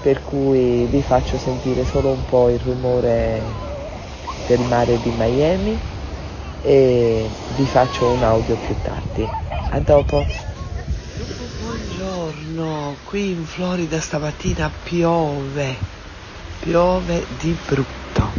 per 0.00 0.22
cui 0.22 0.84
vi 0.84 1.02
faccio 1.02 1.36
sentire 1.38 1.84
solo 1.84 2.10
un 2.10 2.24
po' 2.24 2.50
il 2.50 2.60
rumore 2.60 3.42
del 4.46 4.60
mare 4.60 5.00
di 5.00 5.10
Miami 5.16 5.76
e 6.62 7.28
vi 7.56 7.66
faccio 7.66 8.06
un 8.06 8.22
audio 8.22 8.54
più 8.54 8.76
tardi. 8.80 9.28
A 9.70 9.80
dopo. 9.80 10.24
Buongiorno, 11.58 12.94
qui 13.08 13.30
in 13.30 13.44
Florida 13.44 13.98
stamattina 13.98 14.70
piove, 14.84 15.74
piove 16.60 17.24
di 17.40 17.56
brutto. 17.66 18.30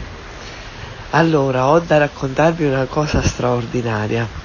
Allora, 1.09 1.67
ho 1.67 1.79
da 1.79 1.97
raccontarvi 1.97 2.63
una 2.63 2.85
cosa 2.85 3.21
straordinaria 3.21 4.44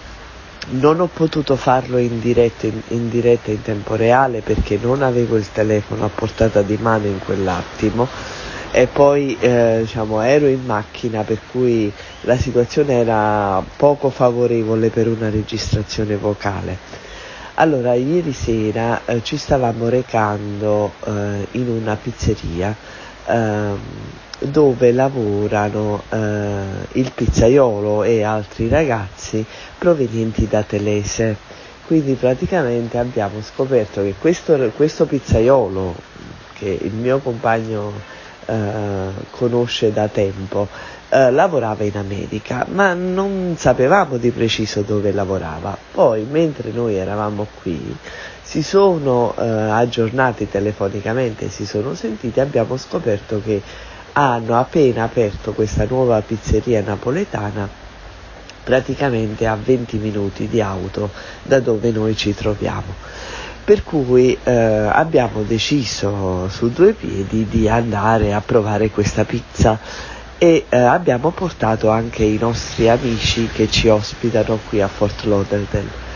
non 0.71 1.01
ho 1.01 1.07
potuto 1.07 1.57
farlo 1.57 1.99
in 1.99 2.21
diretta 2.21 2.67
in, 2.67 2.81
in 2.89 3.09
diretta 3.09 3.51
in 3.51 3.63
tempo 3.63 3.97
reale 3.97 4.41
perché 4.41 4.79
non 4.81 5.03
avevo 5.03 5.37
il 5.37 5.51
telefono 5.51 6.05
a 6.05 6.11
portata 6.15 6.63
di 6.63 6.77
mano 6.81 7.07
in 7.07 7.19
quell'attimo 7.19 8.07
e 8.73 8.87
poi 8.87 9.37
eh, 9.41 9.79
diciamo, 9.81 10.21
ero 10.21 10.47
in 10.47 10.65
macchina 10.65 11.23
per 11.25 11.41
cui 11.51 11.93
la 12.23 12.37
situazione 12.37 12.95
era 12.95 13.63
poco 13.77 14.11
favorevole 14.11 14.91
per 14.91 15.09
una 15.09 15.29
registrazione 15.29 16.17
vocale. 16.17 16.79
Allora, 17.55 17.95
ieri 17.95 18.33
sera 18.33 19.03
eh, 19.05 19.23
ci 19.25 19.37
stavamo 19.37 19.89
recando 19.89 20.93
eh, 21.05 21.47
in 21.53 21.69
una 21.69 21.97
pizzeria 21.97 22.75
ehm, 23.27 23.79
dove 24.41 24.93
lavorano 24.93 26.03
eh, 26.09 26.63
il 26.93 27.13
pizzaiolo 27.15 28.03
e 28.03 28.23
altri 28.23 28.69
ragazzi 28.69 29.45
provenienti 29.79 30.49
da 30.49 30.63
Telese. 30.63 31.37
Quindi 31.87 32.15
praticamente 32.15 32.99
abbiamo 32.99 33.43
scoperto 33.43 34.03
che 34.03 34.15
questo, 34.19 34.57
questo 34.77 35.07
pizzaiolo, 35.07 35.95
che 36.55 36.79
il 36.83 36.93
mio 36.93 37.19
compagno 37.19 37.93
eh, 38.47 39.09
conosce 39.31 39.93
da 39.93 40.07
tempo, 40.09 40.69
eh, 41.09 41.31
lavorava 41.31 41.83
in 41.85 41.97
America, 41.97 42.65
ma 42.71 42.95
non 42.95 43.55
sapevamo 43.59 44.17
di 44.17 44.31
preciso 44.31 44.83
dove 44.83 45.13
lavorava. 45.13 45.77
Poi, 45.93 46.25
mentre 46.31 46.71
noi 46.71 46.95
eravamo 46.95 47.47
qui, 47.61 47.97
si 48.43 48.63
sono 48.63 49.35
eh, 49.37 49.45
aggiornati 49.45 50.49
telefonicamente, 50.49 51.51
si 51.51 51.67
sono 51.67 51.95
sentiti, 51.95 52.41
abbiamo 52.41 52.77
scoperto 52.77 53.41
che 53.45 53.61
hanno 54.21 54.59
appena 54.59 55.05
aperto 55.05 55.53
questa 55.53 55.87
nuova 55.89 56.21
pizzeria 56.21 56.83
napoletana 56.85 57.67
praticamente 58.63 59.47
a 59.47 59.57
20 59.57 59.97
minuti 59.97 60.47
di 60.47 60.61
auto 60.61 61.11
da 61.43 61.59
dove 61.61 61.91
noi 61.91 62.15
ci 62.15 62.35
troviamo. 62.35 62.95
Per 63.65 63.83
cui 63.83 64.37
eh, 64.43 64.51
abbiamo 64.53 65.43
deciso 65.43 66.49
su 66.51 66.71
due 66.71 66.93
piedi 66.93 67.47
di 67.49 67.67
andare 67.69 68.35
a 68.35 68.43
provare 68.45 68.91
questa 68.91 69.25
pizza 69.25 69.79
e 70.37 70.67
eh, 70.69 70.77
abbiamo 70.79 71.31
portato 71.31 71.89
anche 71.89 72.23
i 72.25 72.37
nostri 72.39 72.89
amici 72.91 73.49
che 73.53 73.71
ci 73.71 73.89
ospitano 73.89 74.59
qui 74.69 74.83
a 74.83 74.89
Fort 74.89 75.25
Lauderdale. 75.25 76.09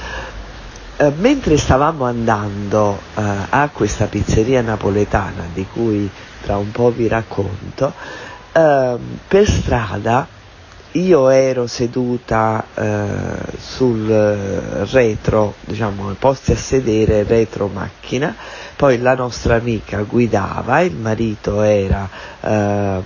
eh, 0.97 1.13
mentre 1.17 1.57
stavamo 1.57 2.05
andando 2.05 2.99
eh, 3.15 3.23
a 3.49 3.69
questa 3.73 4.07
pizzeria 4.07 4.61
napoletana 4.63 5.47
di 5.53 5.67
cui 5.73 6.09
tra 6.45 6.57
un 6.57 6.71
po' 6.71 6.91
vi 6.91 7.09
racconto, 7.09 7.93
eh, 8.53 8.97
per 9.27 9.49
strada 9.49 10.29
io 10.93 11.29
ero 11.29 11.67
seduta 11.67 12.65
eh, 12.73 13.59
sul 13.59 14.07
retro, 14.07 15.55
diciamo, 15.63 16.15
posti 16.19 16.53
a 16.53 16.57
sedere 16.57 17.25
retro 17.25 17.67
macchina, 17.67 18.35
poi 18.77 19.01
la 19.01 19.15
nostra 19.15 19.57
amica 19.57 20.03
guidava, 20.03 20.81
il 20.81 20.95
marito 20.95 21.63
era 21.63 22.09
eh, 22.41 23.03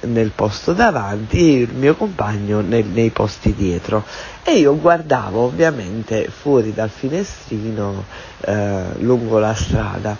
nel 0.00 0.30
posto 0.34 0.72
davanti 0.74 1.38
e 1.38 1.60
il 1.62 1.74
mio 1.74 1.94
compagno 1.94 2.60
nel, 2.60 2.84
nei 2.84 3.10
posti 3.10 3.54
dietro. 3.54 4.04
E 4.42 4.58
io 4.58 4.78
guardavo 4.78 5.40
ovviamente 5.40 6.28
fuori 6.28 6.74
dal 6.74 6.90
finestrino 6.90 8.04
eh, 8.40 8.82
lungo 8.98 9.38
la 9.38 9.54
strada. 9.54 10.16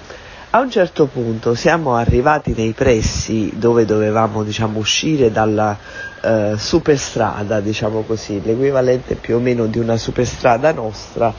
A 0.52 0.58
un 0.58 0.68
certo 0.68 1.06
punto 1.06 1.54
siamo 1.54 1.94
arrivati 1.94 2.54
nei 2.56 2.72
pressi 2.72 3.52
dove 3.54 3.84
dovevamo 3.84 4.42
diciamo, 4.42 4.80
uscire 4.80 5.30
dalla 5.30 5.78
eh, 6.20 6.54
superstrada, 6.56 7.60
diciamo 7.60 8.02
così, 8.02 8.42
l'equivalente 8.42 9.14
più 9.14 9.36
o 9.36 9.38
meno 9.38 9.66
di 9.66 9.78
una 9.78 9.96
superstrada 9.96 10.72
nostra 10.72 11.32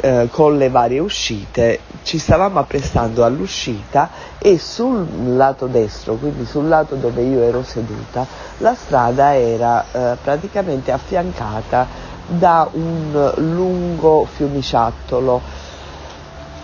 eh, 0.00 0.26
con 0.32 0.56
le 0.56 0.70
varie 0.70 0.98
uscite, 0.98 1.78
ci 2.02 2.18
stavamo 2.18 2.58
apprestando 2.58 3.24
all'uscita 3.24 4.10
e 4.38 4.58
sul 4.58 5.06
lato 5.36 5.68
destro, 5.68 6.14
quindi 6.14 6.46
sul 6.46 6.66
lato 6.66 6.96
dove 6.96 7.22
io 7.22 7.42
ero 7.42 7.62
seduta, 7.62 8.26
la 8.58 8.74
strada 8.74 9.36
era 9.36 9.84
eh, 9.92 10.16
praticamente 10.20 10.90
affiancata 10.90 11.86
da 12.26 12.68
un 12.72 13.32
lungo 13.36 14.26
fiumiciattolo. 14.34 15.65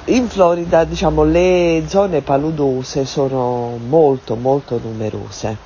In 0.07 0.29
Florida 0.29 0.83
diciamo, 0.83 1.23
le 1.23 1.85
zone 1.87 2.23
paludose 2.23 3.05
sono 3.05 3.79
molto 3.87 4.35
molto 4.35 4.81
numerose. 4.83 5.57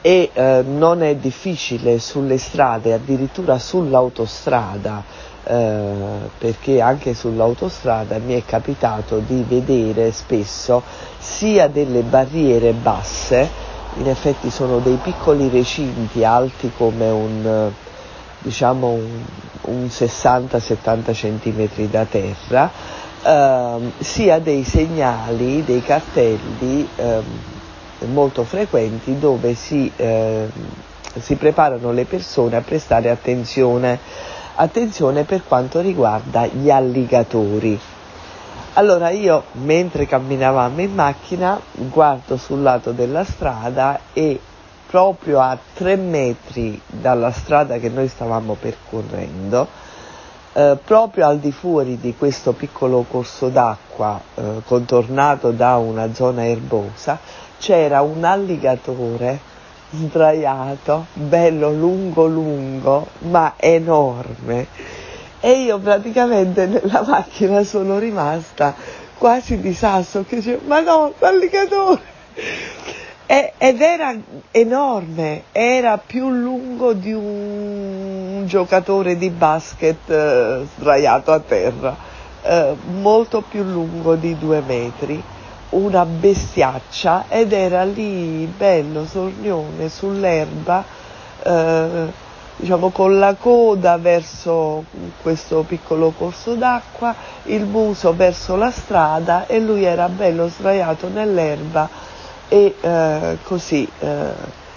E 0.00 0.30
eh, 0.32 0.64
non 0.66 1.02
è 1.02 1.14
difficile 1.16 1.98
sulle 1.98 2.38
strade, 2.38 2.94
addirittura 2.94 3.58
sull'autostrada, 3.58 5.02
eh, 5.44 5.90
perché 6.38 6.80
anche 6.80 7.12
sull'autostrada 7.12 8.16
mi 8.16 8.32
è 8.32 8.42
capitato 8.46 9.18
di 9.18 9.44
vedere 9.46 10.10
spesso 10.12 10.82
sia 11.18 11.68
delle 11.68 12.00
barriere 12.00 12.72
basse, 12.72 13.46
in 13.98 14.08
effetti 14.08 14.48
sono 14.48 14.78
dei 14.78 14.98
piccoli 15.02 15.50
recinti 15.50 16.24
alti 16.24 16.72
come 16.74 17.10
un, 17.10 17.70
diciamo 18.38 18.88
un, 18.88 19.22
un 19.64 19.84
60-70 19.84 21.12
cm 21.12 21.90
da 21.90 22.04
terra, 22.06 22.70
eh, 23.24 23.92
sia 23.98 24.38
dei 24.38 24.64
segnali, 24.64 25.64
dei 25.64 25.82
cartelli 25.82 26.88
ehm, 26.96 27.24
molto 28.06 28.44
frequenti 28.44 29.18
dove 29.18 29.54
si, 29.54 29.90
eh, 29.96 30.48
si 31.18 31.36
preparano 31.36 31.92
le 31.92 32.04
persone 32.04 32.56
a 32.56 32.60
prestare 32.60 33.10
attenzione, 33.10 33.98
attenzione 34.56 35.24
per 35.24 35.42
quanto 35.46 35.80
riguarda 35.80 36.46
gli 36.46 36.70
alligatori. 36.70 37.80
Allora 38.74 39.10
io 39.10 39.44
mentre 39.52 40.06
camminavamo 40.06 40.80
in 40.80 40.94
macchina 40.94 41.60
guardo 41.72 42.36
sul 42.36 42.60
lato 42.60 42.90
della 42.90 43.24
strada 43.24 44.00
e 44.12 44.40
proprio 44.88 45.40
a 45.40 45.56
tre 45.74 45.96
metri 45.96 46.80
dalla 46.86 47.30
strada 47.30 47.78
che 47.78 47.88
noi 47.88 48.08
stavamo 48.08 48.56
percorrendo, 48.58 49.68
eh, 50.54 50.78
proprio 50.84 51.26
al 51.26 51.38
di 51.38 51.50
fuori 51.50 51.98
di 51.98 52.14
questo 52.16 52.52
piccolo 52.52 53.04
corso 53.08 53.48
d'acqua 53.48 54.20
eh, 54.34 54.42
contornato 54.64 55.50
da 55.50 55.76
una 55.76 56.14
zona 56.14 56.46
erbosa, 56.46 57.18
c'era 57.58 58.00
un 58.02 58.22
alligatore 58.24 59.52
sdraiato, 59.90 61.06
bello 61.12 61.72
lungo 61.72 62.26
lungo, 62.26 63.06
ma 63.22 63.54
enorme. 63.56 64.66
E 65.40 65.62
io 65.62 65.78
praticamente 65.78 66.66
nella 66.66 67.04
macchina 67.06 67.64
sono 67.64 67.98
rimasta 67.98 68.74
quasi 69.18 69.60
di 69.60 69.74
sasso, 69.74 70.24
che 70.26 70.36
dicevo, 70.36 70.66
ma 70.66 70.80
no, 70.80 71.12
l'alligatore! 71.18 72.12
Ed 73.26 73.80
era 73.80 74.14
enorme, 74.50 75.44
era 75.52 75.96
più 75.96 76.28
lungo 76.28 76.92
di 76.92 77.12
un 77.12 78.42
giocatore 78.44 79.16
di 79.16 79.30
basket 79.30 80.10
eh, 80.10 80.66
sdraiato 80.76 81.32
a 81.32 81.40
terra, 81.40 81.96
eh, 82.42 82.76
molto 83.00 83.40
più 83.40 83.62
lungo 83.62 84.14
di 84.16 84.36
due 84.38 84.60
metri 84.60 85.22
una 85.70 86.04
bestiaccia 86.04 87.24
ed 87.28 87.52
era 87.52 87.82
lì 87.84 88.44
bello, 88.44 89.06
sornione, 89.06 89.88
sull'erba, 89.88 90.84
eh, 91.42 92.12
diciamo 92.56 92.90
con 92.90 93.18
la 93.18 93.34
coda 93.34 93.96
verso 93.96 94.84
questo 95.22 95.64
piccolo 95.66 96.12
corso 96.16 96.54
d'acqua, 96.54 97.14
il 97.44 97.64
muso 97.64 98.14
verso 98.14 98.54
la 98.56 98.70
strada 98.70 99.46
e 99.46 99.58
lui 99.58 99.84
era 99.84 100.08
bello 100.08 100.48
sdraiato 100.48 101.08
nell'erba 101.08 102.12
e 102.54 102.72
eh, 102.80 103.38
così 103.42 103.88
eh, 103.98 104.32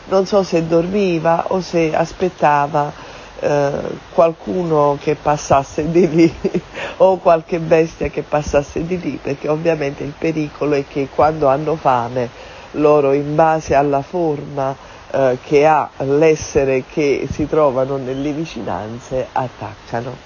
non 0.06 0.26
so 0.26 0.42
se 0.42 0.66
dormiva 0.66 1.46
o 1.50 1.62
se 1.62 1.94
aspettava 1.96 2.92
eh, 3.40 3.72
qualcuno 4.14 4.98
che 5.00 5.14
passasse 5.14 5.92
di 5.92 6.10
lì 6.10 6.36
o 6.98 7.18
qualche 7.18 7.60
bestia 7.60 8.08
che 8.08 8.24
passasse 8.24 8.84
di 8.84 9.00
lì, 9.00 9.20
perché 9.22 9.48
ovviamente 9.48 10.04
il 10.04 10.14
pericolo 10.18 10.74
è 10.74 10.86
che 10.88 11.08
quando 11.14 11.50
hanno 11.50 11.76
fame 11.76 12.56
loro 12.72 13.14
in 13.14 13.36
base 13.36 13.76
alla 13.76 14.02
forma 14.02 14.76
eh, 15.12 15.38
che 15.46 15.68
ha 15.68 15.88
l'essere 15.98 16.84
che 16.92 17.28
si 17.32 17.48
trovano 17.48 17.98
nelle 17.98 18.32
vicinanze 18.32 19.28
attaccano. 19.32 20.26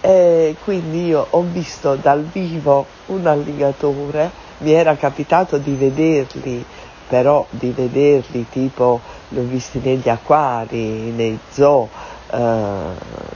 E 0.00 0.56
quindi 0.64 1.06
io 1.06 1.24
ho 1.30 1.44
visto 1.48 1.94
dal 1.94 2.22
vivo 2.24 2.86
un 3.06 3.24
alligatore, 3.24 4.50
mi 4.62 4.72
era 4.72 4.96
capitato 4.96 5.58
di 5.58 5.74
vederli, 5.74 6.64
però 7.08 7.44
di 7.50 7.70
vederli 7.70 8.46
tipo 8.48 9.00
li 9.28 9.38
ho 9.38 9.42
visti 9.42 9.80
negli 9.82 10.08
acquari, 10.08 11.10
nei 11.10 11.38
zoo, 11.50 11.88
eh, 12.30 12.68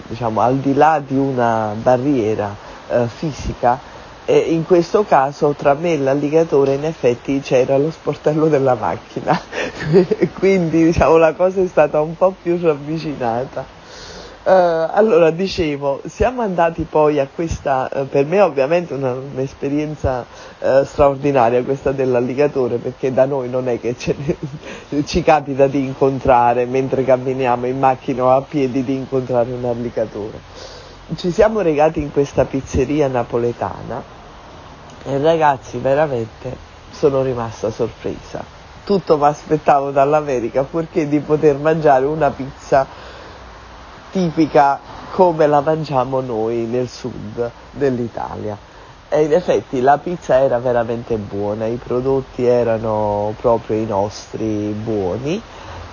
diciamo, 0.06 0.40
al 0.40 0.56
di 0.56 0.74
là 0.74 1.02
di 1.04 1.16
una 1.16 1.74
barriera 1.80 2.54
eh, 2.88 3.06
fisica, 3.06 3.94
e 4.24 4.38
in 4.38 4.64
questo 4.64 5.04
caso 5.04 5.54
tra 5.56 5.74
me 5.74 5.92
e 5.92 5.98
l'alligatore 5.98 6.74
in 6.74 6.84
effetti 6.84 7.40
c'era 7.40 7.76
lo 7.76 7.90
sportello 7.90 8.48
della 8.48 8.74
macchina, 8.74 9.38
quindi 10.38 10.84
diciamo, 10.84 11.16
la 11.16 11.34
cosa 11.34 11.60
è 11.60 11.66
stata 11.66 12.00
un 12.00 12.16
po' 12.16 12.34
più 12.42 12.58
ravvicinata. 12.60 13.75
Uh, 14.46 14.86
allora 14.92 15.30
dicevo, 15.30 16.02
siamo 16.06 16.40
andati 16.40 16.86
poi 16.88 17.18
a 17.18 17.26
questa, 17.26 17.90
uh, 17.92 18.06
per 18.06 18.26
me 18.26 18.40
ovviamente 18.40 18.94
una, 18.94 19.10
un'esperienza 19.10 20.24
uh, 20.60 20.84
straordinaria 20.84 21.64
questa 21.64 21.90
dell'alligatore 21.90 22.76
perché 22.76 23.12
da 23.12 23.24
noi 23.24 23.48
non 23.48 23.66
è 23.66 23.80
che 23.80 23.96
ne, 24.88 25.02
ci 25.04 25.24
capita 25.24 25.66
di 25.66 25.84
incontrare 25.84 26.64
mentre 26.64 27.02
camminiamo 27.02 27.66
in 27.66 27.76
macchina 27.76 28.22
o 28.22 28.36
a 28.36 28.40
piedi 28.40 28.84
di 28.84 28.94
incontrare 28.94 29.50
un 29.50 29.64
alligatore. 29.64 30.38
Ci 31.16 31.32
siamo 31.32 31.60
recati 31.60 32.00
in 32.00 32.12
questa 32.12 32.44
pizzeria 32.44 33.08
napoletana 33.08 34.00
e 35.06 35.18
ragazzi 35.18 35.78
veramente 35.78 36.56
sono 36.92 37.22
rimasta 37.22 37.72
sorpresa. 37.72 38.44
Tutto 38.84 39.18
mi 39.18 39.24
aspettavo 39.24 39.90
dall'America 39.90 40.62
purché 40.62 41.08
di 41.08 41.18
poter 41.18 41.56
mangiare 41.56 42.04
una 42.04 42.30
pizza 42.30 43.05
tipica 44.16 44.80
come 45.10 45.46
la 45.46 45.60
mangiamo 45.60 46.22
noi 46.22 46.64
nel 46.64 46.88
sud 46.88 47.50
dell'Italia. 47.72 48.56
E 49.10 49.24
in 49.24 49.32
effetti 49.34 49.82
la 49.82 49.98
pizza 49.98 50.40
era 50.40 50.58
veramente 50.58 51.16
buona, 51.16 51.66
i 51.66 51.76
prodotti 51.76 52.46
erano 52.46 53.34
proprio 53.38 53.76
i 53.76 53.84
nostri 53.84 54.74
buoni 54.82 55.40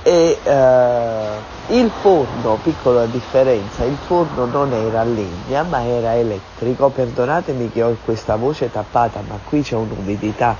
e 0.03 0.37
eh, 0.41 1.75
il 1.75 1.91
forno, 2.01 2.59
piccola 2.63 3.05
differenza, 3.05 3.83
il 3.83 3.97
forno 4.05 4.45
non 4.45 4.71
era 4.71 5.01
a 5.01 5.03
legna 5.03 5.63
ma 5.63 5.83
era 5.83 6.15
elettrico, 6.15 6.89
perdonatemi 6.89 7.71
che 7.71 7.83
ho 7.83 7.97
questa 8.05 8.37
voce 8.37 8.71
tappata 8.71 9.21
ma 9.27 9.37
qui 9.43 9.61
c'è 9.61 9.75
un'umidità 9.75 10.55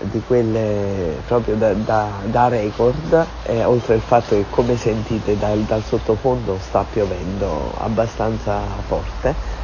di 0.00 0.22
quelle 0.26 1.20
proprio 1.26 1.56
da, 1.56 1.72
da, 1.72 2.08
da 2.24 2.48
record, 2.48 3.26
eh, 3.44 3.64
oltre 3.64 3.94
al 3.94 4.00
fatto 4.00 4.34
che 4.34 4.46
come 4.50 4.76
sentite 4.76 5.36
dal, 5.36 5.58
dal 5.60 5.82
sottofondo 5.82 6.58
sta 6.60 6.84
piovendo 6.90 7.72
abbastanza 7.78 8.60
forte. 8.86 9.58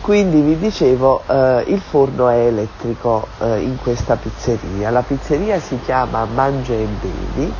Quindi 0.00 0.40
vi 0.40 0.58
dicevo, 0.58 1.22
eh, 1.26 1.64
il 1.66 1.80
forno 1.80 2.28
è 2.28 2.46
elettrico 2.46 3.26
eh, 3.40 3.60
in 3.60 3.76
questa 3.76 4.16
pizzeria. 4.16 4.90
La 4.90 5.02
pizzeria 5.02 5.60
si 5.60 5.78
chiama 5.84 6.24
Mangia 6.24 6.72
e 6.72 6.86
Bevi. 7.00 7.52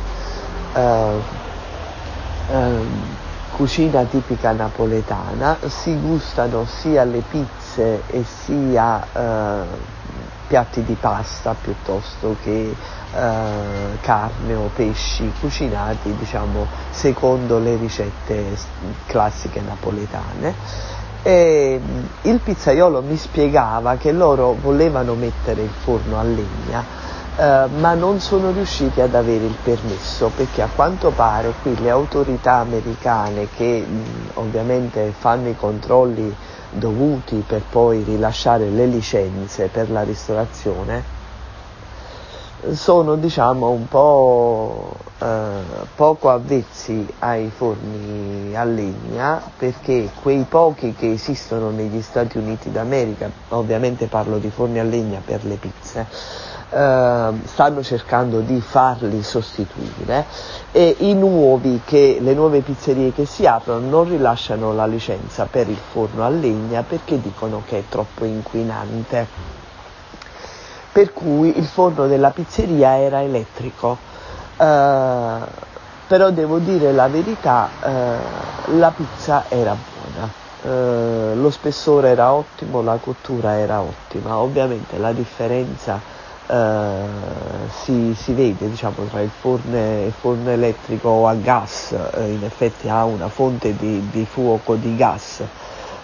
Eh, 0.73 1.41
ehm, 2.51 3.21
cucina 3.55 4.03
tipica 4.03 4.51
napoletana, 4.51 5.57
si 5.67 5.95
gustano 5.99 6.65
sia 6.65 7.03
le 7.03 7.21
pizze 7.29 8.01
e 8.07 8.23
sia 8.23 9.05
eh, 9.13 10.02
piatti 10.53 10.83
di 10.83 10.95
pasta 10.99 11.55
piuttosto 11.59 12.35
che 12.43 12.75
eh, 13.15 13.97
carne 14.01 14.53
o 14.53 14.69
pesci 14.75 15.31
cucinati 15.39 16.15
diciamo 16.15 16.67
secondo 16.91 17.57
le 17.57 17.75
ricette 17.75 18.55
classiche 19.07 19.61
napoletane. 19.61 20.53
E 21.23 21.81
mm, 21.83 22.03
il 22.29 22.39
pizzaiolo 22.39 23.01
mi 23.01 23.17
spiegava 23.17 23.95
che 23.95 24.11
loro 24.11 24.55
volevano 24.61 25.15
mettere 25.15 25.63
il 25.63 25.71
forno 25.71 26.19
a 26.19 26.23
legna 26.23 26.83
eh, 27.35 27.65
ma 27.79 27.95
non 27.95 28.19
sono 28.19 28.51
riusciti 28.51 29.01
ad 29.01 29.15
avere 29.15 29.45
il 29.45 29.55
permesso 29.63 30.31
perché 30.35 30.61
a 30.61 30.69
quanto 30.75 31.09
pare 31.09 31.53
qui 31.63 31.75
le 31.81 31.89
autorità 31.89 32.57
americane 32.57 33.47
che 33.55 33.83
mh, 33.87 34.03
ovviamente 34.35 35.13
fanno 35.17 35.49
i 35.49 35.55
controlli 35.55 36.35
dovuti 36.73 37.43
per 37.45 37.61
poi 37.69 38.03
rilasciare 38.03 38.69
le 38.69 38.85
licenze 38.85 39.67
per 39.67 39.89
la 39.89 40.03
ristorazione 40.03 41.21
sono 42.71 43.15
diciamo 43.15 43.69
un 43.69 43.87
po' 43.87 44.95
eh, 45.19 45.47
poco 45.95 46.29
avvezzi 46.29 47.05
ai 47.19 47.51
forni 47.53 48.55
a 48.55 48.63
legna 48.63 49.41
perché 49.57 50.09
quei 50.21 50.45
pochi 50.47 50.93
che 50.93 51.11
esistono 51.11 51.71
negli 51.71 52.01
Stati 52.01 52.37
Uniti 52.37 52.71
d'America, 52.71 53.29
ovviamente 53.49 54.07
parlo 54.07 54.37
di 54.37 54.49
forni 54.49 54.79
a 54.79 54.83
legna 54.83 55.21
per 55.23 55.43
le 55.43 55.55
pizze, 55.55 56.07
stanno 56.73 57.83
cercando 57.83 58.39
di 58.39 58.59
farli 58.59 59.21
sostituire 59.21 60.25
e 60.71 60.95
i 60.99 61.13
nuovi 61.13 61.81
che, 61.85 62.17
le 62.19 62.33
nuove 62.33 62.61
pizzerie 62.61 63.13
che 63.13 63.25
si 63.25 63.45
aprono 63.45 63.87
non 63.87 64.09
rilasciano 64.09 64.73
la 64.73 64.85
licenza 64.87 65.45
per 65.45 65.69
il 65.69 65.77
forno 65.91 66.25
a 66.25 66.29
legna 66.29 66.81
perché 66.81 67.21
dicono 67.21 67.61
che 67.65 67.79
è 67.79 67.83
troppo 67.87 68.25
inquinante. 68.25 69.27
Per 70.91 71.13
cui 71.13 71.57
il 71.57 71.65
forno 71.65 72.07
della 72.07 72.29
pizzeria 72.29 72.99
era 72.99 73.21
elettrico. 73.21 73.97
Eh, 74.57 75.37
però 76.07 76.29
devo 76.29 76.59
dire 76.59 76.91
la 76.91 77.07
verità, 77.07 77.69
eh, 77.83 78.75
la 78.77 78.91
pizza 78.95 79.45
era 79.49 79.75
buona. 79.75 80.41
Uh, 80.63 81.35
lo 81.35 81.49
spessore 81.49 82.07
era 82.07 82.31
ottimo, 82.31 82.81
la 82.81 82.95
cottura 82.95 83.57
era 83.57 83.81
ottima, 83.81 84.37
ovviamente 84.37 84.97
la 84.97 85.11
differenza 85.11 85.99
eh, 86.47 87.05
si, 87.83 88.15
si, 88.15 88.33
vede 88.33 88.69
diciamo, 88.69 89.05
tra 89.09 89.21
il 89.21 89.29
forno, 89.29 89.77
il 90.05 90.13
forno, 90.17 90.49
elettrico 90.49 91.27
a 91.27 91.33
gas, 91.35 91.91
eh, 91.91 92.31
in 92.31 92.43
effetti 92.43 92.89
ha 92.89 93.05
una 93.05 93.29
fonte 93.29 93.75
di, 93.75 94.09
di 94.09 94.25
fuoco 94.25 94.75
di 94.75 94.95
gas 94.95 95.41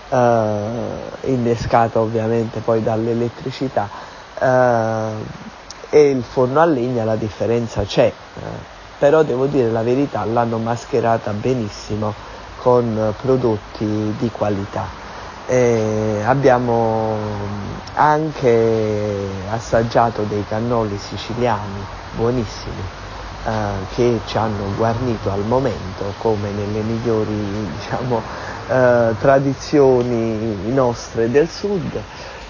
eh, 0.09 1.29
innescata 1.31 1.99
ovviamente 1.99 2.59
poi 2.59 2.81
dall'elettricità 2.81 3.89
eh, 4.39 5.11
e 5.89 6.09
il 6.09 6.23
forno 6.23 6.59
a 6.59 6.65
legna 6.65 7.03
la 7.03 7.15
differenza 7.15 7.83
c'è, 7.83 8.05
eh, 8.05 8.41
però 8.97 9.23
devo 9.23 9.45
dire 9.45 9.69
la 9.71 9.81
verità 9.81 10.23
l'hanno 10.25 10.57
mascherata 10.57 11.31
benissimo 11.31 12.13
con 12.61 13.13
prodotti 13.21 14.13
di 14.17 14.29
qualità. 14.31 15.08
Eh, 15.51 16.21
abbiamo 16.23 17.17
anche 17.95 19.15
assaggiato 19.49 20.21
dei 20.29 20.45
cannoli 20.47 20.95
siciliani 20.99 21.83
buonissimi 22.15 22.83
eh, 23.47 23.49
che 23.95 24.19
ci 24.27 24.37
hanno 24.37 24.75
guarnito 24.77 25.31
al 25.31 25.43
momento 25.45 26.13
come 26.19 26.51
nelle 26.51 26.81
migliori 26.81 27.33
diciamo, 27.75 28.21
eh, 28.69 29.15
tradizioni 29.19 30.71
nostre 30.71 31.31
del 31.31 31.49
sud 31.49 31.99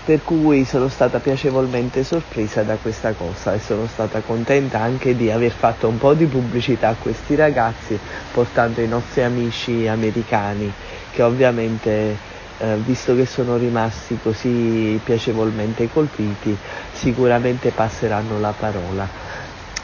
per 0.04 0.22
cui 0.26 0.66
sono 0.66 0.90
stata 0.90 1.20
piacevolmente 1.20 2.04
sorpresa 2.04 2.64
da 2.64 2.76
questa 2.82 3.14
cosa 3.14 3.54
e 3.54 3.60
sono 3.60 3.88
stata 3.88 4.20
contenta 4.20 4.82
anche 4.82 5.16
di 5.16 5.32
aver 5.32 5.52
fatto 5.52 5.88
un 5.88 5.98
po' 5.98 6.16
di 6.16 6.26
pubblicità 6.26 6.90
a 6.90 6.96
questi 7.02 7.36
ragazzi 7.36 7.98
portando 8.34 8.82
i 8.82 8.88
nostri 8.90 9.24
amici 9.24 9.88
americani 9.88 10.70
che 11.12 11.22
ovviamente 11.24 12.28
eh, 12.60 12.76
visto 12.78 13.16
che 13.16 13.26
sono 13.26 13.58
rimasti 13.58 14.20
così 14.22 15.00
piacevolmente 15.04 15.90
colpiti, 15.92 16.56
sicuramente 16.94 17.72
passeranno 17.72 18.40
la 18.40 18.54
parola. 18.58 19.08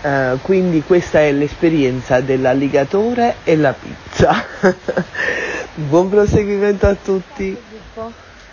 Eh, 0.01 0.37
quindi 0.41 0.83
questa 0.83 1.19
è 1.19 1.31
l'esperienza 1.31 2.21
dell'alligatore 2.21 3.37
e 3.43 3.55
la 3.55 3.73
pizza. 3.73 4.35
Buon 5.73 6.09
proseguimento 6.09 6.87
a 6.87 6.95
tutti. 6.95 7.57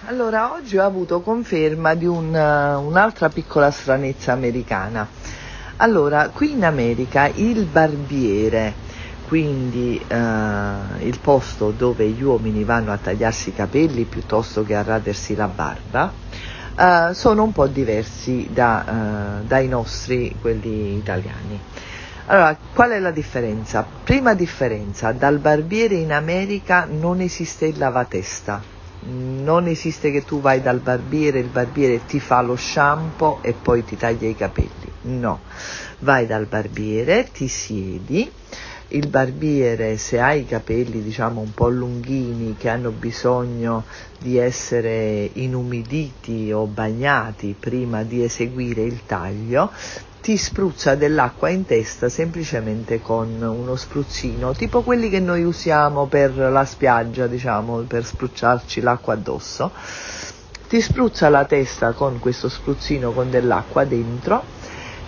Allora, 0.06 0.52
oggi 0.52 0.78
ho 0.78 0.84
avuto 0.84 1.20
conferma 1.20 1.94
di 1.94 2.06
un, 2.06 2.34
uh, 2.34 2.84
un'altra 2.84 3.28
piccola 3.28 3.70
stranezza 3.70 4.32
americana. 4.32 5.06
Allora, 5.76 6.28
qui 6.30 6.52
in 6.52 6.64
America 6.64 7.30
il 7.32 7.64
barbiere 7.64 8.74
quindi 9.32 9.98
eh, 10.08 10.14
il 11.06 11.18
posto 11.18 11.70
dove 11.70 12.06
gli 12.06 12.22
uomini 12.22 12.64
vanno 12.64 12.92
a 12.92 12.98
tagliarsi 12.98 13.48
i 13.48 13.54
capelli 13.54 14.04
piuttosto 14.04 14.62
che 14.62 14.74
a 14.74 14.82
radersi 14.82 15.34
la 15.34 15.46
barba, 15.46 16.12
eh, 16.76 17.14
sono 17.14 17.42
un 17.42 17.50
po' 17.50 17.66
diversi 17.66 18.50
da, 18.52 19.40
eh, 19.40 19.44
dai 19.44 19.68
nostri, 19.68 20.36
quelli 20.38 20.98
italiani. 20.98 21.58
Allora, 22.26 22.54
qual 22.74 22.90
è 22.90 22.98
la 22.98 23.10
differenza? 23.10 23.86
Prima 24.04 24.34
differenza, 24.34 25.12
dal 25.12 25.38
barbiere 25.38 25.94
in 25.94 26.12
America 26.12 26.86
non 26.86 27.22
esiste 27.22 27.64
il 27.64 27.78
lavatesta, 27.78 28.62
non 29.06 29.66
esiste 29.66 30.10
che 30.10 30.26
tu 30.26 30.42
vai 30.42 30.60
dal 30.60 30.80
barbiere, 30.80 31.38
il 31.38 31.48
barbiere 31.48 32.04
ti 32.04 32.20
fa 32.20 32.42
lo 32.42 32.54
shampoo 32.54 33.38
e 33.40 33.54
poi 33.54 33.82
ti 33.82 33.96
taglia 33.96 34.28
i 34.28 34.36
capelli, 34.36 34.92
no, 35.04 35.40
vai 36.00 36.26
dal 36.26 36.44
barbiere, 36.44 37.30
ti 37.32 37.48
siedi, 37.48 38.30
il 38.94 39.08
barbiere 39.08 39.96
se 39.96 40.20
ha 40.20 40.32
i 40.32 40.44
capelli 40.44 41.02
diciamo 41.02 41.40
un 41.40 41.52
po' 41.54 41.68
lunghini 41.68 42.56
che 42.58 42.68
hanno 42.68 42.90
bisogno 42.90 43.84
di 44.18 44.36
essere 44.38 45.30
inumiditi 45.34 46.52
o 46.52 46.66
bagnati 46.66 47.56
prima 47.58 48.02
di 48.02 48.22
eseguire 48.22 48.82
il 48.82 49.00
taglio 49.06 49.70
ti 50.20 50.36
spruzza 50.36 50.94
dell'acqua 50.94 51.48
in 51.48 51.64
testa 51.64 52.08
semplicemente 52.08 53.00
con 53.00 53.42
uno 53.42 53.74
spruzzino, 53.74 54.52
tipo 54.52 54.82
quelli 54.82 55.08
che 55.08 55.18
noi 55.18 55.42
usiamo 55.42 56.06
per 56.06 56.36
la 56.36 56.64
spiaggia, 56.64 57.26
diciamo, 57.26 57.78
per 57.78 58.04
spruzzarci 58.04 58.80
l'acqua 58.82 59.14
addosso. 59.14 59.72
Ti 60.68 60.80
spruzza 60.80 61.28
la 61.28 61.44
testa 61.44 61.90
con 61.90 62.20
questo 62.20 62.48
spruzzino 62.48 63.10
con 63.10 63.30
dell'acqua 63.30 63.84
dentro 63.84 64.44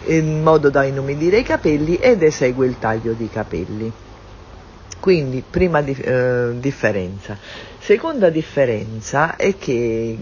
in 0.06 0.42
modo 0.42 0.70
da 0.70 0.84
inumidire 0.84 1.38
i 1.38 1.42
capelli 1.42 1.96
ed 1.96 2.22
esegue 2.22 2.66
il 2.66 2.78
taglio 2.78 3.12
di 3.12 3.28
capelli. 3.28 3.92
Quindi, 5.04 5.44
prima 5.48 5.82
di, 5.82 5.92
eh, 5.92 6.52
differenza. 6.60 7.36
Seconda 7.78 8.30
differenza 8.30 9.36
è 9.36 9.58
che 9.58 10.16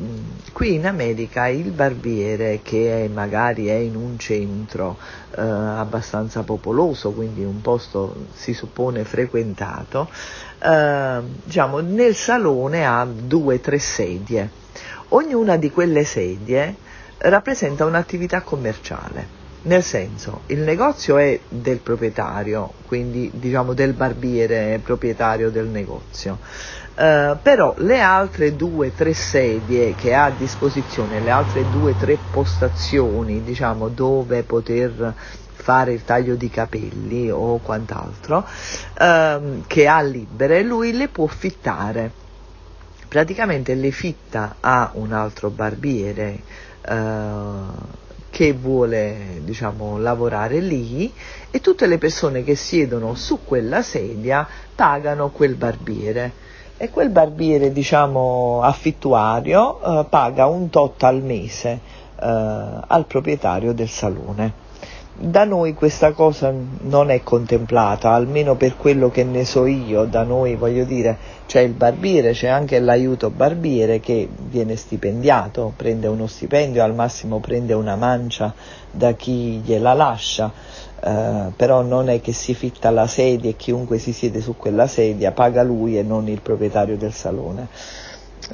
qui 0.53 0.74
in 0.74 0.87
America 0.87 1.47
il 1.47 1.70
barbiere 1.70 2.59
che 2.64 3.05
è, 3.05 3.09
magari 3.09 3.68
è 3.68 3.74
in 3.74 3.95
un 3.95 4.18
centro 4.18 4.99
eh, 5.37 5.41
abbastanza 5.41 6.43
popoloso, 6.43 7.12
quindi 7.12 7.45
un 7.45 7.61
posto 7.61 8.26
si 8.35 8.53
suppone 8.53 9.05
frequentato, 9.05 10.09
eh, 10.59 11.20
diciamo, 11.45 11.78
nel 11.78 12.16
salone 12.16 12.85
ha 12.85 13.07
due 13.07 13.55
o 13.55 13.61
tre 13.61 13.78
sedie. 13.78 14.51
Ognuna 15.11 15.57
di 15.59 15.70
quelle 15.70 16.03
sedie 16.03 16.74
rappresenta 17.18 17.85
un'attività 17.85 18.41
commerciale 18.41 19.41
nel 19.63 19.83
senso 19.83 20.41
il 20.47 20.61
negozio 20.61 21.19
è 21.19 21.39
del 21.49 21.79
proprietario, 21.79 22.73
quindi 22.87 23.31
diciamo 23.33 23.75
del 23.75 23.93
barbiere 23.93 24.81
proprietario 24.83 25.51
del 25.51 25.67
negozio, 25.67 26.39
uh, 26.97 27.37
però 27.41 27.75
le 27.79 28.01
altre 28.01 28.57
due 28.57 28.89
o 28.89 28.91
tre 28.91 29.15
sedie 29.15 29.95
che 29.95 30.15
ha 30.15 30.25
a 30.25 30.31
disposizione, 30.31 31.21
le 31.21 31.31
altre 31.31 31.65
due 31.71 31.93
o 31.93 31.95
tre 31.95 32.19
postazioni 32.31 33.43
diciamo 33.43 33.89
dove 33.89 34.43
poter 34.43 35.15
fare 35.55 35.93
il 35.93 36.05
taglio 36.05 36.35
di 36.35 36.51
capelli 36.51 37.31
o 37.31 37.59
quant'altro 37.59 38.39
uh, 38.99 39.63
che 39.67 39.87
ha 39.87 40.03
libere, 40.03 40.63
lui 40.63 40.93
le 40.93 41.09
può 41.09 41.27
fittare. 41.27 42.21
Praticamente 43.07 43.75
le 43.75 43.91
fitta 43.91 44.57
a 44.59 44.91
un 44.95 45.13
altro 45.13 45.51
barbiere 45.51 46.41
uh, 46.89 48.01
che 48.33 48.55
vuole 48.55 49.41
diciamo, 49.45 49.99
lavorare 49.99 50.59
lì 50.59 51.12
e 51.51 51.61
tutte 51.61 51.87
le 51.87 51.99
persone 51.99 52.43
che 52.43 52.55
siedono 52.55 53.14
su 53.14 53.41
quella 53.45 53.83
sedia 53.83 54.49
pagano 54.74 55.28
quel 55.28 55.55
barbiere 55.55 56.33
e 56.78 56.89
quel 56.89 57.11
barbiere 57.11 57.72
diciamo, 57.72 58.62
affittuario 58.62 60.01
eh, 60.01 60.07
paga 60.09 60.47
un 60.47 60.70
tot 60.70 61.03
al 61.03 61.22
mese 61.22 61.78
eh, 62.18 62.80
al 62.87 63.05
proprietario 63.07 63.74
del 63.74 63.91
salone. 63.91 64.70
Da 65.25 65.45
noi 65.45 65.73
questa 65.73 66.11
cosa 66.11 66.53
non 66.81 67.11
è 67.11 67.23
contemplata, 67.23 68.11
almeno 68.11 68.57
per 68.57 68.77
quello 68.77 69.09
che 69.09 69.23
ne 69.23 69.45
so 69.45 69.66
io, 69.66 70.05
da 70.05 70.25
noi 70.25 70.57
voglio 70.57 70.83
dire 70.85 71.16
c'è 71.47 71.61
il 71.61 71.75
barbiere, 71.75 72.33
c'è 72.33 72.49
anche 72.49 72.81
l'aiuto 72.81 73.31
barbiere 73.31 74.01
che 74.01 74.29
viene 74.37 74.75
stipendiato, 74.75 75.75
prende 75.77 76.09
uno 76.09 76.27
stipendio, 76.27 76.83
al 76.83 76.97
massimo 76.97 77.39
prende 77.39 77.73
una 77.73 77.95
mancia 77.95 78.53
da 78.91 79.12
chi 79.12 79.61
gliela 79.64 79.95
lascia, 79.95 80.51
eh, 81.01 81.53
però 81.55 81.83
non 81.83 82.09
è 82.09 82.20
che 82.20 82.33
si 82.33 82.53
fitta 82.53 82.91
la 82.91 83.07
sedia 83.07 83.51
e 83.51 83.55
chiunque 83.55 83.99
si 83.99 84.12
siede 84.12 84.41
su 84.41 84.57
quella 84.57 84.89
sedia 84.89 85.31
paga 85.31 85.62
lui 85.62 85.97
e 85.97 86.03
non 86.03 86.27
il 86.27 86.41
proprietario 86.41 86.97
del 86.97 87.12
salone. 87.12 87.68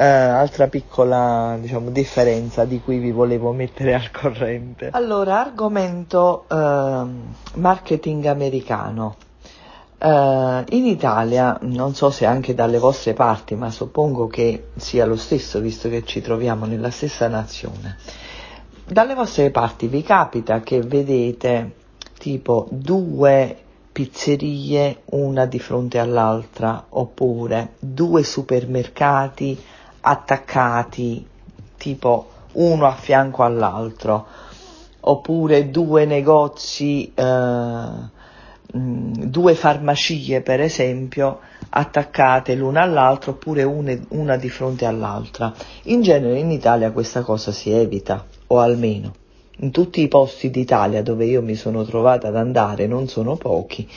Eh, 0.00 0.04
altra 0.04 0.68
piccola 0.68 1.58
diciamo, 1.60 1.90
differenza 1.90 2.64
di 2.64 2.80
cui 2.80 2.98
vi 2.98 3.10
volevo 3.10 3.50
mettere 3.50 3.94
al 3.94 4.12
corrente. 4.12 4.90
Allora, 4.92 5.40
argomento 5.40 6.44
eh, 6.48 7.04
marketing 7.54 8.26
americano. 8.26 9.16
Uh, 10.00 10.62
in 10.68 10.86
Italia, 10.86 11.58
non 11.62 11.96
so 11.96 12.10
se 12.10 12.24
anche 12.24 12.54
dalle 12.54 12.78
vostre 12.78 13.14
parti, 13.14 13.56
ma 13.56 13.68
suppongo 13.72 14.28
che 14.28 14.68
sia 14.76 15.04
lo 15.04 15.16
stesso 15.16 15.58
visto 15.58 15.88
che 15.88 16.04
ci 16.04 16.20
troviamo 16.20 16.66
nella 16.66 16.90
stessa 16.90 17.26
nazione, 17.26 17.96
dalle 18.86 19.14
vostre 19.14 19.50
parti 19.50 19.88
vi 19.88 20.04
capita 20.04 20.60
che 20.60 20.82
vedete 20.82 21.72
tipo 22.16 22.68
due 22.70 23.56
pizzerie 23.90 25.02
una 25.06 25.46
di 25.46 25.58
fronte 25.58 25.98
all'altra 25.98 26.86
oppure 26.90 27.72
due 27.80 28.22
supermercati 28.22 29.60
attaccati 30.00 31.26
tipo 31.76 32.28
uno 32.52 32.86
a 32.86 32.94
fianco 32.94 33.42
all'altro 33.42 34.26
oppure 35.00 35.70
due 35.70 36.04
negozi 36.04 37.12
eh, 37.14 38.16
due 38.70 39.54
farmacie 39.54 40.42
per 40.42 40.60
esempio 40.60 41.40
attaccate 41.70 42.54
l'una 42.54 42.82
all'altra 42.82 43.30
oppure 43.30 43.62
une, 43.62 44.04
una 44.10 44.36
di 44.36 44.48
fronte 44.50 44.84
all'altra. 44.84 45.52
In 45.84 46.02
genere 46.02 46.38
in 46.38 46.50
Italia 46.50 46.90
questa 46.90 47.22
cosa 47.22 47.50
si 47.50 47.70
evita, 47.70 48.24
o 48.48 48.58
almeno 48.58 49.12
in 49.60 49.70
tutti 49.70 50.02
i 50.02 50.08
posti 50.08 50.50
d'Italia 50.50 51.02
dove 51.02 51.24
io 51.24 51.42
mi 51.42 51.54
sono 51.54 51.84
trovata 51.84 52.28
ad 52.28 52.36
andare, 52.36 52.86
non 52.86 53.08
sono 53.08 53.36
pochi, 53.36 53.88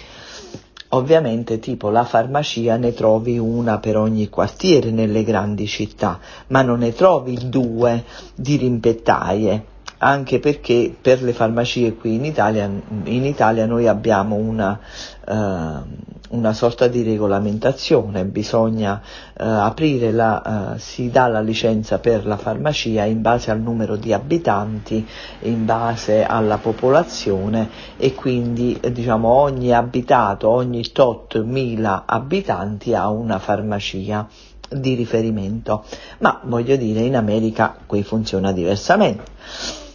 Ovviamente 0.93 1.59
tipo 1.59 1.89
la 1.89 2.03
farmacia 2.03 2.75
ne 2.75 2.93
trovi 2.93 3.37
una 3.37 3.79
per 3.79 3.95
ogni 3.95 4.27
quartiere 4.27 4.91
nelle 4.91 5.23
grandi 5.23 5.65
città, 5.65 6.19
ma 6.47 6.61
non 6.61 6.79
ne 6.79 6.93
trovi 6.93 7.37
due 7.49 8.03
di 8.35 8.57
rimpettaie 8.57 9.70
anche 10.03 10.39
perché 10.39 10.95
per 10.99 11.21
le 11.21 11.31
farmacie 11.31 11.93
qui 11.95 12.15
in 12.15 12.25
Italia, 12.25 12.65
in 12.65 13.25
Italia 13.25 13.67
noi 13.67 13.87
abbiamo 13.87 14.35
una, 14.35 14.79
uh, 15.27 16.35
una, 16.35 16.53
sorta 16.53 16.87
di 16.87 17.03
regolamentazione, 17.03 18.25
bisogna 18.25 18.99
uh, 18.99 19.43
aprire 19.43 20.11
la, 20.11 20.71
uh, 20.73 20.77
si 20.79 21.11
dà 21.11 21.27
la 21.27 21.39
licenza 21.41 21.99
per 21.99 22.25
la 22.25 22.37
farmacia 22.37 23.03
in 23.05 23.21
base 23.21 23.51
al 23.51 23.59
numero 23.61 23.95
di 23.95 24.11
abitanti, 24.11 25.07
in 25.41 25.65
base 25.65 26.23
alla 26.25 26.57
popolazione 26.57 27.69
e 27.97 28.15
quindi 28.15 28.79
diciamo 28.91 29.27
ogni 29.29 29.71
abitato, 29.71 30.49
ogni 30.49 30.81
tot 30.91 31.39
mila 31.43 32.05
abitanti 32.07 32.95
ha 32.95 33.07
una 33.09 33.37
farmacia 33.37 34.27
di 34.67 34.95
riferimento, 34.95 35.83
ma 36.19 36.39
voglio 36.45 36.75
dire 36.75 37.01
in 37.01 37.15
America 37.15 37.75
qui 37.85 38.01
funziona 38.03 38.51
diversamente 38.51 39.89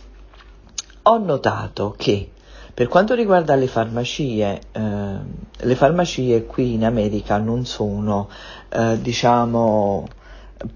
ho 1.09 1.19
notato 1.19 1.95
che 1.97 2.31
per 2.75 2.89
quanto 2.89 3.15
riguarda 3.15 3.55
le 3.55 3.69
farmacie, 3.69 4.61
eh, 4.73 5.15
le 5.57 5.75
farmacie 5.75 6.45
qui 6.45 6.75
in 6.75 6.85
America 6.85 7.39
non 7.39 7.65
sono, 7.65 8.29
eh, 8.69 9.01
diciamo, 9.01 10.07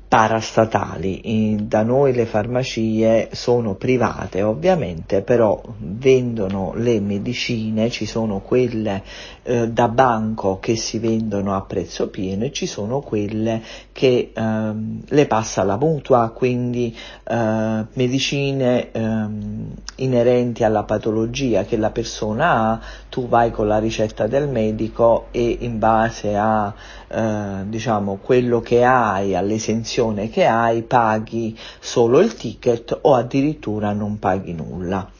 parastatali. 0.08 1.56
Da 1.62 1.82
noi 1.82 2.12
le 2.12 2.26
farmacie 2.26 3.30
sono 3.32 3.74
private 3.74 4.42
ovviamente, 4.42 5.22
però 5.22 5.60
vendono 5.78 6.72
le 6.74 7.00
medicine, 7.00 7.90
ci 7.90 8.06
sono 8.06 8.40
quelle 8.40 9.02
eh, 9.42 9.68
da 9.68 9.88
banco 9.88 10.58
che 10.58 10.76
si 10.76 10.98
vendono 10.98 11.54
a 11.54 11.62
prezzo 11.62 12.08
pieno 12.08 12.44
e 12.44 12.52
ci 12.52 12.66
sono 12.66 13.00
quelle 13.00 13.62
che 13.92 14.32
eh, 14.34 14.72
le 15.06 15.26
passa 15.26 15.62
la 15.62 15.78
mutua, 15.78 16.30
quindi 16.30 16.94
eh, 17.24 17.84
medicine 17.92 18.90
ehm, 18.90 19.72
inerenti 19.96 20.64
alla 20.64 20.82
patologia 20.82 21.64
che 21.64 21.76
la 21.76 21.90
persona 21.90 22.52
ha, 22.52 22.80
tu 23.08 23.28
vai 23.28 23.50
con 23.50 23.66
la 23.66 23.78
ricetta 23.78 24.26
del 24.26 24.48
medico 24.48 25.26
e 25.30 25.58
in 25.60 25.78
base 25.78 26.36
a 26.36 26.74
eh, 27.12 27.64
diciamo 27.64 28.18
quello 28.22 28.60
che 28.60 28.84
hai, 28.84 29.34
all'esenzione 29.34 30.30
che 30.30 30.46
hai, 30.46 30.82
paghi 30.82 31.58
solo 31.80 32.20
il 32.20 32.34
ticket 32.34 32.96
o 33.02 33.14
addirittura 33.14 33.92
non 33.92 34.20
paghi 34.20 34.52
nulla. 34.52 35.10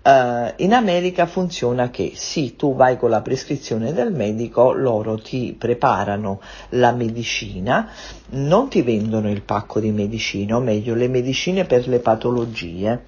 Uh, 0.00 0.52
in 0.58 0.72
America 0.72 1.26
funziona 1.26 1.90
che 1.90 2.12
sì, 2.14 2.56
tu 2.56 2.74
vai 2.74 2.96
con 2.96 3.10
la 3.10 3.20
prescrizione 3.20 3.92
del 3.92 4.10
medico, 4.10 4.72
loro 4.72 5.20
ti 5.20 5.54
preparano 5.58 6.40
la 6.70 6.92
medicina, 6.92 7.90
non 8.30 8.68
ti 8.68 8.80
vendono 8.80 9.30
il 9.30 9.42
pacco 9.42 9.80
di 9.80 9.90
medicine, 9.90 10.54
o 10.54 10.60
meglio 10.60 10.94
le 10.94 11.08
medicine 11.08 11.66
per 11.66 11.86
le 11.88 11.98
patologie, 11.98 13.04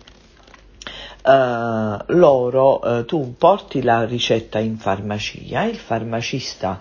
Uh, 1.22 1.98
loro, 2.14 2.80
uh, 2.82 3.04
tu 3.04 3.34
porti 3.36 3.82
la 3.82 4.06
ricetta 4.06 4.58
in 4.58 4.78
farmacia, 4.78 5.64
il 5.64 5.76
farmacista 5.76 6.80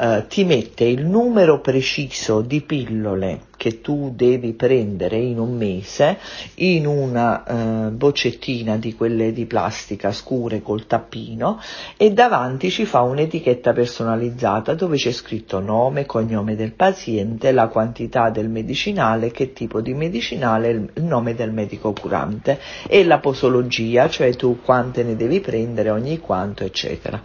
uh, 0.00 0.26
ti 0.26 0.44
mette 0.44 0.84
il 0.84 1.04
numero 1.04 1.60
preciso 1.60 2.40
di 2.40 2.62
pillole 2.62 3.48
che 3.60 3.82
tu 3.82 4.10
devi 4.16 4.54
prendere 4.54 5.18
in 5.18 5.38
un 5.38 5.54
mese 5.54 6.16
in 6.54 6.86
una 6.86 7.44
eh, 7.44 7.90
boccettina 7.90 8.78
di 8.78 8.94
quelle 8.94 9.34
di 9.34 9.44
plastica 9.44 10.12
scure 10.12 10.62
col 10.62 10.86
tappino 10.86 11.60
e 11.98 12.10
davanti 12.10 12.70
ci 12.70 12.86
fa 12.86 13.02
un'etichetta 13.02 13.74
personalizzata 13.74 14.72
dove 14.72 14.96
c'è 14.96 15.12
scritto 15.12 15.60
nome, 15.60 16.06
cognome 16.06 16.56
del 16.56 16.72
paziente, 16.72 17.52
la 17.52 17.68
quantità 17.68 18.30
del 18.30 18.48
medicinale, 18.48 19.30
che 19.30 19.52
tipo 19.52 19.82
di 19.82 19.92
medicinale, 19.92 20.70
il 20.94 21.04
nome 21.04 21.34
del 21.34 21.52
medico 21.52 21.92
curante 21.92 22.58
e 22.88 23.04
la 23.04 23.18
posologia, 23.18 24.08
cioè 24.08 24.34
tu 24.36 24.60
quante 24.64 25.02
ne 25.02 25.16
devi 25.16 25.40
prendere, 25.40 25.90
ogni 25.90 26.18
quanto, 26.18 26.64
eccetera. 26.64 27.20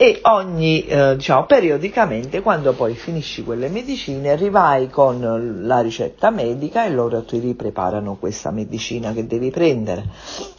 E 0.00 0.20
ogni, 0.22 0.86
eh, 0.86 1.16
diciamo, 1.16 1.44
periodicamente 1.46 2.40
quando 2.40 2.72
poi 2.72 2.94
finisci 2.94 3.42
quelle 3.42 3.68
medicine 3.68 4.36
rivai 4.36 4.88
con 4.88 5.66
la 5.68 5.80
ricetta 5.80 6.30
medica 6.30 6.84
e 6.86 6.90
loro 6.90 7.22
ti 7.22 7.38
ripreparano 7.38 8.16
questa 8.18 8.50
medicina 8.50 9.12
che 9.12 9.26
devi 9.26 9.50
prendere. 9.50 10.06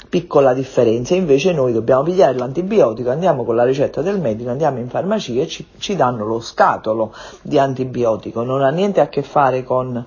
Piccola 0.08 0.54
differenza, 0.54 1.16
invece 1.16 1.52
noi 1.52 1.74
dobbiamo 1.74 2.04
pigliare 2.04 2.38
l'antibiotico, 2.38 3.10
andiamo 3.10 3.44
con 3.44 3.56
la 3.56 3.66
ricetta 3.66 4.02
del 4.02 4.20
medico, 4.20 4.50
andiamo 4.50 4.78
in 4.80 4.88
farmacia 4.88 5.42
e 5.42 5.48
ci, 5.48 5.66
ci 5.78 5.96
danno 5.96 6.26
lo 6.26 6.40
scatolo 6.40 7.14
di 7.42 7.60
antibiotico, 7.60 8.44
non 8.44 8.62
ha 8.62 8.70
niente 8.70 9.02
a 9.02 9.08
che 9.10 9.24
fare 9.24 9.64
con 9.64 10.06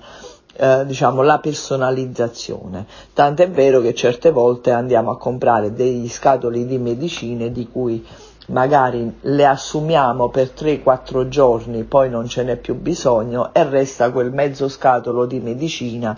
eh, 0.55 0.85
diciamo 0.85 1.21
la 1.21 1.39
personalizzazione. 1.39 2.85
Tant'è 3.13 3.49
vero 3.49 3.81
che 3.81 3.93
certe 3.93 4.31
volte 4.31 4.71
andiamo 4.71 5.11
a 5.11 5.17
comprare 5.17 5.73
degli 5.73 6.07
scatoli 6.09 6.65
di 6.65 6.77
medicine 6.77 7.51
di 7.51 7.67
cui 7.67 8.05
magari 8.47 9.17
le 9.21 9.45
assumiamo 9.45 10.29
per 10.29 10.51
3-4 10.57 11.27
giorni, 11.27 11.83
poi 11.83 12.09
non 12.09 12.27
ce 12.27 12.43
n'è 12.43 12.57
più 12.57 12.75
bisogno 12.75 13.53
e 13.53 13.63
resta 13.63 14.11
quel 14.11 14.31
mezzo 14.31 14.67
scatolo 14.67 15.25
di 15.25 15.39
medicina, 15.39 16.17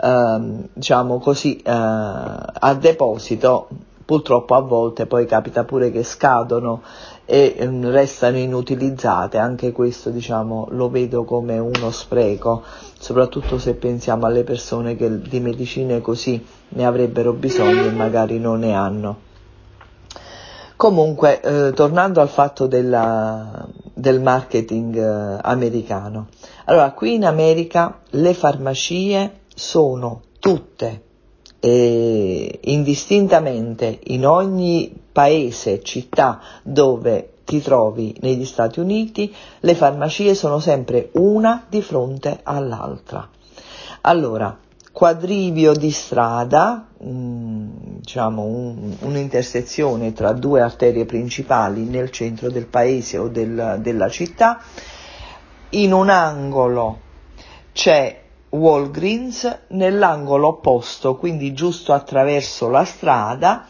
ehm, 0.00 0.68
diciamo 0.72 1.18
così, 1.18 1.56
eh, 1.58 1.70
a 1.70 2.74
deposito. 2.78 3.68
Purtroppo 4.04 4.54
a 4.54 4.60
volte 4.60 5.06
poi 5.06 5.24
capita 5.24 5.64
pure 5.64 5.90
che 5.90 6.02
scadono 6.02 6.82
e 7.24 7.54
eh, 7.56 7.68
restano 7.90 8.36
inutilizzate, 8.36 9.38
anche 9.38 9.72
questo 9.72 10.10
diciamo 10.10 10.66
lo 10.72 10.90
vedo 10.90 11.24
come 11.24 11.58
uno 11.58 11.90
spreco, 11.90 12.62
soprattutto 12.98 13.58
se 13.58 13.72
pensiamo 13.72 14.26
alle 14.26 14.44
persone 14.44 14.94
che 14.94 15.22
di 15.22 15.40
medicine 15.40 16.02
così 16.02 16.44
ne 16.68 16.84
avrebbero 16.84 17.32
bisogno 17.32 17.86
e 17.86 17.90
magari 17.92 18.38
non 18.38 18.58
ne 18.58 18.74
hanno. 18.74 19.16
Comunque, 20.76 21.40
eh, 21.40 21.72
tornando 21.72 22.20
al 22.20 22.28
fatto 22.28 22.66
della, 22.66 23.66
del 23.92 24.20
marketing 24.20 24.96
eh, 24.96 25.38
americano, 25.42 26.28
allora 26.64 26.92
qui 26.92 27.14
in 27.14 27.24
America 27.24 28.00
le 28.10 28.34
farmacie 28.34 29.40
sono 29.54 30.22
tutte 30.40 31.02
eh, 31.60 32.58
indistintamente 32.64 34.00
in 34.04 34.26
ogni 34.26 34.92
paese, 35.12 35.82
città 35.82 36.40
dove 36.62 37.34
ti 37.44 37.62
trovi 37.62 38.16
negli 38.20 38.44
Stati 38.44 38.80
Uniti, 38.80 39.32
le 39.60 39.74
farmacie 39.74 40.34
sono 40.34 40.58
sempre 40.58 41.10
una 41.12 41.64
di 41.68 41.80
fronte 41.80 42.40
all'altra. 42.42 43.28
Allora, 44.02 44.58
quadrivio 44.94 45.72
di 45.72 45.90
strada, 45.90 46.86
mh, 46.96 47.98
diciamo 47.98 48.42
un, 48.44 48.94
un'intersezione 49.00 50.12
tra 50.12 50.32
due 50.32 50.60
arterie 50.60 51.04
principali 51.04 51.82
nel 51.82 52.12
centro 52.12 52.48
del 52.48 52.66
paese 52.66 53.18
o 53.18 53.26
del, 53.26 53.80
della 53.80 54.08
città, 54.08 54.60
in 55.70 55.92
un 55.92 56.08
angolo 56.10 57.00
c'è 57.72 58.22
Walgreens, 58.50 59.62
nell'angolo 59.70 60.46
opposto, 60.46 61.16
quindi 61.16 61.52
giusto 61.54 61.92
attraverso 61.92 62.68
la 62.68 62.84
strada, 62.84 63.66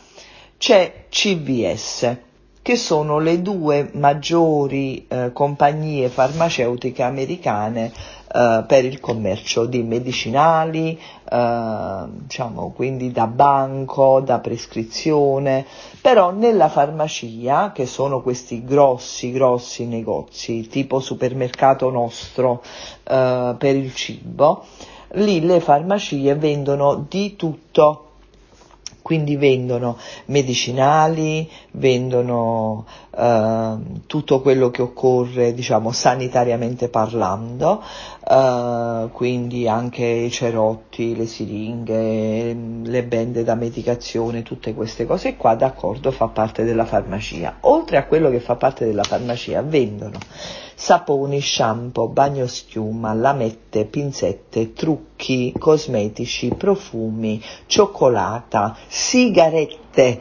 c'è 0.58 1.06
CVS, 1.08 2.16
che 2.60 2.76
sono 2.76 3.18
le 3.18 3.40
due 3.40 3.88
maggiori 3.94 5.06
eh, 5.06 5.32
compagnie 5.32 6.10
farmaceutiche 6.10 7.02
americane 7.02 7.92
eh, 8.36 8.64
per 8.66 8.84
il 8.84 8.98
commercio 8.98 9.64
di 9.64 9.84
medicinali, 9.84 10.98
eh, 11.30 12.04
diciamo 12.08 12.72
quindi 12.74 13.12
da 13.12 13.28
banco, 13.28 14.20
da 14.20 14.40
prescrizione, 14.40 15.64
però 16.00 16.32
nella 16.32 16.68
farmacia, 16.68 17.70
che 17.70 17.86
sono 17.86 18.22
questi 18.22 18.64
grossi, 18.64 19.30
grossi 19.30 19.86
negozi, 19.86 20.66
tipo 20.66 20.98
supermercato 20.98 21.90
nostro 21.90 22.60
eh, 23.04 23.54
per 23.56 23.76
il 23.76 23.94
cibo, 23.94 24.64
lì 25.12 25.40
le 25.40 25.60
farmacie 25.60 26.34
vendono 26.34 27.06
di 27.08 27.36
tutto. 27.36 28.00
Quindi 29.00 29.36
vendono 29.36 29.98
medicinali, 30.26 31.46
vendono 31.72 32.86
eh, 33.14 33.18
tutto 34.14 34.40
quello 34.40 34.70
che 34.70 34.80
occorre, 34.80 35.52
diciamo, 35.54 35.90
sanitariamente 35.90 36.88
parlando, 36.88 37.82
eh, 38.24 39.08
quindi 39.10 39.66
anche 39.66 40.04
i 40.04 40.30
cerotti, 40.30 41.16
le 41.16 41.26
siringhe, 41.26 42.56
le 42.84 43.02
bende 43.02 43.42
da 43.42 43.56
medicazione, 43.56 44.44
tutte 44.44 44.72
queste 44.72 45.04
cose 45.04 45.34
qua, 45.34 45.56
d'accordo, 45.56 46.12
fa 46.12 46.28
parte 46.28 46.62
della 46.62 46.84
farmacia. 46.84 47.56
Oltre 47.62 47.96
a 47.96 48.06
quello 48.06 48.30
che 48.30 48.38
fa 48.38 48.54
parte 48.54 48.84
della 48.84 49.02
farmacia, 49.02 49.62
vendono 49.62 50.20
saponi, 50.76 51.40
shampoo, 51.40 52.06
bagnoschiuma, 52.06 53.14
lamette, 53.14 53.84
pinzette, 53.84 54.74
trucchi 54.74 55.52
cosmetici, 55.58 56.54
profumi, 56.56 57.42
cioccolata, 57.66 58.76
sigarette, 58.86 60.20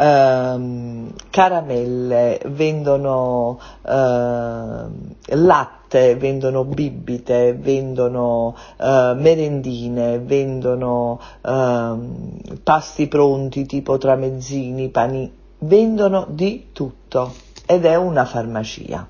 ehm, 0.00 1.12
caramelle, 1.30 2.40
vendono 2.46 3.58
ehm, 3.86 4.92
latte, 5.26 6.16
vendono 6.16 6.64
bibite, 6.64 7.52
vendono 7.54 8.56
eh, 8.78 9.12
merendine, 9.16 10.18
vendono 10.18 11.20
ehm, 11.44 12.60
pasti 12.62 13.08
pronti 13.08 13.66
tipo 13.66 13.98
tramezzini, 13.98 14.88
pani, 14.88 15.30
vendono 15.58 16.26
di 16.30 16.68
tutto 16.72 17.34
ed 17.66 17.84
è 17.84 17.94
una 17.96 18.24
farmacia. 18.24 19.06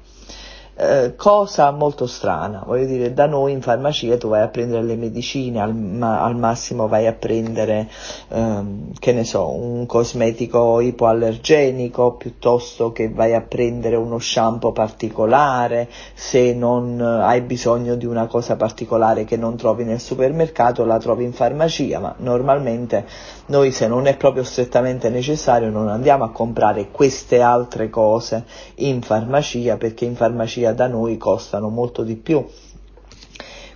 Eh, 0.82 1.14
cosa 1.14 1.70
molto 1.72 2.06
strana, 2.06 2.62
voglio 2.64 2.86
dire, 2.86 3.12
da 3.12 3.26
noi 3.26 3.52
in 3.52 3.60
farmacia 3.60 4.16
tu 4.16 4.28
vai 4.28 4.40
a 4.40 4.48
prendere 4.48 4.82
le 4.82 4.96
medicine, 4.96 5.60
al, 5.60 5.74
ma, 5.74 6.22
al 6.22 6.36
massimo 6.36 6.88
vai 6.88 7.06
a 7.06 7.12
prendere, 7.12 7.86
ehm, 8.28 8.92
che 8.98 9.12
ne 9.12 9.24
so, 9.24 9.50
un 9.50 9.84
cosmetico 9.84 10.80
ipoallergenico 10.80 12.14
piuttosto 12.14 12.92
che 12.92 13.10
vai 13.10 13.34
a 13.34 13.42
prendere 13.42 13.96
uno 13.96 14.18
shampoo 14.18 14.72
particolare, 14.72 15.86
se 16.14 16.54
non 16.54 16.98
hai 16.98 17.42
bisogno 17.42 17.94
di 17.94 18.06
una 18.06 18.26
cosa 18.26 18.56
particolare 18.56 19.24
che 19.24 19.36
non 19.36 19.56
trovi 19.56 19.84
nel 19.84 20.00
supermercato 20.00 20.86
la 20.86 20.96
trovi 20.96 21.24
in 21.24 21.34
farmacia, 21.34 21.98
ma 21.98 22.14
normalmente 22.20 23.04
noi 23.50 23.70
se 23.70 23.86
non 23.86 24.06
è 24.06 24.16
proprio 24.16 24.44
strettamente 24.44 25.10
necessario 25.10 25.70
non 25.70 25.88
andiamo 25.88 26.24
a 26.24 26.30
comprare 26.30 26.88
queste 26.90 27.42
altre 27.42 27.90
cose 27.90 28.44
in 28.76 29.02
farmacia 29.02 29.76
perché 29.76 30.04
in 30.04 30.14
farmacia 30.14 30.69
da 30.72 30.86
noi 30.86 31.16
costano 31.16 31.68
molto 31.68 32.02
di 32.02 32.16
più. 32.16 32.44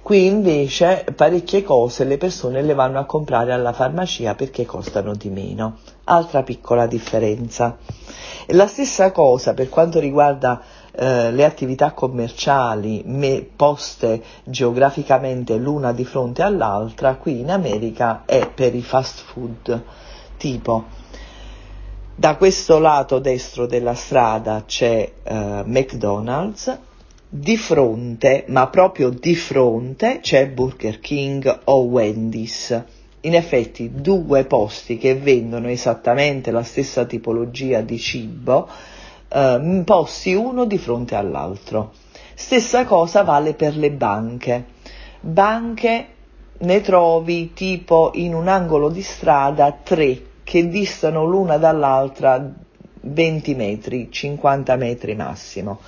Qui 0.03 0.27
invece 0.27 1.07
parecchie 1.17 1.63
cose 1.63 2.05
le 2.05 2.19
persone 2.19 2.61
le 2.61 2.75
vanno 2.75 2.99
a 2.99 3.07
comprare 3.07 3.55
alla 3.55 3.73
farmacia 3.73 4.35
perché 4.35 4.67
costano 4.67 5.15
di 5.15 5.31
meno. 5.31 5.79
Altra 6.05 6.43
piccola 6.43 6.87
differenza. 6.87 7.79
La 8.49 8.67
stessa 8.67 9.13
cosa 9.13 9.55
per 9.55 9.71
quanto 9.71 10.01
riguarda 10.01 10.61
eh, 10.93 11.33
le 11.33 11.45
attività 11.47 11.93
commerciali 11.93 13.03
me, 13.07 13.49
poste 13.57 14.23
geograficamente 14.45 15.57
l'una 15.57 15.93
di 15.93 16.05
fronte 16.05 16.43
all'altra, 16.43 17.15
qui 17.15 17.41
in 17.41 17.51
America 17.51 18.25
è 18.27 18.51
per 18.51 18.75
i 18.75 18.83
fast 18.83 19.23
food, 19.23 19.83
tipo 20.37 21.03
da 22.17 22.37
questo 22.37 22.79
lato 22.79 23.19
destro 23.19 23.67
della 23.67 23.95
strada 23.95 24.63
c'è 24.67 25.11
eh, 25.23 25.63
McDonald's, 25.65 26.79
di 27.29 27.57
fronte, 27.57 28.45
ma 28.49 28.69
proprio 28.69 29.09
di 29.11 29.35
fronte, 29.35 30.21
c'è 30.21 30.49
Burger 30.49 31.01
King 31.01 31.61
o 31.65 31.81
Wendy's. 31.81 32.83
In 33.23 33.35
effetti 33.35 33.91
due 33.93 34.45
posti 34.45 34.97
che 34.99 35.17
vendono 35.17 35.69
esattamente 35.69 36.53
la 36.53 36.63
stessa 36.63 37.05
tipologia 37.05 37.81
di 37.81 37.99
cibo, 37.99 38.69
eh, 39.29 39.83
posti 39.85 40.35
uno 40.35 40.67
di 40.67 40.79
fronte 40.79 41.17
all'altro. 41.17 41.93
Stessa 42.35 42.85
cosa 42.85 43.25
vale 43.25 43.55
per 43.55 43.77
le 43.77 43.91
banche. 43.91 44.67
Banche 45.19 46.07
ne 46.59 46.81
trovi 46.81 47.53
tipo 47.55 48.13
in 48.15 48.35
un 48.35 48.47
angolo 48.47 48.89
di 48.89 49.03
strada 49.03 49.77
tre 49.83 50.33
che 50.45 50.69
distano 50.69 51.25
l'una 51.25 51.57
dall'altra 51.57 52.53
20 53.01 53.55
metri, 53.55 54.09
50 54.11 54.77
metri 54.77 55.15
massimo. 55.15 55.81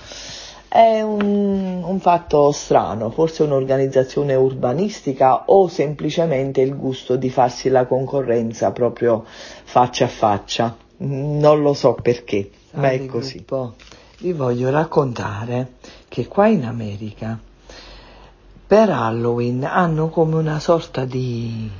È 0.67 1.01
un, 1.01 1.81
un, 1.83 1.99
fatto 1.99 2.51
strano, 2.51 3.09
forse 3.09 3.43
un'organizzazione 3.43 4.35
urbanistica 4.35 5.43
o 5.45 5.67
semplicemente 5.69 6.61
il 6.61 6.75
gusto 6.75 7.15
di 7.15 7.29
farsi 7.29 7.69
la 7.69 7.85
concorrenza 7.85 8.71
proprio 8.71 9.23
faccia 9.25 10.05
a 10.05 10.09
faccia. 10.09 10.75
Non 10.97 11.61
lo 11.61 11.73
so 11.73 11.93
perché, 11.93 12.49
Salve 12.71 12.87
ma 12.87 12.91
è 12.91 13.05
così. 13.05 13.35
Gruppo. 13.35 13.75
Vi 14.19 14.33
voglio 14.33 14.69
raccontare 14.69 15.73
che 16.09 16.27
qua 16.27 16.47
in 16.47 16.65
America 16.65 17.39
per 18.67 18.89
Halloween 18.89 19.63
hanno 19.63 20.09
come 20.09 20.35
una 20.35 20.59
sorta 20.59 21.05
di 21.05 21.71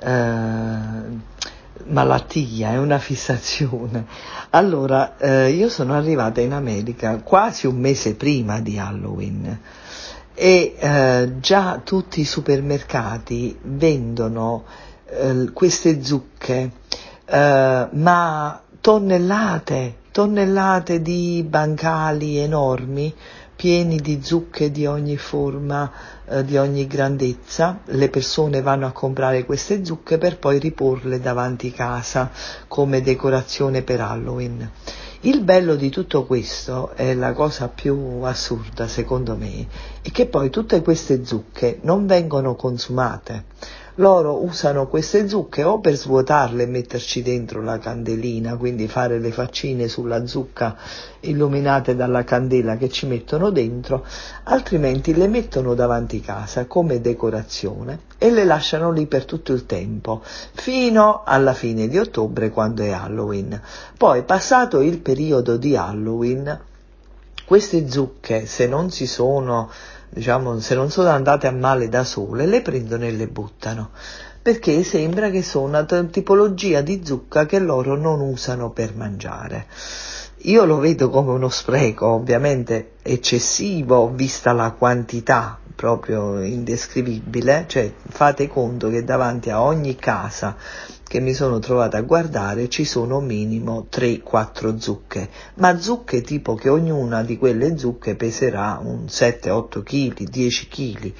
eh, 0.00 0.78
malattia, 1.86 2.70
è 2.72 2.78
una 2.78 2.98
fissazione. 3.00 4.06
Allora, 4.50 5.16
eh, 5.18 5.50
io 5.50 5.68
sono 5.68 5.94
arrivata 5.94 6.40
in 6.40 6.52
America 6.52 7.18
quasi 7.18 7.66
un 7.66 7.76
mese 7.76 8.14
prima 8.14 8.60
di 8.60 8.78
Halloween 8.78 9.60
e 10.34 10.74
eh, 10.76 11.32
già 11.38 11.80
tutti 11.84 12.20
i 12.20 12.24
supermercati 12.24 13.56
vendono 13.62 14.64
eh, 15.06 15.50
queste 15.52 16.02
zucche, 16.02 16.70
eh, 17.24 17.88
ma 17.90 18.62
tonnellate, 18.80 19.96
tonnellate 20.10 21.00
di 21.00 21.44
bancali 21.48 22.36
enormi 22.38 23.14
pieni 23.56 23.96
di 23.96 24.20
zucche 24.22 24.70
di 24.70 24.84
ogni 24.86 25.16
forma, 25.16 25.90
eh, 26.26 26.44
di 26.44 26.56
ogni 26.56 26.86
grandezza. 26.86 27.80
Le 27.86 28.08
persone 28.08 28.62
vanno 28.62 28.86
a 28.86 28.92
comprare 28.92 29.44
queste 29.44 29.84
zucche 29.84 30.18
per 30.18 30.38
poi 30.38 30.58
riporle 30.58 31.20
davanti 31.20 31.70
casa 31.70 32.30
come 32.68 33.00
decorazione 33.02 33.82
per 33.82 34.00
Halloween. 34.00 34.70
Il 35.20 35.40
bello 35.42 35.74
di 35.74 35.88
tutto 35.88 36.26
questo, 36.26 36.90
è 36.94 37.14
la 37.14 37.32
cosa 37.32 37.68
più 37.68 38.20
assurda 38.24 38.86
secondo 38.86 39.36
me, 39.36 39.66
è 40.02 40.10
che 40.10 40.26
poi 40.26 40.50
tutte 40.50 40.82
queste 40.82 41.24
zucche 41.24 41.78
non 41.82 42.06
vengono 42.06 42.54
consumate 42.56 43.44
loro 43.96 44.42
usano 44.42 44.88
queste 44.88 45.28
zucche 45.28 45.62
o 45.62 45.78
per 45.78 45.94
svuotarle 45.94 46.64
e 46.64 46.66
metterci 46.66 47.22
dentro 47.22 47.62
la 47.62 47.78
candelina, 47.78 48.56
quindi 48.56 48.88
fare 48.88 49.20
le 49.20 49.30
faccine 49.30 49.86
sulla 49.86 50.26
zucca 50.26 50.76
illuminate 51.20 51.94
dalla 51.94 52.24
candela 52.24 52.76
che 52.76 52.88
ci 52.88 53.06
mettono 53.06 53.50
dentro, 53.50 54.04
altrimenti 54.44 55.14
le 55.14 55.28
mettono 55.28 55.74
davanti 55.74 56.20
casa 56.20 56.66
come 56.66 57.00
decorazione 57.00 58.00
e 58.18 58.30
le 58.30 58.44
lasciano 58.44 58.90
lì 58.90 59.06
per 59.06 59.24
tutto 59.24 59.52
il 59.52 59.66
tempo, 59.66 60.22
fino 60.24 61.22
alla 61.24 61.54
fine 61.54 61.86
di 61.86 61.98
ottobre 61.98 62.50
quando 62.50 62.82
è 62.82 62.90
Halloween. 62.90 63.60
Poi, 63.96 64.22
passato 64.24 64.80
il 64.80 64.98
periodo 64.98 65.56
di 65.56 65.76
Halloween, 65.76 66.60
queste 67.46 67.90
zucche, 67.90 68.46
se 68.46 68.66
non 68.66 68.90
si 68.90 69.06
sono 69.06 69.70
diciamo, 70.14 70.60
se 70.60 70.76
non 70.76 70.90
sono 70.90 71.08
andate 71.08 71.48
a 71.48 71.52
male 71.52 71.88
da 71.88 72.04
sole, 72.04 72.46
le 72.46 72.62
prendono 72.62 73.04
e 73.04 73.10
le 73.10 73.26
buttano, 73.26 73.90
perché 74.40 74.84
sembra 74.84 75.28
che 75.28 75.42
sono 75.42 75.66
una 75.66 75.84
tipologia 76.04 76.82
di 76.82 77.02
zucca 77.04 77.46
che 77.46 77.58
loro 77.58 77.96
non 77.96 78.20
usano 78.20 78.70
per 78.70 78.94
mangiare. 78.94 79.66
Io 80.46 80.64
lo 80.64 80.78
vedo 80.78 81.10
come 81.10 81.32
uno 81.32 81.48
spreco, 81.48 82.06
ovviamente 82.06 82.92
eccessivo, 83.02 84.10
vista 84.10 84.52
la 84.52 84.70
quantità 84.70 85.58
proprio 85.74 86.40
indescrivibile, 86.40 87.64
cioè 87.66 87.92
fate 88.08 88.46
conto 88.46 88.90
che 88.90 89.02
davanti 89.02 89.50
a 89.50 89.62
ogni 89.62 89.96
casa 89.96 90.56
che 91.14 91.20
mi 91.20 91.32
sono 91.32 91.60
trovata 91.60 91.98
a 91.98 92.02
guardare 92.02 92.68
ci 92.68 92.84
sono 92.84 93.20
minimo 93.20 93.86
3-4 93.88 94.78
zucche, 94.78 95.28
ma 95.58 95.78
zucche 95.78 96.22
tipo 96.22 96.56
che 96.56 96.68
ognuna 96.68 97.22
di 97.22 97.38
quelle 97.38 97.78
zucche 97.78 98.16
peserà 98.16 98.80
un 98.82 99.04
7-8 99.04 99.84
kg, 99.84 100.28
10 100.28 100.66
kg. 100.66 101.12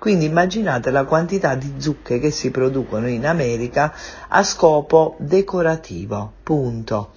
Quindi 0.00 0.24
immaginate 0.24 0.90
la 0.90 1.04
quantità 1.04 1.54
di 1.54 1.74
zucche 1.76 2.18
che 2.18 2.32
si 2.32 2.50
producono 2.50 3.06
in 3.06 3.28
America 3.28 3.94
a 4.26 4.42
scopo 4.42 5.14
decorativo, 5.20 6.32
punto. 6.42 7.12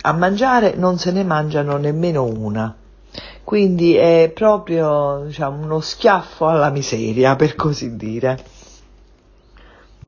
A 0.00 0.12
mangiare 0.12 0.74
non 0.74 0.98
se 0.98 1.12
ne 1.12 1.22
mangiano 1.22 1.76
nemmeno 1.76 2.24
una. 2.24 2.74
Quindi 3.44 3.94
è 3.94 4.32
proprio 4.34 5.22
diciamo, 5.26 5.62
uno 5.62 5.78
schiaffo 5.78 6.48
alla 6.48 6.70
miseria, 6.70 7.36
per 7.36 7.54
così 7.54 7.94
dire. 7.94 8.53